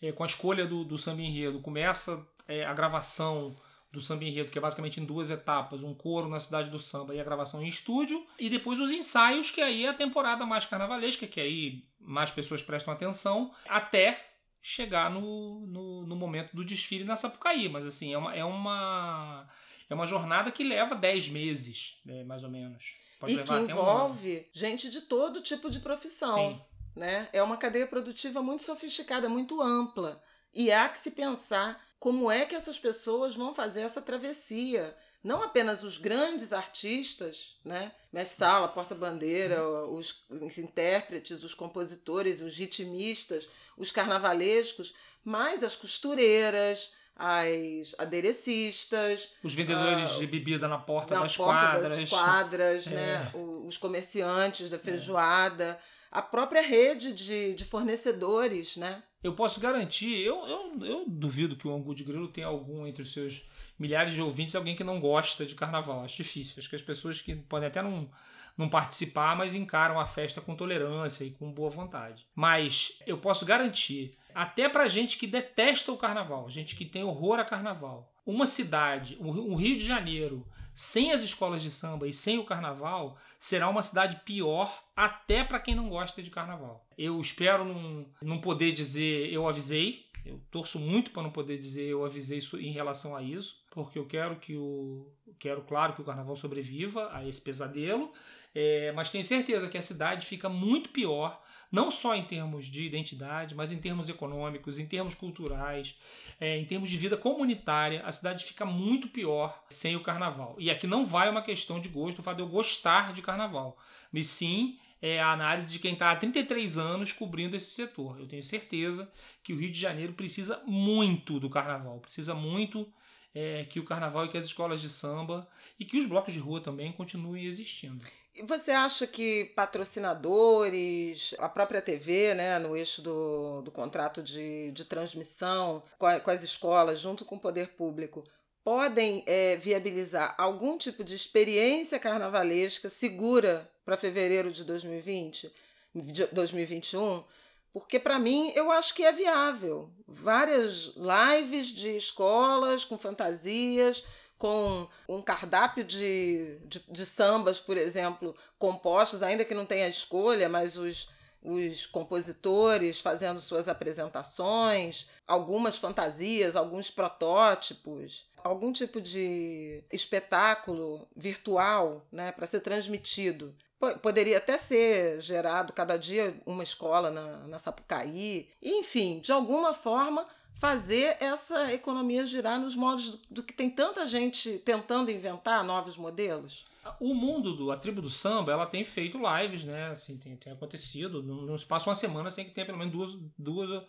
é, 0.00 0.12
com 0.12 0.22
a 0.22 0.26
escolha 0.26 0.64
do, 0.66 0.84
do 0.84 0.96
samba 0.96 1.20
enredo, 1.20 1.60
começa 1.60 2.24
é, 2.46 2.64
a 2.64 2.72
gravação 2.72 3.56
do 3.92 4.00
samba 4.00 4.24
enredo, 4.24 4.50
que 4.50 4.58
é 4.58 4.60
basicamente 4.60 5.00
em 5.00 5.04
duas 5.04 5.30
etapas, 5.30 5.82
um 5.82 5.94
coro 5.94 6.28
na 6.28 6.40
cidade 6.40 6.70
do 6.70 6.78
samba 6.78 7.14
e 7.14 7.20
a 7.20 7.24
gravação 7.24 7.62
em 7.62 7.68
estúdio, 7.68 8.26
e 8.38 8.48
depois 8.48 8.80
os 8.80 8.90
ensaios, 8.90 9.50
que 9.50 9.60
aí 9.60 9.84
é 9.84 9.88
a 9.88 9.94
temporada 9.94 10.46
mais 10.46 10.64
carnavalesca, 10.64 11.26
que 11.26 11.40
aí 11.40 11.84
mais 12.00 12.30
pessoas 12.30 12.62
prestam 12.62 12.92
atenção, 12.92 13.52
até 13.68 14.32
chegar 14.62 15.10
no, 15.10 15.66
no, 15.66 16.06
no, 16.06 16.16
momento 16.16 16.56
do 16.56 16.64
desfile 16.64 17.04
na 17.04 17.16
Sapucaí. 17.16 17.68
Mas 17.68 17.84
assim, 17.84 18.14
é 18.14 18.18
uma, 18.18 18.34
é 18.34 18.44
uma, 18.44 19.48
é 19.90 19.94
uma 19.94 20.06
jornada 20.06 20.50
que 20.50 20.64
leva 20.64 20.94
10 20.94 21.28
meses, 21.28 22.00
né, 22.06 22.24
mais 22.24 22.44
ou 22.44 22.50
menos. 22.50 22.94
Pode 23.20 23.34
e 23.34 23.42
que 23.42 23.52
envolve 23.52 24.48
um 24.48 24.58
gente 24.58 24.88
de 24.88 25.02
todo 25.02 25.42
tipo 25.42 25.68
de 25.68 25.80
profissão. 25.80 26.34
Sim. 26.34 26.60
Né? 26.94 27.28
É 27.32 27.42
uma 27.42 27.56
cadeia 27.56 27.86
produtiva 27.86 28.42
muito 28.42 28.62
sofisticada, 28.62 29.28
muito 29.28 29.60
ampla. 29.60 30.22
E 30.54 30.70
há 30.70 30.88
que 30.88 30.98
se 30.98 31.10
pensar 31.10 31.82
como 32.02 32.28
é 32.32 32.44
que 32.44 32.56
essas 32.56 32.80
pessoas 32.80 33.36
vão 33.36 33.54
fazer 33.54 33.82
essa 33.82 34.02
travessia 34.02 34.92
não 35.22 35.40
apenas 35.40 35.84
os 35.84 35.98
grandes 35.98 36.52
artistas, 36.52 37.56
né? 37.64 37.92
Mestre 38.12 38.38
Sala, 38.38 38.66
Porta-Bandeira, 38.66 39.64
os, 39.86 40.24
os, 40.28 40.58
intérpretes, 40.58 41.44
os 41.44 41.54
compositores, 41.54 42.40
os 42.40 42.56
ritmistas, 42.56 43.48
os 43.78 43.92
carnavalescos, 43.92 44.92
mas 45.24 45.62
as 45.62 45.76
costureiras, 45.76 46.92
as 47.14 47.94
aderecistas, 47.96 49.28
os 49.44 49.54
vendedores 49.54 50.16
uh, 50.16 50.18
de 50.18 50.26
bebida 50.26 50.66
na 50.66 50.78
porta 50.78 51.14
na 51.14 51.22
das 51.22 51.36
porta 51.36 51.52
quadras, 51.52 52.00
das 52.00 52.10
quadras, 52.10 52.86
é. 52.88 52.90
né? 52.90 53.30
os 53.64 53.78
comerciantes 53.78 54.70
da 54.70 54.78
feijoada, 54.80 55.64
é. 55.64 55.78
a 56.10 56.20
própria 56.20 56.62
rede 56.62 57.12
de, 57.12 57.54
de 57.54 57.64
fornecedores, 57.64 58.76
né? 58.76 59.04
Eu 59.22 59.34
posso 59.34 59.60
garantir, 59.60 60.20
eu, 60.20 60.46
eu, 60.46 60.84
eu 60.84 61.04
duvido 61.06 61.54
que 61.54 61.68
o 61.68 61.74
Angu 61.74 61.94
de 61.94 62.02
Grilo 62.02 62.28
tenha 62.28 62.46
algum 62.46 62.86
entre 62.86 63.02
os 63.02 63.12
seus 63.12 63.48
milhares 63.78 64.12
de 64.12 64.20
ouvintes 64.20 64.54
alguém 64.54 64.74
que 64.74 64.82
não 64.82 65.00
gosta 65.00 65.46
de 65.46 65.54
carnaval. 65.54 66.04
Acho 66.04 66.16
difícil. 66.16 66.56
Acho 66.58 66.68
que 66.68 66.76
as 66.76 66.82
pessoas 66.82 67.20
que 67.20 67.34
podem 67.34 67.68
até 67.68 67.80
não, 67.80 68.10
não 68.56 68.68
participar, 68.68 69.36
mas 69.36 69.54
encaram 69.54 69.98
a 70.00 70.04
festa 70.04 70.40
com 70.40 70.56
tolerância 70.56 71.24
e 71.24 71.30
com 71.30 71.52
boa 71.52 71.70
vontade. 71.70 72.26
Mas 72.34 73.00
eu 73.06 73.16
posso 73.18 73.46
garantir, 73.46 74.12
até 74.34 74.68
pra 74.68 74.88
gente 74.88 75.16
que 75.16 75.26
detesta 75.26 75.92
o 75.92 75.96
carnaval, 75.96 76.50
gente 76.50 76.74
que 76.74 76.84
tem 76.84 77.04
horror 77.04 77.38
a 77.38 77.44
carnaval, 77.44 78.11
uma 78.24 78.46
cidade, 78.46 79.16
o 79.20 79.54
Rio 79.54 79.76
de 79.76 79.84
Janeiro, 79.84 80.46
sem 80.74 81.12
as 81.12 81.20
escolas 81.20 81.62
de 81.62 81.70
samba 81.70 82.06
e 82.06 82.12
sem 82.12 82.38
o 82.38 82.44
carnaval, 82.44 83.18
será 83.38 83.68
uma 83.68 83.82
cidade 83.82 84.20
pior 84.24 84.82
até 84.96 85.44
para 85.44 85.60
quem 85.60 85.74
não 85.74 85.88
gosta 85.88 86.22
de 86.22 86.30
carnaval. 86.30 86.86
Eu 86.96 87.20
espero 87.20 87.64
não, 87.64 88.06
não 88.22 88.40
poder 88.40 88.72
dizer 88.72 89.32
eu 89.32 89.48
avisei, 89.48 90.06
eu 90.24 90.40
torço 90.50 90.78
muito 90.78 91.10
para 91.10 91.22
não 91.22 91.30
poder 91.30 91.58
dizer 91.58 91.84
eu 91.84 92.04
avisei 92.04 92.38
isso 92.38 92.58
em 92.58 92.70
relação 92.70 93.16
a 93.16 93.22
isso, 93.22 93.61
porque 93.72 93.98
eu 93.98 94.06
quero 94.06 94.36
que 94.36 94.54
o 94.54 95.06
quero 95.38 95.62
claro 95.62 95.94
que 95.94 96.00
o 96.00 96.04
carnaval 96.04 96.36
sobreviva 96.36 97.08
a 97.12 97.26
esse 97.26 97.40
pesadelo, 97.40 98.12
é, 98.54 98.92
mas 98.92 99.10
tenho 99.10 99.24
certeza 99.24 99.68
que 99.68 99.78
a 99.78 99.82
cidade 99.82 100.26
fica 100.26 100.48
muito 100.48 100.90
pior, 100.90 101.42
não 101.70 101.90
só 101.90 102.14
em 102.14 102.22
termos 102.22 102.66
de 102.66 102.84
identidade, 102.84 103.54
mas 103.54 103.72
em 103.72 103.78
termos 103.78 104.08
econômicos, 104.08 104.78
em 104.78 104.86
termos 104.86 105.14
culturais, 105.14 105.98
é, 106.38 106.58
em 106.58 106.64
termos 106.64 106.90
de 106.90 106.96
vida 106.96 107.16
comunitária, 107.16 108.02
a 108.04 108.12
cidade 108.12 108.44
fica 108.44 108.64
muito 108.64 109.08
pior 109.08 109.64
sem 109.68 109.96
o 109.96 110.02
carnaval. 110.02 110.54
E 110.58 110.70
aqui 110.70 110.86
não 110.86 111.04
vai 111.04 111.28
uma 111.28 111.42
questão 111.42 111.80
de 111.80 111.88
gosto, 111.88 112.18
o 112.18 112.22
fato 112.22 112.36
de 112.36 112.42
eu 112.42 112.48
gostar 112.48 113.12
de 113.12 113.22
carnaval, 113.22 113.76
mas 114.12 114.26
sim 114.26 114.78
é 115.00 115.20
a 115.20 115.32
análise 115.32 115.72
de 115.72 115.78
quem 115.80 115.94
está 115.94 116.12
há 116.12 116.16
33 116.16 116.78
anos 116.78 117.10
cobrindo 117.10 117.56
esse 117.56 117.70
setor. 117.70 118.20
Eu 118.20 118.28
tenho 118.28 118.42
certeza 118.42 119.10
que 119.42 119.52
o 119.52 119.58
Rio 119.58 119.72
de 119.72 119.80
Janeiro 119.80 120.12
precisa 120.12 120.62
muito 120.64 121.40
do 121.40 121.50
carnaval, 121.50 121.98
precisa 121.98 122.34
muito 122.34 122.86
é, 123.34 123.64
que 123.64 123.80
o 123.80 123.84
carnaval 123.84 124.24
e 124.24 124.28
que 124.28 124.38
as 124.38 124.44
escolas 124.44 124.80
de 124.80 124.88
samba 124.88 125.48
e 125.78 125.84
que 125.84 125.98
os 125.98 126.06
blocos 126.06 126.32
de 126.34 126.40
rua 126.40 126.60
também 126.60 126.92
continuem 126.92 127.44
existindo. 127.44 128.06
E 128.34 128.42
você 128.42 128.70
acha 128.70 129.06
que 129.06 129.52
patrocinadores, 129.56 131.34
a 131.38 131.48
própria 131.48 131.82
TV, 131.82 132.32
né, 132.34 132.58
no 132.58 132.76
eixo 132.76 133.02
do, 133.02 133.60
do 133.60 133.70
contrato 133.70 134.22
de, 134.22 134.70
de 134.72 134.84
transmissão 134.86 135.82
com, 135.98 136.06
a, 136.06 136.18
com 136.18 136.30
as 136.30 136.42
escolas, 136.42 137.00
junto 137.00 137.26
com 137.26 137.36
o 137.36 137.40
poder 137.40 137.68
público, 137.68 138.24
podem 138.64 139.22
é, 139.26 139.56
viabilizar 139.56 140.34
algum 140.38 140.78
tipo 140.78 141.04
de 141.04 141.14
experiência 141.14 141.98
carnavalesca 141.98 142.88
segura 142.88 143.70
para 143.84 143.98
fevereiro 143.98 144.50
de 144.50 144.64
2020, 144.64 145.52
de 145.94 146.26
2021, 146.26 147.24
porque 147.72 147.98
para 147.98 148.18
mim 148.18 148.52
eu 148.54 148.70
acho 148.70 148.94
que 148.94 149.04
é 149.04 149.12
viável. 149.12 149.90
Várias 150.06 150.92
lives 150.96 151.68
de 151.68 151.96
escolas 151.96 152.84
com 152.84 152.98
fantasias, 152.98 154.04
com 154.38 154.88
um 155.08 155.22
cardápio 155.22 155.84
de, 155.84 156.58
de, 156.64 156.84
de 156.88 157.06
sambas, 157.06 157.60
por 157.60 157.76
exemplo, 157.76 158.36
compostos, 158.58 159.22
ainda 159.22 159.44
que 159.44 159.54
não 159.54 159.64
tenha 159.64 159.88
escolha, 159.88 160.48
mas 160.48 160.76
os, 160.76 161.08
os 161.40 161.86
compositores 161.86 163.00
fazendo 163.00 163.40
suas 163.40 163.68
apresentações, 163.68 165.08
algumas 165.26 165.76
fantasias, 165.76 166.56
alguns 166.56 166.90
protótipos 166.90 168.30
algum 168.42 168.72
tipo 168.72 169.00
de 169.00 169.84
espetáculo 169.92 171.06
virtual 171.16 172.06
né, 172.10 172.32
para 172.32 172.46
ser 172.46 172.60
transmitido. 172.60 173.54
Poderia 174.00 174.38
até 174.38 174.56
ser 174.56 175.20
gerado 175.20 175.72
cada 175.72 175.96
dia 175.96 176.40
uma 176.46 176.62
escola 176.62 177.10
na, 177.10 177.38
na 177.48 177.58
Sapucaí. 177.58 178.48
Enfim, 178.62 179.18
de 179.20 179.32
alguma 179.32 179.74
forma, 179.74 180.26
fazer 180.54 181.16
essa 181.18 181.72
economia 181.72 182.24
girar 182.24 182.60
nos 182.60 182.76
modos 182.76 183.10
do, 183.10 183.20
do 183.30 183.42
que 183.42 183.52
tem 183.52 183.68
tanta 183.68 184.06
gente 184.06 184.58
tentando 184.64 185.10
inventar 185.10 185.64
novos 185.64 185.96
modelos. 185.96 186.64
O 187.00 187.14
mundo 187.14 187.54
do 187.54 187.70
a 187.70 187.76
tribo 187.76 188.00
do 188.00 188.10
samba, 188.10 188.52
ela 188.52 188.66
tem 188.66 188.84
feito 188.84 189.18
lives, 189.18 189.64
né? 189.64 189.88
Assim, 189.88 190.16
tem, 190.16 190.36
tem 190.36 190.52
acontecido. 190.52 191.22
Não, 191.22 191.56
se 191.58 191.66
passa 191.66 191.88
uma 191.88 191.94
semana 191.94 192.30
sem 192.30 192.44
que 192.44 192.50
tenha 192.50 192.66
pelo 192.66 192.78
menos 192.78 192.92
duas, 192.92 193.18
duas 193.38 193.82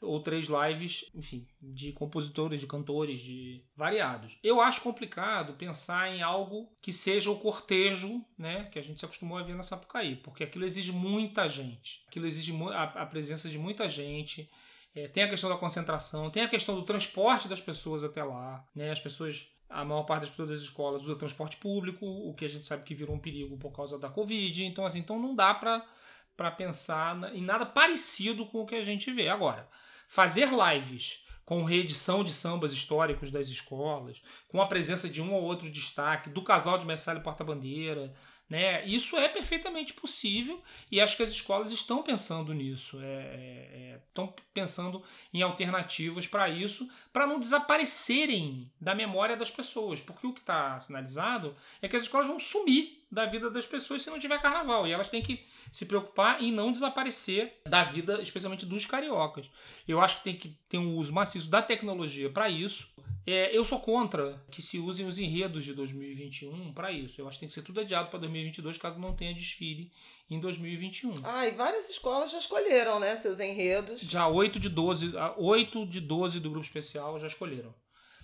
ou 0.00 0.20
três 0.20 0.48
lives, 0.48 1.10
enfim, 1.14 1.46
de 1.60 1.92
compositores, 1.92 2.60
de 2.60 2.66
cantores, 2.66 3.20
de 3.20 3.64
variados. 3.74 4.38
Eu 4.42 4.60
acho 4.60 4.82
complicado 4.82 5.54
pensar 5.54 6.14
em 6.14 6.22
algo 6.22 6.70
que 6.80 6.92
seja 6.92 7.30
o 7.30 7.38
cortejo, 7.38 8.24
né, 8.36 8.68
que 8.70 8.78
a 8.78 8.82
gente 8.82 8.98
se 8.98 9.04
acostumou 9.04 9.38
a 9.38 9.42
ver 9.42 9.54
na 9.54 9.62
Sapucaí, 9.62 10.16
porque 10.16 10.44
aquilo 10.44 10.64
exige 10.64 10.92
muita 10.92 11.48
gente. 11.48 12.04
Aquilo 12.06 12.26
exige 12.26 12.52
a, 12.72 13.06
presença 13.06 13.48
de 13.48 13.58
muita 13.58 13.88
gente. 13.88 14.48
É, 14.94 15.08
tem 15.08 15.24
a 15.24 15.28
questão 15.28 15.50
da 15.50 15.56
concentração, 15.56 16.30
tem 16.30 16.42
a 16.42 16.48
questão 16.48 16.74
do 16.74 16.82
transporte 16.82 17.48
das 17.48 17.60
pessoas 17.60 18.04
até 18.04 18.22
lá, 18.22 18.66
né? 18.74 18.90
As 18.90 19.00
pessoas 19.00 19.48
a 19.68 19.84
maior 19.84 20.04
parte 20.04 20.22
das 20.22 20.30
pessoas 20.30 20.48
das 20.48 20.60
escolas 20.60 21.02
usa 21.02 21.16
transporte 21.16 21.58
público, 21.58 22.06
o 22.06 22.32
que 22.34 22.44
a 22.44 22.48
gente 22.48 22.66
sabe 22.66 22.84
que 22.84 22.94
virou 22.94 23.14
um 23.14 23.18
perigo 23.18 23.56
por 23.58 23.70
causa 23.70 23.98
da 23.98 24.08
Covid. 24.08 24.64
Então, 24.64 24.86
assim, 24.86 25.00
então 25.00 25.20
não 25.20 25.34
dá 25.34 25.52
para 25.54 26.50
pensar 26.52 27.34
em 27.34 27.42
nada 27.42 27.66
parecido 27.66 28.46
com 28.46 28.62
o 28.62 28.66
que 28.66 28.76
a 28.76 28.82
gente 28.82 29.10
vê. 29.10 29.28
Agora, 29.28 29.68
fazer 30.08 30.48
lives 30.48 31.24
com 31.48 31.64
reedição 31.64 32.22
de 32.22 32.30
sambas 32.30 32.72
históricos 32.72 33.30
das 33.30 33.48
escolas, 33.48 34.22
com 34.48 34.60
a 34.60 34.66
presença 34.66 35.08
de 35.08 35.22
um 35.22 35.32
ou 35.32 35.42
outro 35.42 35.70
destaque, 35.70 36.28
do 36.28 36.42
casal 36.42 36.76
de 36.76 36.84
Messalho 36.84 37.22
Porta-Bandeira, 37.22 38.12
né? 38.50 38.84
Isso 38.86 39.16
é 39.16 39.28
perfeitamente 39.28 39.94
possível 39.94 40.62
e 40.92 41.00
acho 41.00 41.16
que 41.16 41.22
as 41.22 41.30
escolas 41.30 41.72
estão 41.72 42.02
pensando 42.02 42.52
nisso, 42.52 43.00
é, 43.00 43.06
é, 43.06 43.92
é 43.92 44.00
estão 44.08 44.34
pensando 44.52 45.02
em 45.32 45.40
alternativas 45.40 46.26
para 46.26 46.50
isso, 46.50 46.86
para 47.10 47.26
não 47.26 47.40
desaparecerem 47.40 48.70
da 48.78 48.94
memória 48.94 49.34
das 49.34 49.50
pessoas, 49.50 50.02
porque 50.02 50.26
o 50.26 50.34
que 50.34 50.40
está 50.40 50.78
sinalizado 50.80 51.56
é 51.80 51.88
que 51.88 51.96
as 51.96 52.02
escolas 52.02 52.28
vão 52.28 52.38
sumir 52.38 52.97
da 53.10 53.26
vida 53.26 53.50
das 53.50 53.66
pessoas 53.66 54.02
se 54.02 54.10
não 54.10 54.18
tiver 54.18 54.40
carnaval. 54.40 54.86
E 54.86 54.92
elas 54.92 55.08
têm 55.08 55.22
que 55.22 55.44
se 55.70 55.86
preocupar 55.86 56.42
em 56.42 56.52
não 56.52 56.70
desaparecer 56.70 57.60
da 57.66 57.82
vida, 57.82 58.20
especialmente 58.20 58.66
dos 58.66 58.86
cariocas. 58.86 59.50
Eu 59.86 60.00
acho 60.00 60.18
que 60.18 60.24
tem 60.24 60.36
que 60.36 60.48
ter 60.68 60.78
um 60.78 60.96
uso 60.96 61.12
maciço 61.12 61.48
da 61.48 61.62
tecnologia 61.62 62.30
para 62.30 62.48
isso. 62.48 62.88
É, 63.26 63.54
eu 63.54 63.62
sou 63.64 63.80
contra 63.80 64.42
que 64.50 64.62
se 64.62 64.78
usem 64.78 65.06
os 65.06 65.18
enredos 65.18 65.64
de 65.64 65.74
2021 65.74 66.72
para 66.72 66.90
isso. 66.90 67.20
Eu 67.20 67.28
acho 67.28 67.36
que 67.36 67.40
tem 67.40 67.48
que 67.48 67.54
ser 67.54 67.62
tudo 67.62 67.80
adiado 67.80 68.08
para 68.08 68.20
2022, 68.20 68.78
caso 68.78 68.98
não 68.98 69.14
tenha 69.14 69.34
desfile 69.34 69.92
em 70.30 70.40
2021. 70.40 71.12
Ah, 71.24 71.46
e 71.46 71.50
várias 71.50 71.90
escolas 71.90 72.30
já 72.30 72.38
escolheram, 72.38 72.98
né, 72.98 73.16
seus 73.16 73.38
enredos. 73.38 74.00
Já 74.00 74.26
8 74.26 74.58
de 74.58 74.70
12, 74.70 75.12
8 75.36 75.86
de 75.86 76.00
12 76.00 76.40
do 76.40 76.50
grupo 76.50 76.64
especial 76.64 77.18
já 77.18 77.26
escolheram. 77.26 77.74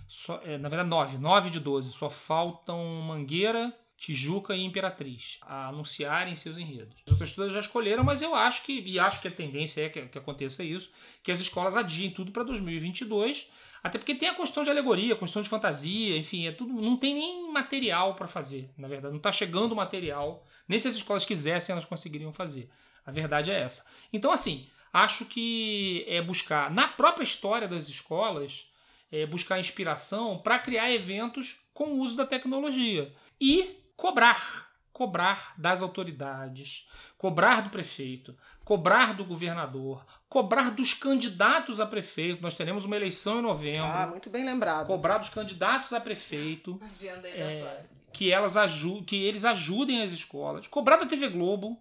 Só, 0.07 0.39
é, 0.43 0.57
na 0.57 0.69
verdade, 0.69 0.89
9. 0.89 1.17
9 1.17 1.49
de 1.49 1.59
12. 1.59 1.91
Só 1.91 2.09
faltam 2.09 2.83
Mangueira, 3.01 3.73
Tijuca 3.97 4.55
e 4.55 4.63
Imperatriz 4.63 5.39
a 5.41 5.67
anunciarem 5.67 6.35
seus 6.35 6.57
enredos. 6.57 6.95
As 7.05 7.11
outras 7.13 7.33
todas 7.33 7.53
já 7.53 7.59
escolheram, 7.59 8.03
mas 8.03 8.21
eu 8.21 8.35
acho 8.35 8.63
que, 8.63 8.81
e 8.81 8.99
acho 8.99 9.21
que 9.21 9.27
a 9.27 9.31
tendência 9.31 9.85
é 9.85 9.89
que, 9.89 10.01
que 10.07 10.17
aconteça 10.17 10.63
isso, 10.63 10.91
que 11.23 11.31
as 11.31 11.39
escolas 11.39 11.77
adiem 11.77 12.11
tudo 12.11 12.31
para 12.31 12.43
2022, 12.43 13.49
até 13.81 13.97
porque 13.97 14.15
tem 14.15 14.27
a 14.27 14.35
questão 14.35 14.63
de 14.63 14.69
alegoria, 14.69 15.13
a 15.13 15.17
questão 15.17 15.41
de 15.41 15.47
fantasia, 15.47 16.17
enfim, 16.17 16.47
é 16.47 16.51
tudo, 16.51 16.73
não 16.73 16.97
tem 16.97 17.13
nem 17.13 17.51
material 17.51 18.15
para 18.15 18.27
fazer, 18.27 18.69
na 18.77 18.87
verdade, 18.87 19.11
não 19.11 19.17
está 19.17 19.31
chegando 19.31 19.75
material, 19.75 20.43
nem 20.67 20.77
se 20.77 20.87
as 20.87 20.95
escolas 20.95 21.23
quisessem 21.23 21.71
elas 21.71 21.85
conseguiriam 21.85 22.31
fazer. 22.31 22.69
A 23.05 23.11
verdade 23.11 23.51
é 23.51 23.59
essa. 23.59 23.85
Então, 24.11 24.31
assim, 24.31 24.67
acho 24.91 25.25
que 25.25 26.03
é 26.07 26.21
buscar 26.21 26.71
na 26.71 26.87
própria 26.87 27.23
história 27.23 27.67
das 27.67 27.87
escolas, 27.87 28.71
é 29.11 29.25
buscar 29.25 29.59
inspiração 29.59 30.39
para 30.39 30.59
criar 30.59 30.91
eventos 30.91 31.59
com 31.73 31.85
o 31.85 31.99
uso 31.99 32.17
da 32.17 32.25
tecnologia 32.25 33.13
e 33.39 33.84
cobrar, 33.95 34.69
cobrar 34.91 35.53
das 35.57 35.81
autoridades, 35.81 36.87
cobrar 37.17 37.61
do 37.61 37.69
prefeito, 37.69 38.35
cobrar 38.63 39.13
do 39.13 39.25
governador, 39.25 40.05
cobrar 40.29 40.71
dos 40.71 40.93
candidatos 40.93 41.79
a 41.79 41.85
prefeito. 41.85 42.41
Nós 42.41 42.55
teremos 42.55 42.85
uma 42.85 42.95
eleição 42.95 43.39
em 43.39 43.43
novembro. 43.43 43.83
Ah, 43.83 44.07
muito 44.07 44.29
bem 44.29 44.45
lembrado. 44.45 44.87
Cobrar 44.87 45.17
dos 45.17 45.29
candidatos 45.29 45.93
a 45.93 45.99
prefeito. 45.99 46.79
Agenda 46.89 47.27
aí 47.27 47.39
É, 47.39 47.61
da 47.61 47.95
que 48.15 48.31
elas 48.31 48.55
aju 48.55 49.03
que 49.03 49.17
eles 49.17 49.43
ajudem 49.43 50.01
as 50.01 50.13
escolas. 50.13 50.67
Cobrar 50.67 50.95
da 50.95 51.05
TV 51.05 51.27
Globo, 51.27 51.77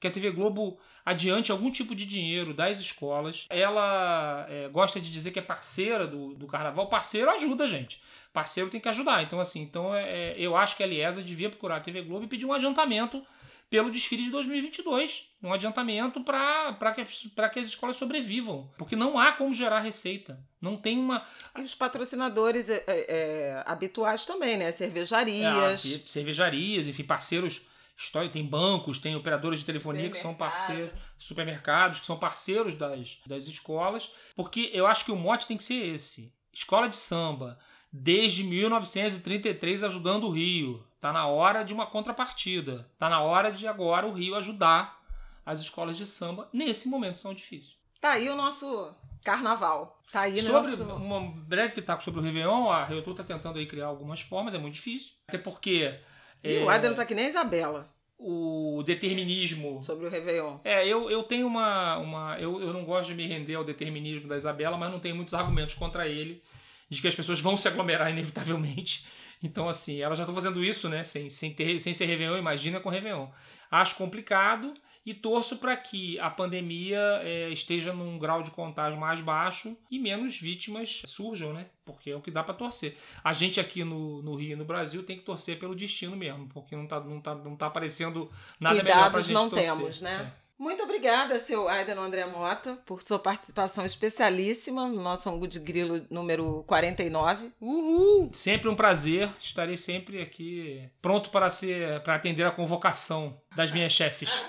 que 0.00 0.06
a 0.06 0.10
TV 0.10 0.30
Globo 0.30 0.78
adiante 1.04 1.50
algum 1.50 1.70
tipo 1.70 1.94
de 1.94 2.06
dinheiro 2.06 2.54
das 2.54 2.78
escolas. 2.78 3.46
Ela 3.50 4.46
é, 4.48 4.68
gosta 4.68 5.00
de 5.00 5.10
dizer 5.10 5.30
que 5.30 5.38
é 5.38 5.42
parceira 5.42 6.06
do, 6.06 6.34
do 6.34 6.46
carnaval. 6.46 6.88
Parceiro 6.88 7.30
ajuda, 7.30 7.66
gente. 7.66 8.00
Parceiro 8.32 8.70
tem 8.70 8.80
que 8.80 8.88
ajudar. 8.88 9.22
Então, 9.22 9.40
assim, 9.40 9.60
então 9.60 9.94
é, 9.94 10.32
é, 10.32 10.34
eu 10.38 10.56
acho 10.56 10.76
que 10.76 10.82
a 10.82 10.86
Eliesa 10.86 11.22
devia 11.22 11.50
procurar 11.50 11.76
a 11.76 11.80
TV 11.80 12.02
Globo 12.02 12.24
e 12.24 12.28
pedir 12.28 12.46
um 12.46 12.52
adiantamento 12.52 13.24
pelo 13.70 13.90
desfile 13.90 14.22
de 14.22 14.30
2022. 14.30 15.28
Um 15.42 15.52
adiantamento 15.52 16.20
para 16.22 16.92
que, 16.94 17.28
pra 17.30 17.48
que 17.48 17.58
as 17.58 17.66
escolas 17.66 17.96
sobrevivam. 17.96 18.70
Porque 18.78 18.96
não 18.96 19.18
há 19.18 19.32
como 19.32 19.52
gerar 19.52 19.80
receita. 19.80 20.38
Não 20.60 20.76
tem 20.76 20.98
uma. 20.98 21.22
E 21.56 21.62
os 21.62 21.74
patrocinadores 21.74 22.68
é, 22.70 22.84
é, 22.86 23.06
é, 23.08 23.62
habituais 23.66 24.24
também, 24.24 24.56
né? 24.56 24.72
Cervejarias. 24.72 25.84
É, 25.84 25.98
cervejarias, 26.06 26.86
enfim, 26.86 27.04
parceiros 27.04 27.67
históricos, 27.98 28.32
tem 28.32 28.46
bancos, 28.46 28.98
tem 28.98 29.16
operadores 29.16 29.60
de 29.60 29.66
telefonia 29.66 30.08
que 30.08 30.16
são 30.16 30.32
parceiros, 30.32 30.92
supermercados 31.18 31.98
que 31.98 32.06
são 32.06 32.16
parceiros 32.16 32.74
das, 32.74 33.18
das 33.26 33.46
escolas, 33.46 34.12
porque 34.36 34.70
eu 34.72 34.86
acho 34.86 35.04
que 35.04 35.10
o 35.10 35.16
mote 35.16 35.46
tem 35.46 35.56
que 35.56 35.64
ser 35.64 35.94
esse. 35.94 36.32
Escola 36.52 36.88
de 36.88 36.96
samba, 36.96 37.58
desde 37.92 38.44
1933 38.44 39.82
ajudando 39.82 40.24
o 40.24 40.30
Rio. 40.30 40.86
Tá 41.00 41.12
na 41.12 41.26
hora 41.26 41.64
de 41.64 41.74
uma 41.74 41.86
contrapartida. 41.86 42.88
Tá 42.98 43.08
na 43.08 43.20
hora 43.20 43.50
de 43.52 43.66
agora 43.66 44.06
o 44.06 44.12
Rio 44.12 44.34
ajudar 44.36 44.98
as 45.44 45.60
escolas 45.60 45.96
de 45.96 46.06
samba 46.06 46.48
nesse 46.52 46.88
momento 46.88 47.20
tão 47.20 47.34
difícil. 47.34 47.76
Tá 48.00 48.12
aí 48.12 48.28
o 48.28 48.36
nosso 48.36 48.94
carnaval. 49.24 50.00
Tá 50.12 50.22
aí 50.22 50.40
Sobre 50.40 50.70
nosso... 50.70 50.84
um 50.84 51.30
breve 51.44 51.74
pitaco 51.74 52.02
sobre 52.02 52.20
o 52.20 52.22
Réveillon, 52.22 52.70
a 52.70 52.84
Rio 52.84 53.00
está 53.00 53.24
tentando 53.24 53.58
aí 53.58 53.66
criar 53.66 53.86
algumas 53.86 54.20
formas, 54.20 54.54
é 54.54 54.58
muito 54.58 54.74
difícil. 54.74 55.14
Até 55.28 55.36
porque 55.38 56.00
E 56.42 56.58
o 56.58 56.68
Adam 56.68 56.94
tá 56.94 57.04
que 57.04 57.14
nem 57.14 57.26
a 57.26 57.28
Isabela 57.28 57.98
o 58.18 58.82
determinismo. 58.84 59.80
sobre 59.80 60.06
o 60.06 60.10
Réveillon. 60.10 60.58
É, 60.64 60.86
eu, 60.86 61.08
eu 61.08 61.22
tenho 61.22 61.46
uma. 61.46 61.96
uma 61.98 62.38
eu, 62.40 62.60
eu 62.60 62.72
não 62.72 62.84
gosto 62.84 63.10
de 63.10 63.14
me 63.14 63.26
render 63.26 63.54
ao 63.54 63.64
determinismo 63.64 64.28
da 64.28 64.36
Isabela, 64.36 64.76
mas 64.76 64.90
não 64.90 64.98
tenho 64.98 65.14
muitos 65.14 65.34
argumentos 65.34 65.76
contra 65.76 66.08
ele, 66.08 66.42
de 66.88 67.00
que 67.00 67.08
as 67.08 67.14
pessoas 67.14 67.40
vão 67.40 67.56
se 67.56 67.68
aglomerar 67.68 68.10
inevitavelmente. 68.10 69.06
Então, 69.42 69.68
assim, 69.68 70.00
elas 70.00 70.18
já 70.18 70.24
estão 70.24 70.34
fazendo 70.34 70.64
isso, 70.64 70.88
né? 70.88 71.04
Sem, 71.04 71.30
sem, 71.30 71.52
ter, 71.52 71.78
sem 71.80 71.94
ser 71.94 72.06
Réveillon, 72.06 72.36
imagina 72.36 72.80
com 72.80 72.88
Réveillon. 72.88 73.28
Acho 73.70 73.94
complicado 73.96 74.74
e 75.06 75.14
torço 75.14 75.58
para 75.58 75.76
que 75.76 76.18
a 76.18 76.28
pandemia 76.28 76.98
é, 77.22 77.48
esteja 77.50 77.92
num 77.92 78.18
grau 78.18 78.42
de 78.42 78.50
contágio 78.50 78.98
mais 78.98 79.20
baixo 79.20 79.76
e 79.90 79.98
menos 79.98 80.40
vítimas 80.40 81.02
surjam, 81.06 81.52
né? 81.52 81.66
Porque 81.84 82.10
é 82.10 82.16
o 82.16 82.20
que 82.20 82.30
dá 82.30 82.42
para 82.42 82.54
torcer. 82.54 82.96
A 83.22 83.32
gente 83.32 83.60
aqui 83.60 83.84
no, 83.84 84.22
no 84.22 84.34
Rio 84.34 84.52
e 84.52 84.56
no 84.56 84.64
Brasil 84.64 85.04
tem 85.04 85.16
que 85.16 85.22
torcer 85.24 85.58
pelo 85.58 85.74
destino 85.74 86.16
mesmo, 86.16 86.48
porque 86.48 86.74
não 86.74 86.86
tá, 86.86 86.98
não 87.00 87.20
tá, 87.20 87.34
não 87.36 87.54
tá 87.54 87.66
aparecendo 87.66 88.28
nada 88.58 88.82
melhor 88.82 89.10
pra 89.10 89.22
Cuidados 89.22 89.26
gente 89.26 89.34
não 89.34 89.48
torcer. 89.48 89.68
temos, 89.68 90.00
né? 90.00 90.32
É. 90.44 90.47
Muito 90.58 90.82
obrigada, 90.82 91.38
seu 91.38 91.68
Aidan 91.68 92.00
André 92.00 92.26
Mota, 92.26 92.74
por 92.84 93.00
sua 93.00 93.18
participação 93.18 93.86
especialíssima 93.86 94.88
no 94.88 95.00
nosso 95.00 95.30
Angu 95.30 95.46
de 95.46 95.60
Grilo 95.60 96.04
número 96.10 96.64
49. 96.66 97.52
Uhul! 97.60 98.30
Sempre 98.34 98.68
um 98.68 98.74
prazer, 98.74 99.30
estarei 99.38 99.76
sempre 99.76 100.20
aqui 100.20 100.90
pronto 101.00 101.30
para 101.30 101.48
ser 101.48 102.02
para 102.02 102.16
atender 102.16 102.44
a 102.44 102.50
convocação 102.50 103.40
das 103.54 103.70
minhas 103.70 103.92
chefes. 103.92 104.42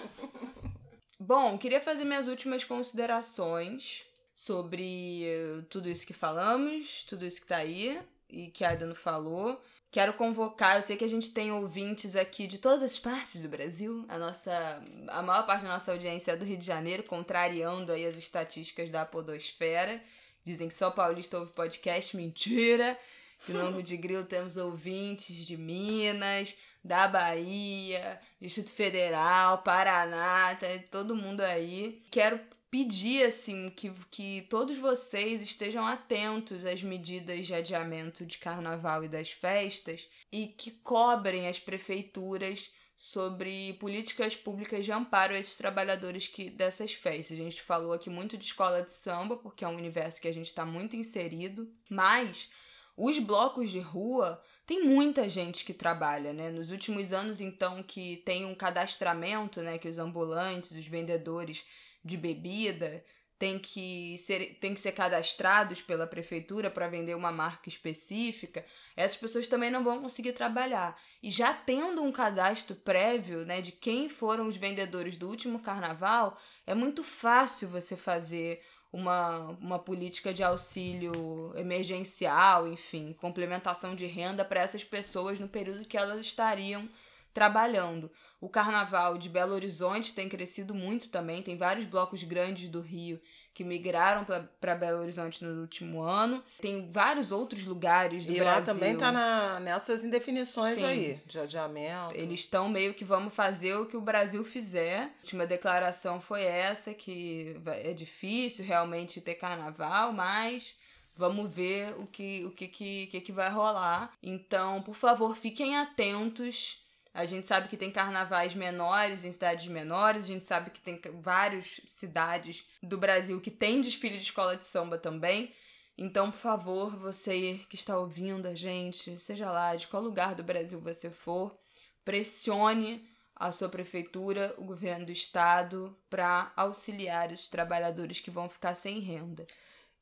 Bom, 1.19 1.55
queria 1.59 1.79
fazer 1.79 2.05
minhas 2.05 2.27
últimas 2.27 2.63
considerações 2.63 4.03
sobre 4.33 5.63
tudo 5.69 5.89
isso 5.89 6.07
que 6.07 6.13
falamos, 6.13 7.03
tudo 7.03 7.23
isso 7.23 7.39
que 7.39 7.47
tá 7.47 7.57
aí 7.57 8.01
e 8.27 8.47
que 8.47 8.65
a 8.65 8.69
Aidano 8.69 8.95
falou. 8.95 9.61
Quero 9.91 10.13
convocar, 10.13 10.75
eu 10.75 10.83
sei 10.83 10.95
que 10.95 11.03
a 11.03 11.09
gente 11.09 11.31
tem 11.31 11.51
ouvintes 11.51 12.15
aqui 12.15 12.45
de 12.45 12.59
todas 12.59 12.83
as 12.83 12.99
partes 12.99 13.41
do 13.41 13.49
Brasil. 13.49 14.05
A 14.07 14.19
nossa 14.19 14.83
a 15.07 15.21
maior 15.23 15.47
parte 15.47 15.63
da 15.63 15.69
nossa 15.69 15.91
audiência 15.91 16.33
é 16.33 16.37
do 16.37 16.45
Rio 16.45 16.57
de 16.57 16.65
Janeiro, 16.65 17.01
contrariando 17.03 17.91
aí 17.91 18.05
as 18.05 18.15
estatísticas 18.15 18.91
da 18.91 19.03
Podosfera. 19.03 19.99
Dizem 20.43 20.67
que 20.67 20.75
só 20.75 20.91
paulista 20.91 21.39
ouve 21.39 21.51
podcast, 21.53 22.15
mentira. 22.15 22.97
Que 23.45 23.51
no 23.51 23.61
Ângulo 23.61 23.81
de 23.81 23.97
Grilo 23.97 24.25
temos 24.25 24.57
ouvintes 24.57 25.35
de 25.35 25.57
Minas, 25.57 26.55
da 26.83 27.07
Bahia, 27.07 28.19
Distrito 28.39 28.71
Federal, 28.71 29.63
Paraná, 29.63 30.55
tá 30.55 30.67
todo 30.91 31.15
mundo 31.15 31.41
aí. 31.41 32.03
Quero 32.11 32.39
pedir, 32.69 33.25
assim, 33.25 33.69
que, 33.69 33.91
que 34.11 34.43
todos 34.49 34.77
vocês 34.77 35.41
estejam 35.41 35.85
atentos 35.85 36.65
às 36.65 36.83
medidas 36.83 37.47
de 37.47 37.53
adiamento 37.53 38.25
de 38.25 38.37
carnaval 38.37 39.03
e 39.03 39.07
das 39.07 39.31
festas 39.31 40.07
e 40.31 40.47
que 40.47 40.71
cobrem 40.71 41.47
as 41.47 41.59
prefeituras 41.59 42.71
sobre 42.95 43.73
políticas 43.73 44.35
públicas 44.35 44.83
de 44.83 44.91
amparo 44.91 45.33
a 45.33 45.39
esses 45.39 45.55
trabalhadores 45.55 46.27
que, 46.27 46.49
dessas 46.49 46.93
festas. 46.93 47.39
A 47.39 47.43
gente 47.43 47.61
falou 47.61 47.93
aqui 47.93 48.09
muito 48.09 48.37
de 48.37 48.43
escola 48.43 48.83
de 48.83 48.91
samba, 48.91 49.37
porque 49.37 49.63
é 49.63 49.67
um 49.67 49.77
universo 49.77 50.21
que 50.21 50.27
a 50.27 50.33
gente 50.33 50.47
está 50.47 50.65
muito 50.65 50.95
inserido, 50.95 51.71
mas 51.89 52.49
os 52.97 53.17
blocos 53.17 53.71
de 53.71 53.79
rua 53.79 54.37
tem 54.67 54.83
muita 54.83 55.27
gente 55.29 55.63
que 55.63 55.73
trabalha, 55.73 56.33
né? 56.33 56.51
Nos 56.51 56.69
últimos 56.69 57.13
anos, 57.13 57.39
então, 57.39 57.81
que 57.81 58.17
tem 58.17 58.45
um 58.45 58.53
cadastramento, 58.53 59.61
né? 59.63 59.77
Que 59.77 59.87
os 59.87 59.97
ambulantes, 59.97 60.71
os 60.71 60.85
vendedores 60.85 61.63
de 62.03 62.17
bebida 62.17 63.03
têm 63.39 63.57
que 63.57 64.17
ser, 64.17 64.59
têm 64.59 64.73
que 64.73 64.81
ser 64.81 64.91
cadastrados 64.91 65.81
pela 65.81 66.05
prefeitura 66.05 66.69
para 66.69 66.89
vender 66.89 67.15
uma 67.15 67.31
marca 67.31 67.69
específica, 67.69 68.65
essas 68.97 69.17
pessoas 69.17 69.47
também 69.47 69.71
não 69.71 69.81
vão 69.81 70.01
conseguir 70.01 70.33
trabalhar. 70.33 70.99
E 71.23 71.31
já 71.31 71.53
tendo 71.53 72.03
um 72.03 72.11
cadastro 72.11 72.75
prévio, 72.75 73.45
né, 73.45 73.61
de 73.61 73.71
quem 73.71 74.09
foram 74.09 74.47
os 74.47 74.57
vendedores 74.57 75.15
do 75.15 75.29
último 75.29 75.59
carnaval, 75.59 76.37
é 76.67 76.75
muito 76.75 77.01
fácil 77.01 77.69
você 77.69 77.95
fazer 77.95 78.61
uma, 78.91 79.51
uma 79.61 79.79
política 79.79 80.33
de 80.33 80.43
auxílio 80.43 81.53
emergencial, 81.55 82.67
enfim, 82.67 83.13
complementação 83.13 83.95
de 83.95 84.05
renda 84.05 84.43
para 84.43 84.59
essas 84.59 84.83
pessoas 84.83 85.39
no 85.39 85.47
período 85.47 85.87
que 85.87 85.97
elas 85.97 86.19
estariam 86.19 86.89
trabalhando. 87.33 88.11
O 88.41 88.49
carnaval 88.49 89.17
de 89.17 89.29
Belo 89.29 89.53
Horizonte 89.53 90.13
tem 90.13 90.29
crescido 90.29 90.73
muito 90.73 91.09
também, 91.09 91.41
tem 91.41 91.57
vários 91.57 91.85
blocos 91.85 92.23
grandes 92.23 92.69
do 92.69 92.81
Rio 92.81 93.19
que 93.53 93.63
migraram 93.65 94.25
para 94.61 94.75
Belo 94.75 95.01
Horizonte 95.01 95.43
no 95.43 95.59
último 95.59 96.01
ano. 96.01 96.41
Tem 96.61 96.89
vários 96.89 97.29
outros 97.29 97.65
lugares 97.65 98.25
do 98.25 98.31
E 98.31 98.37
Brasil. 98.39 98.59
lá 98.59 98.61
também 98.61 98.95
tá 98.95 99.11
na, 99.11 99.59
nessas 99.59 100.05
indefinições 100.05 100.75
Sim. 100.75 100.85
aí, 100.85 101.21
de 101.25 101.37
adiamento. 101.39 102.15
Eles 102.15 102.39
estão 102.41 102.69
meio 102.69 102.93
que 102.93 103.03
vamos 103.03 103.35
fazer 103.35 103.75
o 103.75 103.85
que 103.85 103.97
o 103.97 104.01
Brasil 104.01 104.45
fizer. 104.45 105.01
A 105.01 105.21
última 105.23 105.45
declaração 105.45 106.21
foi 106.21 106.43
essa, 106.43 106.93
que 106.93 107.57
é 107.83 107.91
difícil 107.91 108.63
realmente 108.63 109.19
ter 109.19 109.35
carnaval, 109.35 110.13
mas 110.13 110.73
vamos 111.13 111.53
ver 111.53 111.93
o 111.97 112.07
que, 112.07 112.45
o 112.45 112.51
que, 112.51 112.69
que, 112.69 113.07
que, 113.07 113.19
que 113.19 113.31
vai 113.33 113.49
rolar. 113.49 114.13
Então, 114.23 114.81
por 114.81 114.95
favor, 114.95 115.35
fiquem 115.35 115.75
atentos. 115.77 116.87
A 117.13 117.25
gente 117.25 117.47
sabe 117.47 117.67
que 117.67 117.77
tem 117.77 117.91
carnavais 117.91 118.53
menores 118.53 119.23
em 119.23 119.31
cidades 119.31 119.67
menores, 119.67 120.25
a 120.25 120.27
gente 120.27 120.45
sabe 120.45 120.69
que 120.69 120.81
tem 120.81 120.99
várias 121.21 121.81
cidades 121.85 122.65
do 122.81 122.97
Brasil 122.97 123.41
que 123.41 123.51
tem 123.51 123.81
desfile 123.81 124.17
de 124.17 124.23
escola 124.23 124.55
de 124.55 124.65
samba 124.65 124.97
também. 124.97 125.53
Então, 125.97 126.31
por 126.31 126.39
favor, 126.39 126.95
você 126.97 127.59
que 127.69 127.75
está 127.75 127.97
ouvindo 127.97 128.47
a 128.47 128.55
gente, 128.55 129.19
seja 129.19 129.51
lá 129.51 129.75
de 129.75 129.87
qual 129.87 130.01
lugar 130.01 130.33
do 130.33 130.43
Brasil 130.43 130.79
você 130.79 131.09
for, 131.09 131.57
pressione 132.05 133.05
a 133.35 133.51
sua 133.51 133.69
prefeitura, 133.69 134.53
o 134.57 134.63
governo 134.63 135.07
do 135.07 135.11
estado, 135.11 135.97
para 136.09 136.51
auxiliar 136.55 137.31
esses 137.31 137.49
trabalhadores 137.49 138.19
que 138.19 138.29
vão 138.29 138.47
ficar 138.47 138.75
sem 138.75 138.99
renda. 138.99 139.45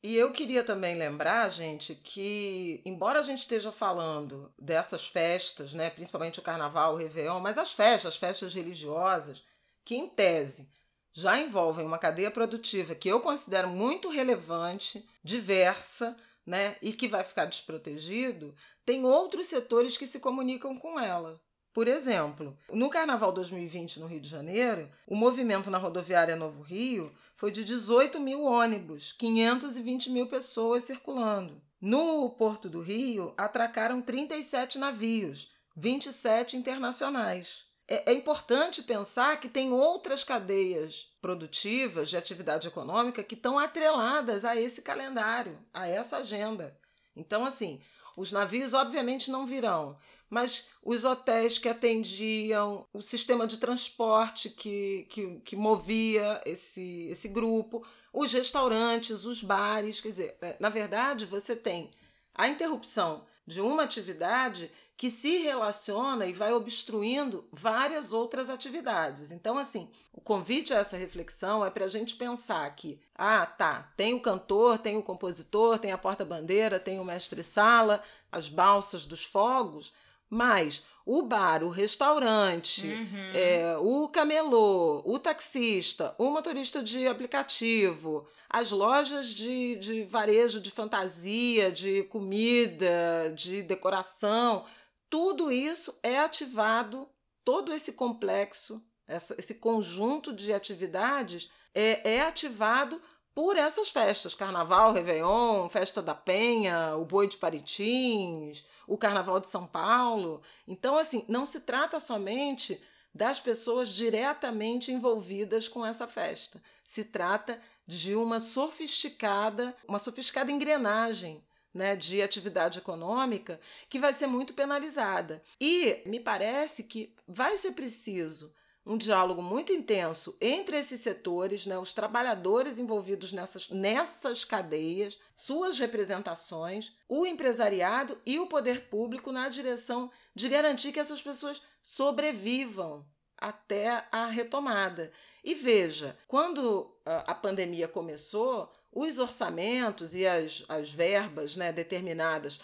E 0.02 0.14
eu 0.16 0.32
queria 0.32 0.62
também 0.62 0.96
lembrar, 0.96 1.50
gente, 1.50 1.94
que 1.94 2.80
embora 2.84 3.18
a 3.18 3.22
gente 3.22 3.40
esteja 3.40 3.72
falando 3.72 4.52
dessas 4.58 5.08
festas, 5.08 5.72
né, 5.72 5.90
principalmente 5.90 6.38
o 6.38 6.42
carnaval, 6.42 6.94
o 6.94 6.96
Réveillon, 6.96 7.40
mas 7.40 7.58
as 7.58 7.72
festas, 7.72 8.14
as 8.14 8.16
festas 8.16 8.54
religiosas, 8.54 9.42
que 9.84 9.96
em 9.96 10.08
tese 10.08 10.70
já 11.12 11.38
envolvem 11.40 11.84
uma 11.84 11.98
cadeia 11.98 12.30
produtiva 12.30 12.94
que 12.94 13.08
eu 13.08 13.20
considero 13.20 13.68
muito 13.68 14.08
relevante, 14.08 15.04
diversa, 15.22 16.16
né, 16.46 16.76
e 16.80 16.92
que 16.92 17.08
vai 17.08 17.24
ficar 17.24 17.46
desprotegido, 17.46 18.54
tem 18.86 19.04
outros 19.04 19.48
setores 19.48 19.96
que 19.98 20.06
se 20.06 20.20
comunicam 20.20 20.76
com 20.76 20.98
ela. 20.98 21.40
Por 21.72 21.86
exemplo, 21.86 22.56
no 22.72 22.90
Carnaval 22.90 23.30
2020 23.30 24.00
no 24.00 24.06
Rio 24.06 24.20
de 24.20 24.28
Janeiro, 24.28 24.90
o 25.06 25.14
movimento 25.14 25.70
na 25.70 25.78
rodoviária 25.78 26.34
Novo 26.34 26.62
Rio 26.62 27.12
foi 27.36 27.50
de 27.50 27.62
18 27.62 28.18
mil 28.18 28.42
ônibus, 28.42 29.12
520 29.12 30.10
mil 30.10 30.26
pessoas 30.26 30.84
circulando. 30.84 31.60
No 31.80 32.30
Porto 32.30 32.68
do 32.68 32.80
Rio, 32.80 33.32
atracaram 33.36 34.02
37 34.02 34.78
navios, 34.78 35.52
27 35.76 36.56
internacionais. 36.56 37.66
É, 37.86 38.10
é 38.10 38.12
importante 38.12 38.82
pensar 38.82 39.38
que 39.40 39.48
tem 39.48 39.72
outras 39.72 40.24
cadeias 40.24 41.06
produtivas 41.22 42.10
de 42.10 42.16
atividade 42.16 42.66
econômica 42.66 43.22
que 43.22 43.34
estão 43.34 43.58
atreladas 43.58 44.44
a 44.44 44.56
esse 44.56 44.82
calendário, 44.82 45.58
a 45.72 45.86
essa 45.86 46.18
agenda. 46.18 46.76
Então, 47.14 47.46
assim, 47.46 47.80
os 48.16 48.32
navios 48.32 48.74
obviamente 48.74 49.30
não 49.30 49.46
virão, 49.46 49.96
mas 50.30 50.68
os 50.82 51.04
hotéis 51.04 51.58
que 51.58 51.68
atendiam, 51.68 52.86
o 52.92 53.00
sistema 53.00 53.46
de 53.46 53.58
transporte 53.58 54.50
que, 54.50 55.06
que, 55.10 55.40
que 55.40 55.56
movia 55.56 56.40
esse, 56.44 57.08
esse 57.10 57.28
grupo, 57.28 57.86
os 58.12 58.32
restaurantes, 58.32 59.24
os 59.24 59.42
bares, 59.42 60.00
quer 60.00 60.08
dizer, 60.08 60.36
é, 60.40 60.56
na 60.60 60.68
verdade 60.68 61.24
você 61.24 61.54
tem 61.54 61.90
a 62.34 62.48
interrupção 62.48 63.24
de 63.46 63.60
uma 63.60 63.82
atividade 63.82 64.70
que 64.98 65.10
se 65.10 65.38
relaciona 65.38 66.26
e 66.26 66.32
vai 66.32 66.52
obstruindo 66.52 67.48
várias 67.52 68.12
outras 68.12 68.50
atividades. 68.50 69.30
Então, 69.30 69.56
assim, 69.56 69.88
o 70.12 70.20
convite 70.20 70.74
a 70.74 70.78
essa 70.78 70.96
reflexão 70.96 71.64
é 71.64 71.70
para 71.70 71.84
a 71.84 71.88
gente 71.88 72.16
pensar 72.16 72.68
que, 72.74 73.00
ah, 73.14 73.46
tá, 73.46 73.92
tem 73.96 74.12
o 74.12 74.20
cantor, 74.20 74.76
tem 74.76 74.96
o 74.96 75.02
compositor, 75.02 75.78
tem 75.78 75.92
a 75.92 75.98
porta-bandeira, 75.98 76.80
tem 76.80 76.98
o 76.98 77.04
mestre-sala, 77.04 78.02
as 78.30 78.48
balsas 78.48 79.06
dos 79.06 79.24
fogos, 79.24 79.92
mas 80.30 80.84
o 81.06 81.22
bar, 81.22 81.64
o 81.64 81.70
restaurante, 81.70 82.86
uhum. 82.86 83.32
é, 83.34 83.78
o 83.78 84.08
camelô, 84.08 85.02
o 85.06 85.18
taxista, 85.18 86.14
o 86.18 86.30
motorista 86.30 86.82
de 86.82 87.08
aplicativo, 87.08 88.26
as 88.48 88.70
lojas 88.70 89.28
de, 89.28 89.76
de 89.76 90.04
varejo 90.04 90.60
de 90.60 90.70
fantasia, 90.70 91.72
de 91.72 92.02
comida, 92.04 93.32
de 93.34 93.62
decoração, 93.62 94.66
tudo 95.08 95.50
isso 95.50 95.98
é 96.02 96.18
ativado, 96.18 97.08
todo 97.42 97.72
esse 97.72 97.94
complexo, 97.94 98.82
essa, 99.06 99.34
esse 99.38 99.54
conjunto 99.54 100.30
de 100.30 100.52
atividades 100.52 101.50
é, 101.74 102.16
é 102.16 102.20
ativado 102.20 103.00
por 103.34 103.56
essas 103.56 103.88
festas: 103.88 104.34
Carnaval, 104.34 104.92
Réveillon, 104.92 105.68
Festa 105.70 106.02
da 106.02 106.14
Penha, 106.14 106.96
o 106.96 107.04
Boi 107.06 107.26
de 107.28 107.38
Parintins, 107.38 108.62
o 108.88 108.98
Carnaval 108.98 109.38
de 109.38 109.46
São 109.46 109.66
Paulo. 109.66 110.42
Então, 110.66 110.98
assim, 110.98 111.24
não 111.28 111.46
se 111.46 111.60
trata 111.60 112.00
somente 112.00 112.82
das 113.14 113.40
pessoas 113.40 113.90
diretamente 113.90 114.90
envolvidas 114.90 115.68
com 115.68 115.84
essa 115.84 116.08
festa. 116.08 116.60
Se 116.84 117.04
trata 117.04 117.60
de 117.86 118.16
uma 118.16 118.40
sofisticada, 118.40 119.76
uma 119.86 119.98
sofisticada 119.98 120.50
engrenagem 120.50 121.44
né, 121.72 121.94
de 121.94 122.22
atividade 122.22 122.78
econômica 122.78 123.60
que 123.88 123.98
vai 123.98 124.12
ser 124.12 124.26
muito 124.26 124.54
penalizada. 124.54 125.42
E 125.60 126.02
me 126.06 126.18
parece 126.18 126.82
que 126.82 127.14
vai 127.26 127.56
ser 127.56 127.72
preciso 127.72 128.52
um 128.88 128.96
diálogo 128.96 129.42
muito 129.42 129.70
intenso 129.70 130.34
entre 130.40 130.78
esses 130.78 131.02
setores, 131.02 131.66
né, 131.66 131.78
os 131.78 131.92
trabalhadores 131.92 132.78
envolvidos 132.78 133.32
nessas, 133.32 133.68
nessas 133.68 134.46
cadeias, 134.46 135.18
suas 135.36 135.78
representações, 135.78 136.96
o 137.06 137.26
empresariado 137.26 138.18
e 138.24 138.40
o 138.40 138.46
poder 138.46 138.88
público 138.88 139.30
na 139.30 139.50
direção 139.50 140.10
de 140.34 140.48
garantir 140.48 140.90
que 140.90 140.98
essas 140.98 141.20
pessoas 141.20 141.60
sobrevivam 141.82 143.04
até 143.36 144.06
a 144.10 144.24
retomada. 144.26 145.12
E 145.44 145.54
veja, 145.54 146.18
quando 146.26 146.90
a 147.04 147.34
pandemia 147.34 147.86
começou, 147.86 148.72
os 148.90 149.18
orçamentos 149.18 150.14
e 150.14 150.26
as, 150.26 150.64
as 150.68 150.90
verbas 150.90 151.56
né, 151.56 151.72
determinadas 151.72 152.60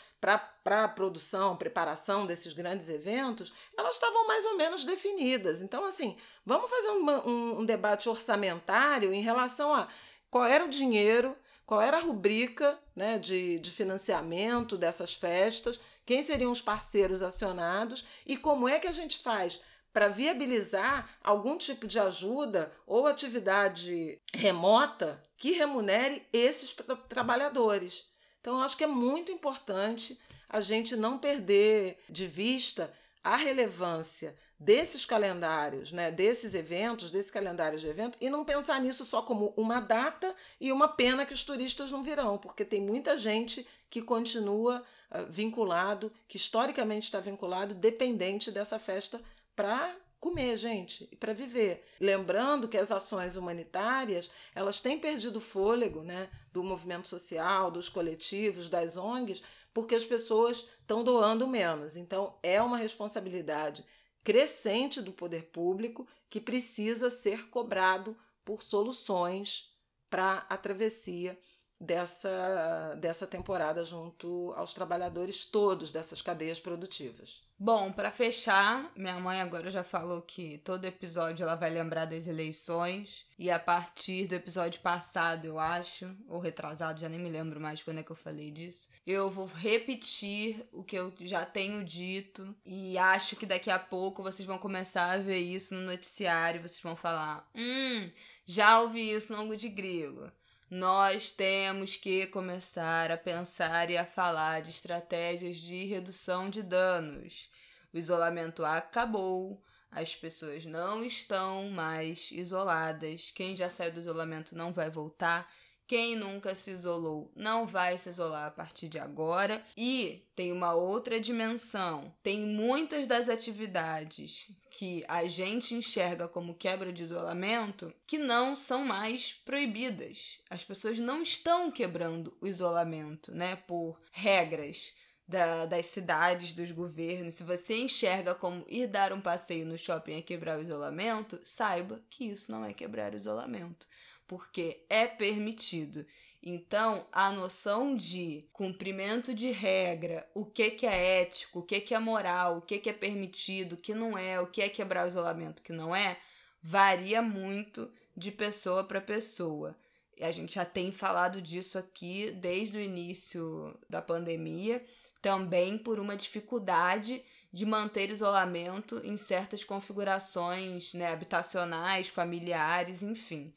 para 0.62 0.84
a 0.84 0.88
produção, 0.88 1.56
preparação 1.56 2.26
desses 2.26 2.52
grandes 2.52 2.88
eventos, 2.88 3.52
elas 3.76 3.96
estavam 3.96 4.26
mais 4.26 4.44
ou 4.46 4.56
menos 4.56 4.84
definidas. 4.84 5.60
Então, 5.60 5.84
assim, 5.84 6.16
vamos 6.46 6.70
fazer 6.70 6.88
um, 6.88 7.10
um, 7.10 7.60
um 7.60 7.64
debate 7.64 8.08
orçamentário 8.08 9.12
em 9.12 9.20
relação 9.20 9.74
a 9.74 9.86
qual 10.30 10.44
era 10.44 10.64
o 10.64 10.70
dinheiro, 10.70 11.36
qual 11.66 11.80
era 11.80 11.98
a 11.98 12.00
rubrica 12.00 12.78
né, 12.96 13.18
de, 13.18 13.58
de 13.58 13.70
financiamento 13.70 14.78
dessas 14.78 15.14
festas, 15.14 15.78
quem 16.06 16.22
seriam 16.22 16.50
os 16.50 16.62
parceiros 16.62 17.22
acionados 17.22 18.04
e 18.26 18.36
como 18.36 18.68
é 18.68 18.78
que 18.78 18.88
a 18.88 18.92
gente 18.92 19.18
faz 19.18 19.60
para 19.92 20.08
viabilizar 20.08 21.08
algum 21.22 21.56
tipo 21.56 21.86
de 21.86 22.00
ajuda 22.00 22.72
ou 22.86 23.06
atividade 23.06 24.20
remota 24.34 25.22
que 25.36 25.52
remunere 25.52 26.26
esses 26.32 26.74
trabalhadores. 27.08 28.04
Então, 28.44 28.58
eu 28.58 28.62
acho 28.62 28.76
que 28.76 28.84
é 28.84 28.86
muito 28.86 29.32
importante 29.32 30.20
a 30.50 30.60
gente 30.60 30.94
não 30.96 31.16
perder 31.16 31.98
de 32.10 32.26
vista 32.26 32.92
a 33.22 33.36
relevância 33.36 34.36
desses 34.60 35.06
calendários, 35.06 35.90
né, 35.92 36.10
desses 36.10 36.54
eventos, 36.54 37.10
desse 37.10 37.32
calendário 37.32 37.78
de 37.78 37.88
evento, 37.88 38.18
e 38.20 38.28
não 38.28 38.44
pensar 38.44 38.78
nisso 38.82 39.02
só 39.02 39.22
como 39.22 39.54
uma 39.56 39.80
data 39.80 40.36
e 40.60 40.70
uma 40.70 40.86
pena 40.88 41.24
que 41.24 41.32
os 41.32 41.42
turistas 41.42 41.90
não 41.90 42.02
virão, 42.02 42.36
porque 42.36 42.66
tem 42.66 42.82
muita 42.82 43.16
gente 43.16 43.66
que 43.88 44.02
continua 44.02 44.84
uh, 45.10 45.24
vinculado, 45.30 46.12
que 46.28 46.36
historicamente 46.36 47.04
está 47.04 47.20
vinculado, 47.20 47.74
dependente 47.74 48.50
dessa 48.50 48.78
festa 48.78 49.22
para 49.56 49.96
comer, 50.24 50.56
gente, 50.56 51.06
e 51.12 51.16
para 51.16 51.34
viver. 51.34 51.84
Lembrando 52.00 52.66
que 52.66 52.78
as 52.78 52.90
ações 52.90 53.36
humanitárias, 53.36 54.30
elas 54.54 54.80
têm 54.80 54.98
perdido 54.98 55.38
fôlego, 55.38 56.02
né, 56.02 56.30
do 56.50 56.64
movimento 56.64 57.06
social, 57.06 57.70
dos 57.70 57.90
coletivos, 57.90 58.70
das 58.70 58.96
ONGs, 58.96 59.42
porque 59.74 59.94
as 59.94 60.06
pessoas 60.06 60.66
estão 60.80 61.04
doando 61.04 61.46
menos. 61.46 61.94
Então, 61.94 62.38
é 62.42 62.62
uma 62.62 62.78
responsabilidade 62.78 63.84
crescente 64.24 65.02
do 65.02 65.12
poder 65.12 65.50
público 65.50 66.08
que 66.30 66.40
precisa 66.40 67.10
ser 67.10 67.50
cobrado 67.50 68.16
por 68.46 68.62
soluções 68.62 69.70
para 70.08 70.46
a 70.48 70.56
travessia 70.56 71.38
dessa, 71.78 72.94
dessa 72.98 73.26
temporada 73.26 73.84
junto 73.84 74.54
aos 74.56 74.72
trabalhadores 74.72 75.44
todos 75.44 75.90
dessas 75.90 76.22
cadeias 76.22 76.58
produtivas. 76.58 77.42
Bom, 77.56 77.92
para 77.92 78.10
fechar, 78.10 78.90
minha 78.96 79.18
mãe 79.20 79.40
agora 79.40 79.70
já 79.70 79.84
falou 79.84 80.20
que 80.20 80.58
todo 80.58 80.84
episódio 80.84 81.44
ela 81.44 81.54
vai 81.54 81.70
lembrar 81.70 82.04
das 82.04 82.26
eleições. 82.26 83.24
E 83.38 83.48
a 83.48 83.60
partir 83.60 84.26
do 84.26 84.34
episódio 84.34 84.80
passado, 84.80 85.46
eu 85.46 85.58
acho, 85.58 86.14
ou 86.28 86.40
retrasado, 86.40 87.00
já 87.00 87.08
nem 87.08 87.18
me 87.18 87.30
lembro 87.30 87.60
mais 87.60 87.80
quando 87.80 88.00
é 88.00 88.02
que 88.02 88.10
eu 88.10 88.16
falei 88.16 88.50
disso. 88.50 88.88
Eu 89.06 89.30
vou 89.30 89.46
repetir 89.46 90.66
o 90.72 90.82
que 90.82 90.96
eu 90.96 91.14
já 91.20 91.46
tenho 91.46 91.84
dito. 91.84 92.54
E 92.66 92.98
acho 92.98 93.36
que 93.36 93.46
daqui 93.46 93.70
a 93.70 93.78
pouco 93.78 94.22
vocês 94.22 94.46
vão 94.46 94.58
começar 94.58 95.12
a 95.12 95.18
ver 95.18 95.38
isso 95.38 95.74
no 95.74 95.82
noticiário. 95.82 96.60
Vocês 96.60 96.80
vão 96.82 96.96
falar: 96.96 97.48
Hum, 97.54 98.08
já 98.44 98.80
ouvi 98.80 99.12
isso 99.12 99.32
no 99.32 99.38
ângulo 99.38 99.56
de 99.56 99.68
grilo 99.68 100.30
nós 100.74 101.30
temos 101.32 101.96
que 101.96 102.26
começar 102.26 103.12
a 103.12 103.16
pensar 103.16 103.90
e 103.90 103.96
a 103.96 104.04
falar 104.04 104.60
de 104.60 104.70
estratégias 104.70 105.58
de 105.58 105.84
redução 105.84 106.50
de 106.50 106.64
danos. 106.64 107.48
O 107.92 107.96
isolamento 107.96 108.64
acabou, 108.64 109.62
as 109.88 110.16
pessoas 110.16 110.66
não 110.66 111.04
estão 111.04 111.70
mais 111.70 112.32
isoladas. 112.32 113.30
Quem 113.30 113.56
já 113.56 113.70
saiu 113.70 113.92
do 113.92 114.00
isolamento 114.00 114.56
não 114.56 114.72
vai 114.72 114.90
voltar. 114.90 115.48
Quem 115.86 116.16
nunca 116.16 116.54
se 116.54 116.70
isolou 116.70 117.30
não 117.36 117.66
vai 117.66 117.98
se 117.98 118.08
isolar 118.08 118.46
a 118.46 118.50
partir 118.50 118.88
de 118.88 118.98
agora. 118.98 119.62
E 119.76 120.22
tem 120.34 120.50
uma 120.50 120.72
outra 120.72 121.20
dimensão. 121.20 122.12
Tem 122.22 122.40
muitas 122.40 123.06
das 123.06 123.28
atividades 123.28 124.50
que 124.70 125.04
a 125.06 125.26
gente 125.28 125.74
enxerga 125.74 126.26
como 126.26 126.54
quebra 126.54 126.92
de 126.92 127.02
isolamento 127.02 127.92
que 128.06 128.18
não 128.18 128.56
são 128.56 128.84
mais 128.84 129.34
proibidas. 129.44 130.38
As 130.48 130.64
pessoas 130.64 130.98
não 130.98 131.22
estão 131.22 131.70
quebrando 131.70 132.36
o 132.40 132.46
isolamento, 132.46 133.32
né? 133.32 133.56
Por 133.56 134.00
regras. 134.10 134.94
Da, 135.26 135.64
das 135.64 135.86
cidades, 135.86 136.52
dos 136.52 136.70
governos, 136.70 137.32
se 137.32 137.44
você 137.44 137.78
enxerga 137.78 138.34
como 138.34 138.62
ir 138.68 138.86
dar 138.86 139.10
um 139.10 139.22
passeio 139.22 139.64
no 139.64 139.78
shopping 139.78 140.18
é 140.18 140.20
quebrar 140.20 140.58
o 140.58 140.62
isolamento, 140.62 141.40
saiba 141.46 142.02
que 142.10 142.26
isso 142.26 142.52
não 142.52 142.62
é 142.62 142.74
quebrar 142.74 143.14
o 143.14 143.16
isolamento 143.16 143.88
porque 144.26 144.84
é 144.88 145.06
permitido. 145.06 146.06
Então, 146.42 147.06
a 147.10 147.30
noção 147.32 147.96
de 147.96 148.46
cumprimento 148.52 149.34
de 149.34 149.50
regra, 149.50 150.28
o 150.34 150.44
que, 150.44 150.72
que 150.72 150.86
é 150.86 151.22
ético, 151.22 151.60
o 151.60 151.62
que, 151.62 151.80
que 151.80 151.94
é 151.94 151.98
moral, 151.98 152.58
o 152.58 152.62
que, 152.62 152.78
que 152.78 152.90
é 152.90 152.92
permitido, 152.92 153.72
o 153.72 153.76
que 153.78 153.94
não 153.94 154.16
é, 154.16 154.38
o 154.38 154.46
que 154.46 154.60
é 154.60 154.68
quebrar 154.68 155.06
o 155.06 155.08
isolamento, 155.08 155.60
o 155.60 155.62
que 155.62 155.72
não 155.72 155.96
é, 155.96 156.18
varia 156.62 157.22
muito 157.22 157.90
de 158.14 158.30
pessoa 158.30 158.84
para 158.84 159.00
pessoa. 159.00 159.74
E 160.16 160.22
a 160.22 160.30
gente 160.30 160.54
já 160.54 160.64
tem 160.64 160.92
falado 160.92 161.40
disso 161.40 161.78
aqui 161.78 162.30
desde 162.30 162.78
o 162.78 162.80
início 162.80 163.74
da 163.88 164.02
pandemia, 164.02 164.84
também 165.22 165.78
por 165.78 165.98
uma 165.98 166.16
dificuldade 166.16 167.22
de 167.50 167.64
manter 167.64 168.10
isolamento 168.10 169.00
em 169.04 169.16
certas 169.16 169.64
configurações 169.64 170.92
né, 170.92 171.12
habitacionais, 171.12 172.08
familiares, 172.08 173.02
enfim. 173.02 173.54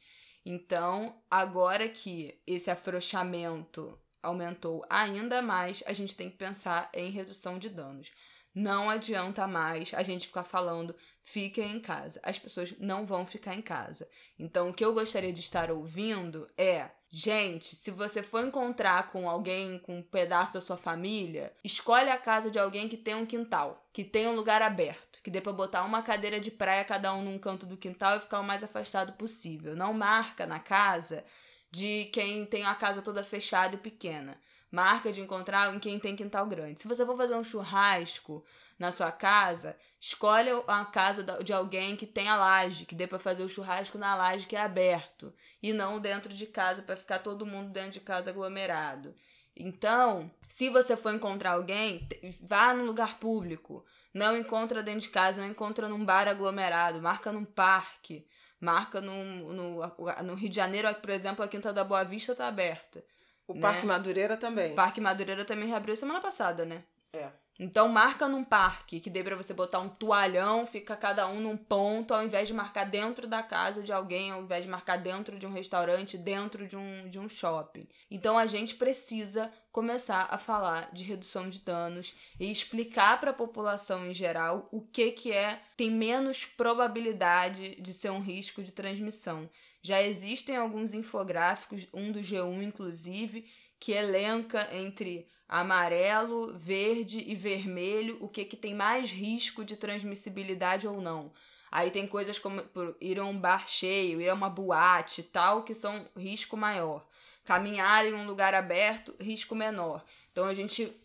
Então, 0.49 1.21
agora 1.29 1.89
que 1.89 2.39
esse 2.47 2.71
afrouxamento 2.71 3.99
aumentou 4.23 4.81
ainda 4.89 5.41
mais, 5.41 5.83
a 5.85 5.91
gente 5.91 6.15
tem 6.15 6.29
que 6.29 6.37
pensar 6.37 6.89
em 6.93 7.11
redução 7.11 7.59
de 7.59 7.67
danos. 7.67 8.13
Não 8.55 8.89
adianta 8.89 9.45
mais 9.45 9.93
a 9.93 10.01
gente 10.03 10.27
ficar 10.27 10.45
falando 10.45 10.95
fiquem 11.21 11.73
em 11.73 11.81
casa. 11.81 12.21
As 12.23 12.39
pessoas 12.39 12.73
não 12.79 13.05
vão 13.05 13.25
ficar 13.25 13.55
em 13.55 13.61
casa. 13.61 14.07
Então, 14.39 14.69
o 14.69 14.73
que 14.73 14.85
eu 14.85 14.93
gostaria 14.93 15.33
de 15.33 15.41
estar 15.41 15.69
ouvindo 15.69 16.49
é 16.57 16.91
Gente, 17.09 17.73
se 17.75 17.89
você 17.89 18.21
for 18.21 18.45
encontrar 18.45 19.07
com 19.07 19.29
alguém, 19.29 19.79
com 19.79 19.99
um 19.99 20.03
pedaço 20.03 20.53
da 20.53 20.59
sua 20.59 20.75
família, 20.75 21.53
escolhe 21.63 22.09
a 22.09 22.17
casa 22.17 22.51
de 22.51 22.59
alguém 22.59 22.89
que 22.89 22.97
tem 22.97 23.15
um 23.15 23.25
quintal, 23.25 23.87
que 23.93 24.03
tem 24.03 24.27
um 24.27 24.35
lugar 24.35 24.61
aberto, 24.61 25.21
que 25.23 25.31
dê 25.31 25.39
pra 25.39 25.53
botar 25.53 25.85
uma 25.85 26.01
cadeira 26.01 26.37
de 26.37 26.51
praia 26.51 26.83
cada 26.83 27.13
um 27.13 27.23
num 27.23 27.39
canto 27.39 27.65
do 27.65 27.77
quintal 27.77 28.17
e 28.17 28.19
ficar 28.19 28.41
o 28.41 28.43
mais 28.43 28.61
afastado 28.61 29.13
possível. 29.13 29.73
Não 29.73 29.93
marca 29.93 30.45
na 30.45 30.59
casa 30.59 31.23
de 31.71 32.05
quem 32.11 32.45
tem 32.45 32.65
a 32.65 32.75
casa 32.75 33.01
toda 33.01 33.23
fechada 33.23 33.75
e 33.75 33.79
pequena. 33.79 34.37
Marca 34.69 35.09
de 35.09 35.21
encontrar 35.21 35.73
em 35.73 35.79
quem 35.79 35.97
tem 35.97 36.13
quintal 36.13 36.45
grande. 36.45 36.81
Se 36.81 36.89
você 36.89 37.05
for 37.05 37.15
fazer 37.15 37.35
um 37.35 37.43
churrasco 37.43 38.43
na 38.77 38.91
sua 38.91 39.11
casa, 39.11 39.75
escolhe 39.99 40.49
a 40.67 40.85
casa 40.85 41.23
de 41.43 41.51
alguém 41.51 41.95
que 41.95 42.05
tenha 42.05 42.35
laje, 42.35 42.85
que 42.85 42.95
dê 42.95 43.07
para 43.07 43.19
fazer 43.19 43.43
o 43.43 43.49
churrasco 43.49 43.97
na 43.97 44.15
laje 44.15 44.45
que 44.45 44.55
é 44.55 44.61
aberto, 44.61 45.33
e 45.61 45.73
não 45.73 45.99
dentro 45.99 46.33
de 46.33 46.45
casa 46.45 46.81
para 46.81 46.95
ficar 46.95 47.19
todo 47.19 47.45
mundo 47.45 47.71
dentro 47.71 47.91
de 47.91 47.99
casa 48.01 48.29
aglomerado. 48.29 49.15
Então, 49.55 50.29
se 50.47 50.69
você 50.69 50.95
for 50.95 51.13
encontrar 51.13 51.53
alguém, 51.53 52.07
vá 52.41 52.73
num 52.73 52.85
lugar 52.85 53.19
público. 53.19 53.83
Não 54.13 54.37
encontra 54.37 54.83
dentro 54.83 55.01
de 55.01 55.09
casa, 55.09 55.41
não 55.41 55.47
encontra 55.47 55.89
num 55.89 56.05
bar 56.05 56.27
aglomerado, 56.27 57.01
marca 57.01 57.31
num 57.31 57.45
parque, 57.45 58.27
marca 58.59 59.01
no, 59.01 59.53
no, 59.53 59.81
no 60.23 60.35
Rio 60.35 60.49
de 60.49 60.55
Janeiro, 60.55 60.93
por 60.95 61.09
exemplo, 61.09 61.43
a 61.43 61.47
Quinta 61.47 61.73
da 61.73 61.83
Boa 61.83 62.03
Vista 62.03 62.35
tá 62.35 62.47
aberta. 62.47 63.03
O 63.47 63.53
né? 63.53 63.61
Parque 63.61 63.85
Madureira 63.85 64.37
também. 64.37 64.73
O 64.73 64.75
Parque 64.75 65.01
Madureira 65.01 65.45
também 65.45 65.67
reabriu 65.67 65.95
semana 65.95 66.21
passada, 66.21 66.65
né? 66.65 66.83
É. 67.13 67.29
Então 67.59 67.87
marca 67.87 68.27
num 68.27 68.43
parque, 68.43 68.99
que 68.99 69.09
dê 69.09 69.23
para 69.23 69.35
você 69.35 69.53
botar 69.53 69.79
um 69.79 69.89
toalhão, 69.89 70.67
fica 70.67 70.95
cada 70.95 71.27
um 71.27 71.39
num 71.39 71.57
ponto, 71.57 72.13
ao 72.13 72.23
invés 72.23 72.47
de 72.47 72.53
marcar 72.53 72.83
dentro 72.83 73.27
da 73.27 73.41
casa 73.41 73.81
de 73.81 73.91
alguém, 73.91 74.31
ao 74.31 74.43
invés 74.43 74.63
de 74.63 74.69
marcar 74.69 74.97
dentro 74.97 75.39
de 75.39 75.47
um 75.47 75.51
restaurante, 75.51 76.17
dentro 76.17 76.67
de 76.67 76.77
um, 76.77 77.09
de 77.09 77.17
um 77.17 77.27
shopping. 77.27 77.87
Então 78.11 78.37
a 78.37 78.45
gente 78.45 78.75
precisa 78.75 79.51
começar 79.71 80.27
a 80.29 80.37
falar 80.37 80.91
de 80.93 81.03
redução 81.03 81.49
de 81.49 81.59
danos 81.59 82.13
e 82.39 82.51
explicar 82.51 83.19
para 83.19 83.31
a 83.31 83.33
população 83.33 84.05
em 84.05 84.13
geral 84.13 84.67
o 84.71 84.81
que 84.81 85.11
que 85.11 85.31
é 85.31 85.59
tem 85.75 85.89
menos 85.89 86.45
probabilidade 86.45 87.75
de 87.81 87.93
ser 87.93 88.11
um 88.11 88.21
risco 88.21 88.61
de 88.61 88.71
transmissão. 88.71 89.49
Já 89.81 90.01
existem 90.01 90.55
alguns 90.55 90.93
infográficos, 90.93 91.87
um 91.93 92.11
do 92.11 92.19
G1 92.19 92.61
inclusive, 92.61 93.45
que 93.79 93.91
elenca 93.91 94.67
entre 94.75 95.27
amarelo, 95.47 96.57
verde 96.57 97.23
e 97.25 97.35
vermelho, 97.35 98.17
o 98.19 98.27
que, 98.27 98.43
que 98.43 98.57
tem 98.57 98.73
mais 98.73 99.11
risco 99.11 99.63
de 99.63 99.77
transmissibilidade 99.77 100.87
ou 100.87 101.01
não. 101.01 101.31
Aí 101.71 101.91
tem 101.91 102.07
coisas 102.07 102.39
como 102.39 102.63
ir 102.99 103.19
a 103.19 103.25
um 103.25 103.37
bar 103.37 103.67
cheio, 103.67 104.21
ir 104.21 104.29
a 104.29 104.33
uma 104.33 104.49
boate 104.49 105.23
tal, 105.23 105.63
que 105.63 105.73
são 105.73 106.07
risco 106.15 106.55
maior. 106.55 107.05
Caminhar 107.43 108.05
em 108.05 108.13
um 108.13 108.25
lugar 108.25 108.53
aberto, 108.53 109.15
risco 109.19 109.55
menor. 109.55 110.03
Então 110.31 110.45
a 110.45 110.53
gente 110.53 110.95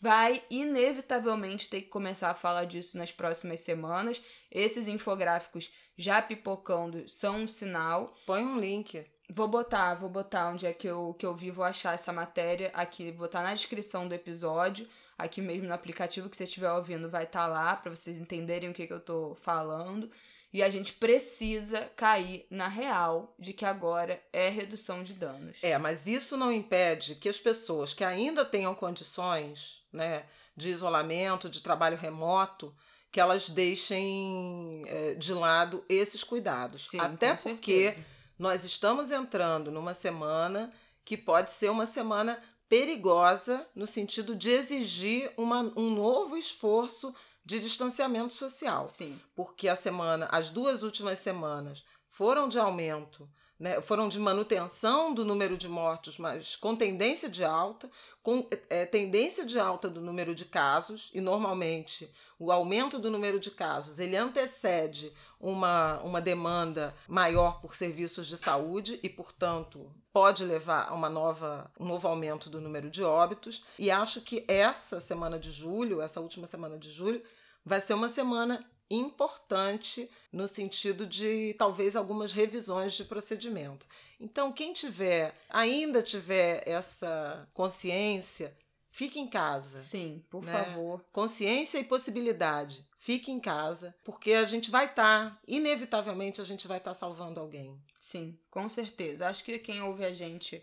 vai 0.00 0.42
inevitavelmente 0.50 1.68
ter 1.68 1.82
que 1.82 1.88
começar 1.88 2.30
a 2.30 2.34
falar 2.34 2.64
disso 2.64 2.98
nas 2.98 3.10
próximas 3.10 3.60
semanas. 3.60 4.20
Esses 4.50 4.86
infográficos 4.86 5.70
já 5.96 6.20
pipocando 6.20 7.08
são 7.08 7.42
um 7.42 7.48
sinal. 7.48 8.14
Põe 8.26 8.44
um 8.44 8.58
link. 8.58 9.04
Vou 9.30 9.46
botar, 9.46 9.94
vou 9.94 10.08
botar 10.08 10.48
onde 10.48 10.66
é 10.66 10.72
que 10.72 10.86
eu, 10.86 11.14
que 11.18 11.26
eu 11.26 11.34
vi, 11.34 11.50
vou 11.50 11.64
achar 11.64 11.94
essa 11.94 12.12
matéria 12.12 12.70
aqui, 12.72 13.12
botar 13.12 13.42
na 13.42 13.52
descrição 13.52 14.08
do 14.08 14.14
episódio, 14.14 14.88
aqui 15.18 15.42
mesmo 15.42 15.68
no 15.68 15.74
aplicativo 15.74 16.30
que 16.30 16.36
você 16.36 16.44
estiver 16.44 16.72
ouvindo 16.72 17.10
vai 17.10 17.24
estar 17.24 17.40
tá 17.40 17.46
lá 17.46 17.76
para 17.76 17.94
vocês 17.94 18.16
entenderem 18.16 18.70
o 18.70 18.72
que, 18.72 18.86
que 18.86 18.92
eu 18.92 19.00
tô 19.00 19.36
falando. 19.42 20.10
E 20.50 20.62
a 20.62 20.70
gente 20.70 20.94
precisa 20.94 21.90
cair 21.94 22.46
na 22.50 22.68
real 22.68 23.34
de 23.38 23.52
que 23.52 23.66
agora 23.66 24.18
é 24.32 24.48
redução 24.48 25.02
de 25.02 25.12
danos. 25.12 25.58
É, 25.62 25.76
mas 25.76 26.06
isso 26.06 26.38
não 26.38 26.50
impede 26.50 27.14
que 27.16 27.28
as 27.28 27.38
pessoas 27.38 27.92
que 27.92 28.02
ainda 28.02 28.46
tenham 28.46 28.74
condições, 28.74 29.82
né, 29.92 30.24
de 30.56 30.70
isolamento, 30.70 31.50
de 31.50 31.60
trabalho 31.60 31.98
remoto, 31.98 32.74
que 33.12 33.20
elas 33.20 33.50
deixem 33.50 34.84
é, 34.86 35.14
de 35.14 35.34
lado 35.34 35.84
esses 35.86 36.24
cuidados. 36.24 36.88
Sim, 36.88 36.98
Até 36.98 37.34
porque 37.34 37.92
certeza 37.92 38.17
nós 38.38 38.64
estamos 38.64 39.10
entrando 39.10 39.70
numa 39.70 39.94
semana 39.94 40.72
que 41.04 41.16
pode 41.16 41.50
ser 41.50 41.70
uma 41.70 41.86
semana 41.86 42.40
perigosa 42.68 43.66
no 43.74 43.86
sentido 43.86 44.36
de 44.36 44.50
exigir 44.50 45.32
uma, 45.36 45.60
um 45.76 45.90
novo 45.90 46.36
esforço 46.36 47.14
de 47.44 47.58
distanciamento 47.58 48.32
social. 48.32 48.86
Sim. 48.88 49.18
Porque 49.34 49.68
a 49.68 49.76
semana, 49.76 50.28
as 50.30 50.50
duas 50.50 50.82
últimas 50.82 51.18
semanas 51.18 51.82
foram 52.10 52.48
de 52.48 52.58
aumento 52.58 53.28
né, 53.58 53.80
foram 53.80 54.08
de 54.08 54.18
manutenção 54.18 55.12
do 55.12 55.24
número 55.24 55.56
de 55.56 55.68
mortos, 55.68 56.16
mas 56.16 56.54
com 56.54 56.76
tendência 56.76 57.28
de 57.28 57.44
alta, 57.44 57.90
com 58.22 58.46
é, 58.70 58.86
tendência 58.86 59.44
de 59.44 59.58
alta 59.58 59.88
do 59.88 60.00
número 60.00 60.34
de 60.34 60.44
casos, 60.44 61.10
e 61.12 61.20
normalmente 61.20 62.08
o 62.38 62.52
aumento 62.52 62.98
do 62.98 63.10
número 63.10 63.40
de 63.40 63.50
casos 63.50 63.98
ele 63.98 64.16
antecede 64.16 65.12
uma, 65.40 65.98
uma 66.02 66.20
demanda 66.20 66.94
maior 67.08 67.60
por 67.60 67.74
serviços 67.74 68.26
de 68.28 68.36
saúde 68.36 69.00
e, 69.02 69.08
portanto, 69.08 69.92
pode 70.12 70.44
levar 70.44 70.88
a 70.88 70.94
uma 70.94 71.08
nova, 71.08 71.70
um 71.78 71.84
novo 71.84 72.06
aumento 72.06 72.48
do 72.48 72.60
número 72.60 72.90
de 72.90 73.02
óbitos. 73.02 73.64
E 73.78 73.90
acho 73.90 74.20
que 74.20 74.44
essa 74.46 75.00
semana 75.00 75.38
de 75.38 75.50
julho, 75.50 76.00
essa 76.00 76.20
última 76.20 76.46
semana 76.46 76.78
de 76.78 76.90
julho, 76.90 77.22
vai 77.64 77.80
ser 77.80 77.94
uma 77.94 78.08
semana 78.08 78.64
importante 78.90 80.10
no 80.32 80.48
sentido 80.48 81.06
de 81.06 81.54
talvez 81.58 81.94
algumas 81.94 82.32
revisões 82.32 82.94
de 82.94 83.04
procedimento. 83.04 83.86
Então, 84.20 84.52
quem 84.52 84.72
tiver, 84.72 85.34
ainda 85.48 86.02
tiver 86.02 86.62
essa 86.66 87.48
consciência, 87.54 88.56
fique 88.90 89.20
em 89.20 89.28
casa. 89.28 89.78
Sim, 89.78 90.24
por 90.28 90.44
né? 90.44 90.52
favor. 90.52 91.04
Consciência 91.12 91.78
e 91.78 91.84
possibilidade. 91.84 92.86
Fique 92.98 93.30
em 93.30 93.38
casa, 93.38 93.94
porque 94.02 94.32
a 94.32 94.44
gente 94.44 94.70
vai 94.70 94.86
estar, 94.86 95.30
tá, 95.30 95.40
inevitavelmente, 95.46 96.40
a 96.40 96.44
gente 96.44 96.66
vai 96.66 96.78
estar 96.78 96.90
tá 96.90 96.94
salvando 96.94 97.38
alguém. 97.38 97.80
Sim, 97.94 98.36
com 98.50 98.68
certeza. 98.68 99.28
Acho 99.28 99.44
que 99.44 99.58
quem 99.58 99.80
ouve 99.80 100.04
a 100.04 100.12
gente 100.12 100.62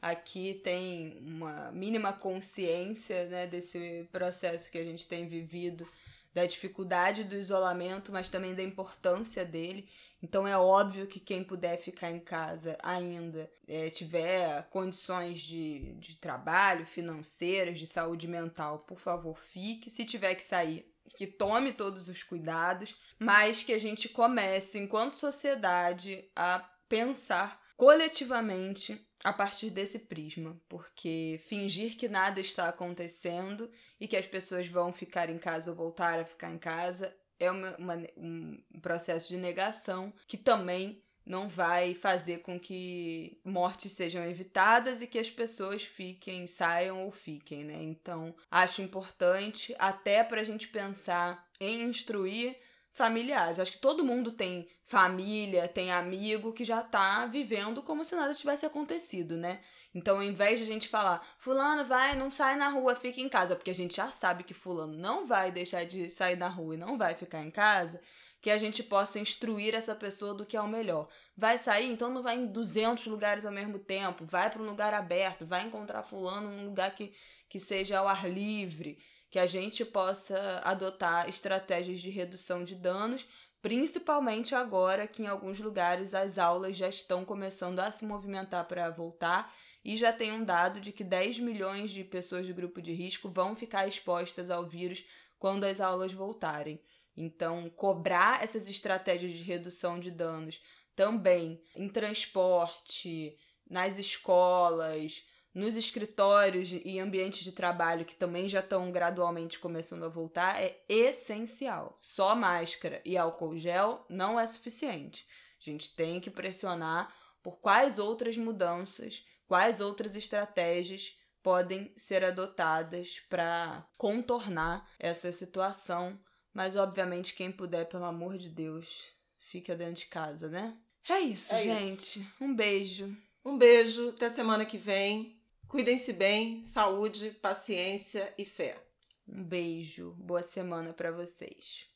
aqui 0.00 0.60
tem 0.62 1.18
uma 1.20 1.72
mínima 1.72 2.12
consciência 2.12 3.26
né, 3.26 3.46
desse 3.46 4.08
processo 4.12 4.70
que 4.70 4.78
a 4.78 4.84
gente 4.84 5.06
tem 5.06 5.26
vivido 5.26 5.86
da 6.34 6.44
dificuldade 6.44 7.24
do 7.24 7.36
isolamento, 7.36 8.10
mas 8.10 8.28
também 8.28 8.54
da 8.54 8.62
importância 8.62 9.44
dele. 9.44 9.88
Então 10.20 10.48
é 10.48 10.56
óbvio 10.56 11.06
que 11.06 11.20
quem 11.20 11.44
puder 11.44 11.76
ficar 11.76 12.10
em 12.10 12.18
casa 12.18 12.76
ainda, 12.82 13.48
é, 13.68 13.88
tiver 13.88 14.62
condições 14.70 15.40
de, 15.40 15.92
de 15.94 16.16
trabalho, 16.16 16.86
financeiras, 16.86 17.78
de 17.78 17.86
saúde 17.86 18.26
mental, 18.26 18.80
por 18.80 18.98
favor, 18.98 19.38
fique. 19.38 19.90
Se 19.90 20.04
tiver 20.04 20.34
que 20.34 20.42
sair, 20.42 20.90
que 21.16 21.26
tome 21.26 21.72
todos 21.72 22.08
os 22.08 22.22
cuidados, 22.22 22.96
mas 23.18 23.62
que 23.62 23.72
a 23.72 23.78
gente 23.78 24.08
comece, 24.08 24.78
enquanto 24.78 25.14
sociedade, 25.14 26.24
a 26.34 26.58
pensar 26.88 27.63
coletivamente 27.76 29.06
a 29.22 29.32
partir 29.32 29.70
desse 29.70 30.00
prisma, 30.00 30.60
porque 30.68 31.40
fingir 31.42 31.96
que 31.96 32.08
nada 32.08 32.40
está 32.40 32.68
acontecendo 32.68 33.70
e 33.98 34.06
que 34.06 34.16
as 34.16 34.26
pessoas 34.26 34.68
vão 34.68 34.92
ficar 34.92 35.30
em 35.30 35.38
casa 35.38 35.70
ou 35.70 35.76
voltar 35.76 36.18
a 36.18 36.26
ficar 36.26 36.50
em 36.50 36.58
casa 36.58 37.14
é 37.40 37.50
uma, 37.50 37.76
uma, 37.76 37.96
um 38.16 38.80
processo 38.80 39.28
de 39.28 39.38
negação 39.38 40.12
que 40.26 40.36
também 40.36 41.02
não 41.26 41.48
vai 41.48 41.94
fazer 41.94 42.38
com 42.38 42.60
que 42.60 43.40
mortes 43.42 43.92
sejam 43.92 44.22
evitadas 44.24 45.00
e 45.00 45.06
que 45.06 45.18
as 45.18 45.30
pessoas 45.30 45.82
fiquem, 45.82 46.46
saiam 46.46 47.02
ou 47.02 47.10
fiquem, 47.10 47.64
né? 47.64 47.82
Então, 47.82 48.34
acho 48.50 48.82
importante 48.82 49.74
até 49.78 50.22
para 50.22 50.42
a 50.42 50.44
gente 50.44 50.68
pensar 50.68 51.48
em 51.58 51.82
instruir 51.84 52.54
familiares. 52.94 53.58
Acho 53.58 53.72
que 53.72 53.78
todo 53.78 54.04
mundo 54.04 54.32
tem 54.32 54.66
família, 54.84 55.68
tem 55.68 55.92
amigo 55.92 56.52
que 56.52 56.64
já 56.64 56.82
tá 56.82 57.26
vivendo 57.26 57.82
como 57.82 58.04
se 58.04 58.14
nada 58.14 58.34
tivesse 58.34 58.64
acontecido, 58.64 59.36
né? 59.36 59.60
Então, 59.92 60.16
ao 60.16 60.22
invés 60.22 60.58
de 60.58 60.64
a 60.64 60.66
gente 60.66 60.88
falar, 60.88 61.24
fulano 61.38 61.84
vai, 61.84 62.16
não 62.16 62.30
sai 62.30 62.56
na 62.56 62.68
rua, 62.68 62.96
fica 62.96 63.20
em 63.20 63.28
casa, 63.28 63.54
porque 63.54 63.70
a 63.70 63.74
gente 63.74 63.96
já 63.96 64.10
sabe 64.10 64.44
que 64.44 64.54
fulano 64.54 64.96
não 64.96 65.26
vai 65.26 65.52
deixar 65.52 65.84
de 65.84 66.08
sair 66.08 66.36
na 66.36 66.48
rua 66.48 66.74
e 66.74 66.78
não 66.78 66.96
vai 66.96 67.14
ficar 67.14 67.42
em 67.42 67.50
casa, 67.50 68.00
que 68.40 68.50
a 68.50 68.58
gente 68.58 68.82
possa 68.82 69.18
instruir 69.18 69.74
essa 69.74 69.94
pessoa 69.94 70.34
do 70.34 70.44
que 70.46 70.56
é 70.56 70.60
o 70.60 70.68
melhor. 70.68 71.08
Vai 71.36 71.58
sair, 71.58 71.90
então 71.90 72.10
não 72.10 72.22
vai 72.22 72.36
em 72.36 72.46
200 72.46 73.06
lugares 73.06 73.46
ao 73.46 73.52
mesmo 73.52 73.78
tempo, 73.78 74.24
vai 74.24 74.50
para 74.50 74.62
um 74.62 74.66
lugar 74.66 74.92
aberto, 74.94 75.46
vai 75.46 75.62
encontrar 75.64 76.02
fulano 76.02 76.50
num 76.50 76.66
lugar 76.66 76.94
que, 76.94 77.12
que 77.48 77.58
seja 77.58 77.98
ao 77.98 78.08
ar 78.08 78.28
livre, 78.28 78.98
que 79.34 79.38
a 79.40 79.48
gente 79.48 79.84
possa 79.84 80.60
adotar 80.62 81.28
estratégias 81.28 82.00
de 82.00 82.08
redução 82.08 82.62
de 82.62 82.76
danos, 82.76 83.26
principalmente 83.60 84.54
agora 84.54 85.08
que 85.08 85.24
em 85.24 85.26
alguns 85.26 85.58
lugares 85.58 86.14
as 86.14 86.38
aulas 86.38 86.76
já 86.76 86.88
estão 86.88 87.24
começando 87.24 87.80
a 87.80 87.90
se 87.90 88.06
movimentar 88.06 88.64
para 88.68 88.88
voltar 88.90 89.52
e 89.84 89.96
já 89.96 90.12
tem 90.12 90.30
um 90.30 90.44
dado 90.44 90.80
de 90.80 90.92
que 90.92 91.02
10 91.02 91.40
milhões 91.40 91.90
de 91.90 92.04
pessoas 92.04 92.46
de 92.46 92.52
grupo 92.52 92.80
de 92.80 92.92
risco 92.92 93.28
vão 93.28 93.56
ficar 93.56 93.88
expostas 93.88 94.50
ao 94.50 94.68
vírus 94.68 95.04
quando 95.36 95.64
as 95.64 95.80
aulas 95.80 96.12
voltarem. 96.12 96.80
Então, 97.16 97.68
cobrar 97.70 98.40
essas 98.40 98.68
estratégias 98.68 99.32
de 99.32 99.42
redução 99.42 99.98
de 99.98 100.12
danos 100.12 100.60
também 100.94 101.60
em 101.74 101.88
transporte, 101.88 103.36
nas 103.68 103.98
escolas, 103.98 105.24
nos 105.54 105.76
escritórios 105.76 106.70
e 106.84 106.98
ambientes 106.98 107.44
de 107.44 107.52
trabalho 107.52 108.04
que 108.04 108.16
também 108.16 108.48
já 108.48 108.60
estão 108.60 108.90
gradualmente 108.90 109.58
começando 109.58 110.04
a 110.04 110.08
voltar 110.08 110.60
é 110.60 110.80
essencial. 110.88 111.96
Só 112.00 112.34
máscara 112.34 113.00
e 113.04 113.16
álcool 113.16 113.56
gel 113.56 114.04
não 114.08 114.38
é 114.38 114.46
suficiente. 114.46 115.26
A 115.60 115.70
gente 115.70 115.94
tem 115.94 116.20
que 116.20 116.30
pressionar 116.30 117.14
por 117.42 117.60
quais 117.60 117.98
outras 117.98 118.36
mudanças 118.36 119.22
quais 119.46 119.80
outras 119.80 120.16
estratégias 120.16 121.16
podem 121.42 121.92
ser 121.96 122.24
adotadas 122.24 123.20
para 123.28 123.86
contornar 123.96 124.88
essa 124.98 125.30
situação. 125.30 126.18
Mas, 126.52 126.76
obviamente, 126.76 127.34
quem 127.34 127.50
puder, 127.52 127.86
pelo 127.88 128.04
amor 128.04 128.38
de 128.38 128.48
Deus, 128.48 129.12
fica 129.38 129.76
dentro 129.76 129.96
de 129.96 130.06
casa, 130.06 130.48
né? 130.48 130.76
É 131.08 131.20
isso, 131.20 131.54
é 131.54 131.60
gente. 131.60 132.20
Isso. 132.20 132.28
Um 132.40 132.54
beijo. 132.54 133.16
Um 133.44 133.58
beijo. 133.58 134.10
Até 134.10 134.30
semana 134.30 134.64
que 134.64 134.78
vem. 134.78 135.33
Cuidem-se 135.74 136.12
bem. 136.12 136.62
Saúde, 136.62 137.32
paciência 137.42 138.32
e 138.38 138.44
fé. 138.44 138.80
Um 139.26 139.42
beijo. 139.42 140.12
Boa 140.20 140.40
semana 140.40 140.92
para 140.92 141.10
vocês. 141.10 141.88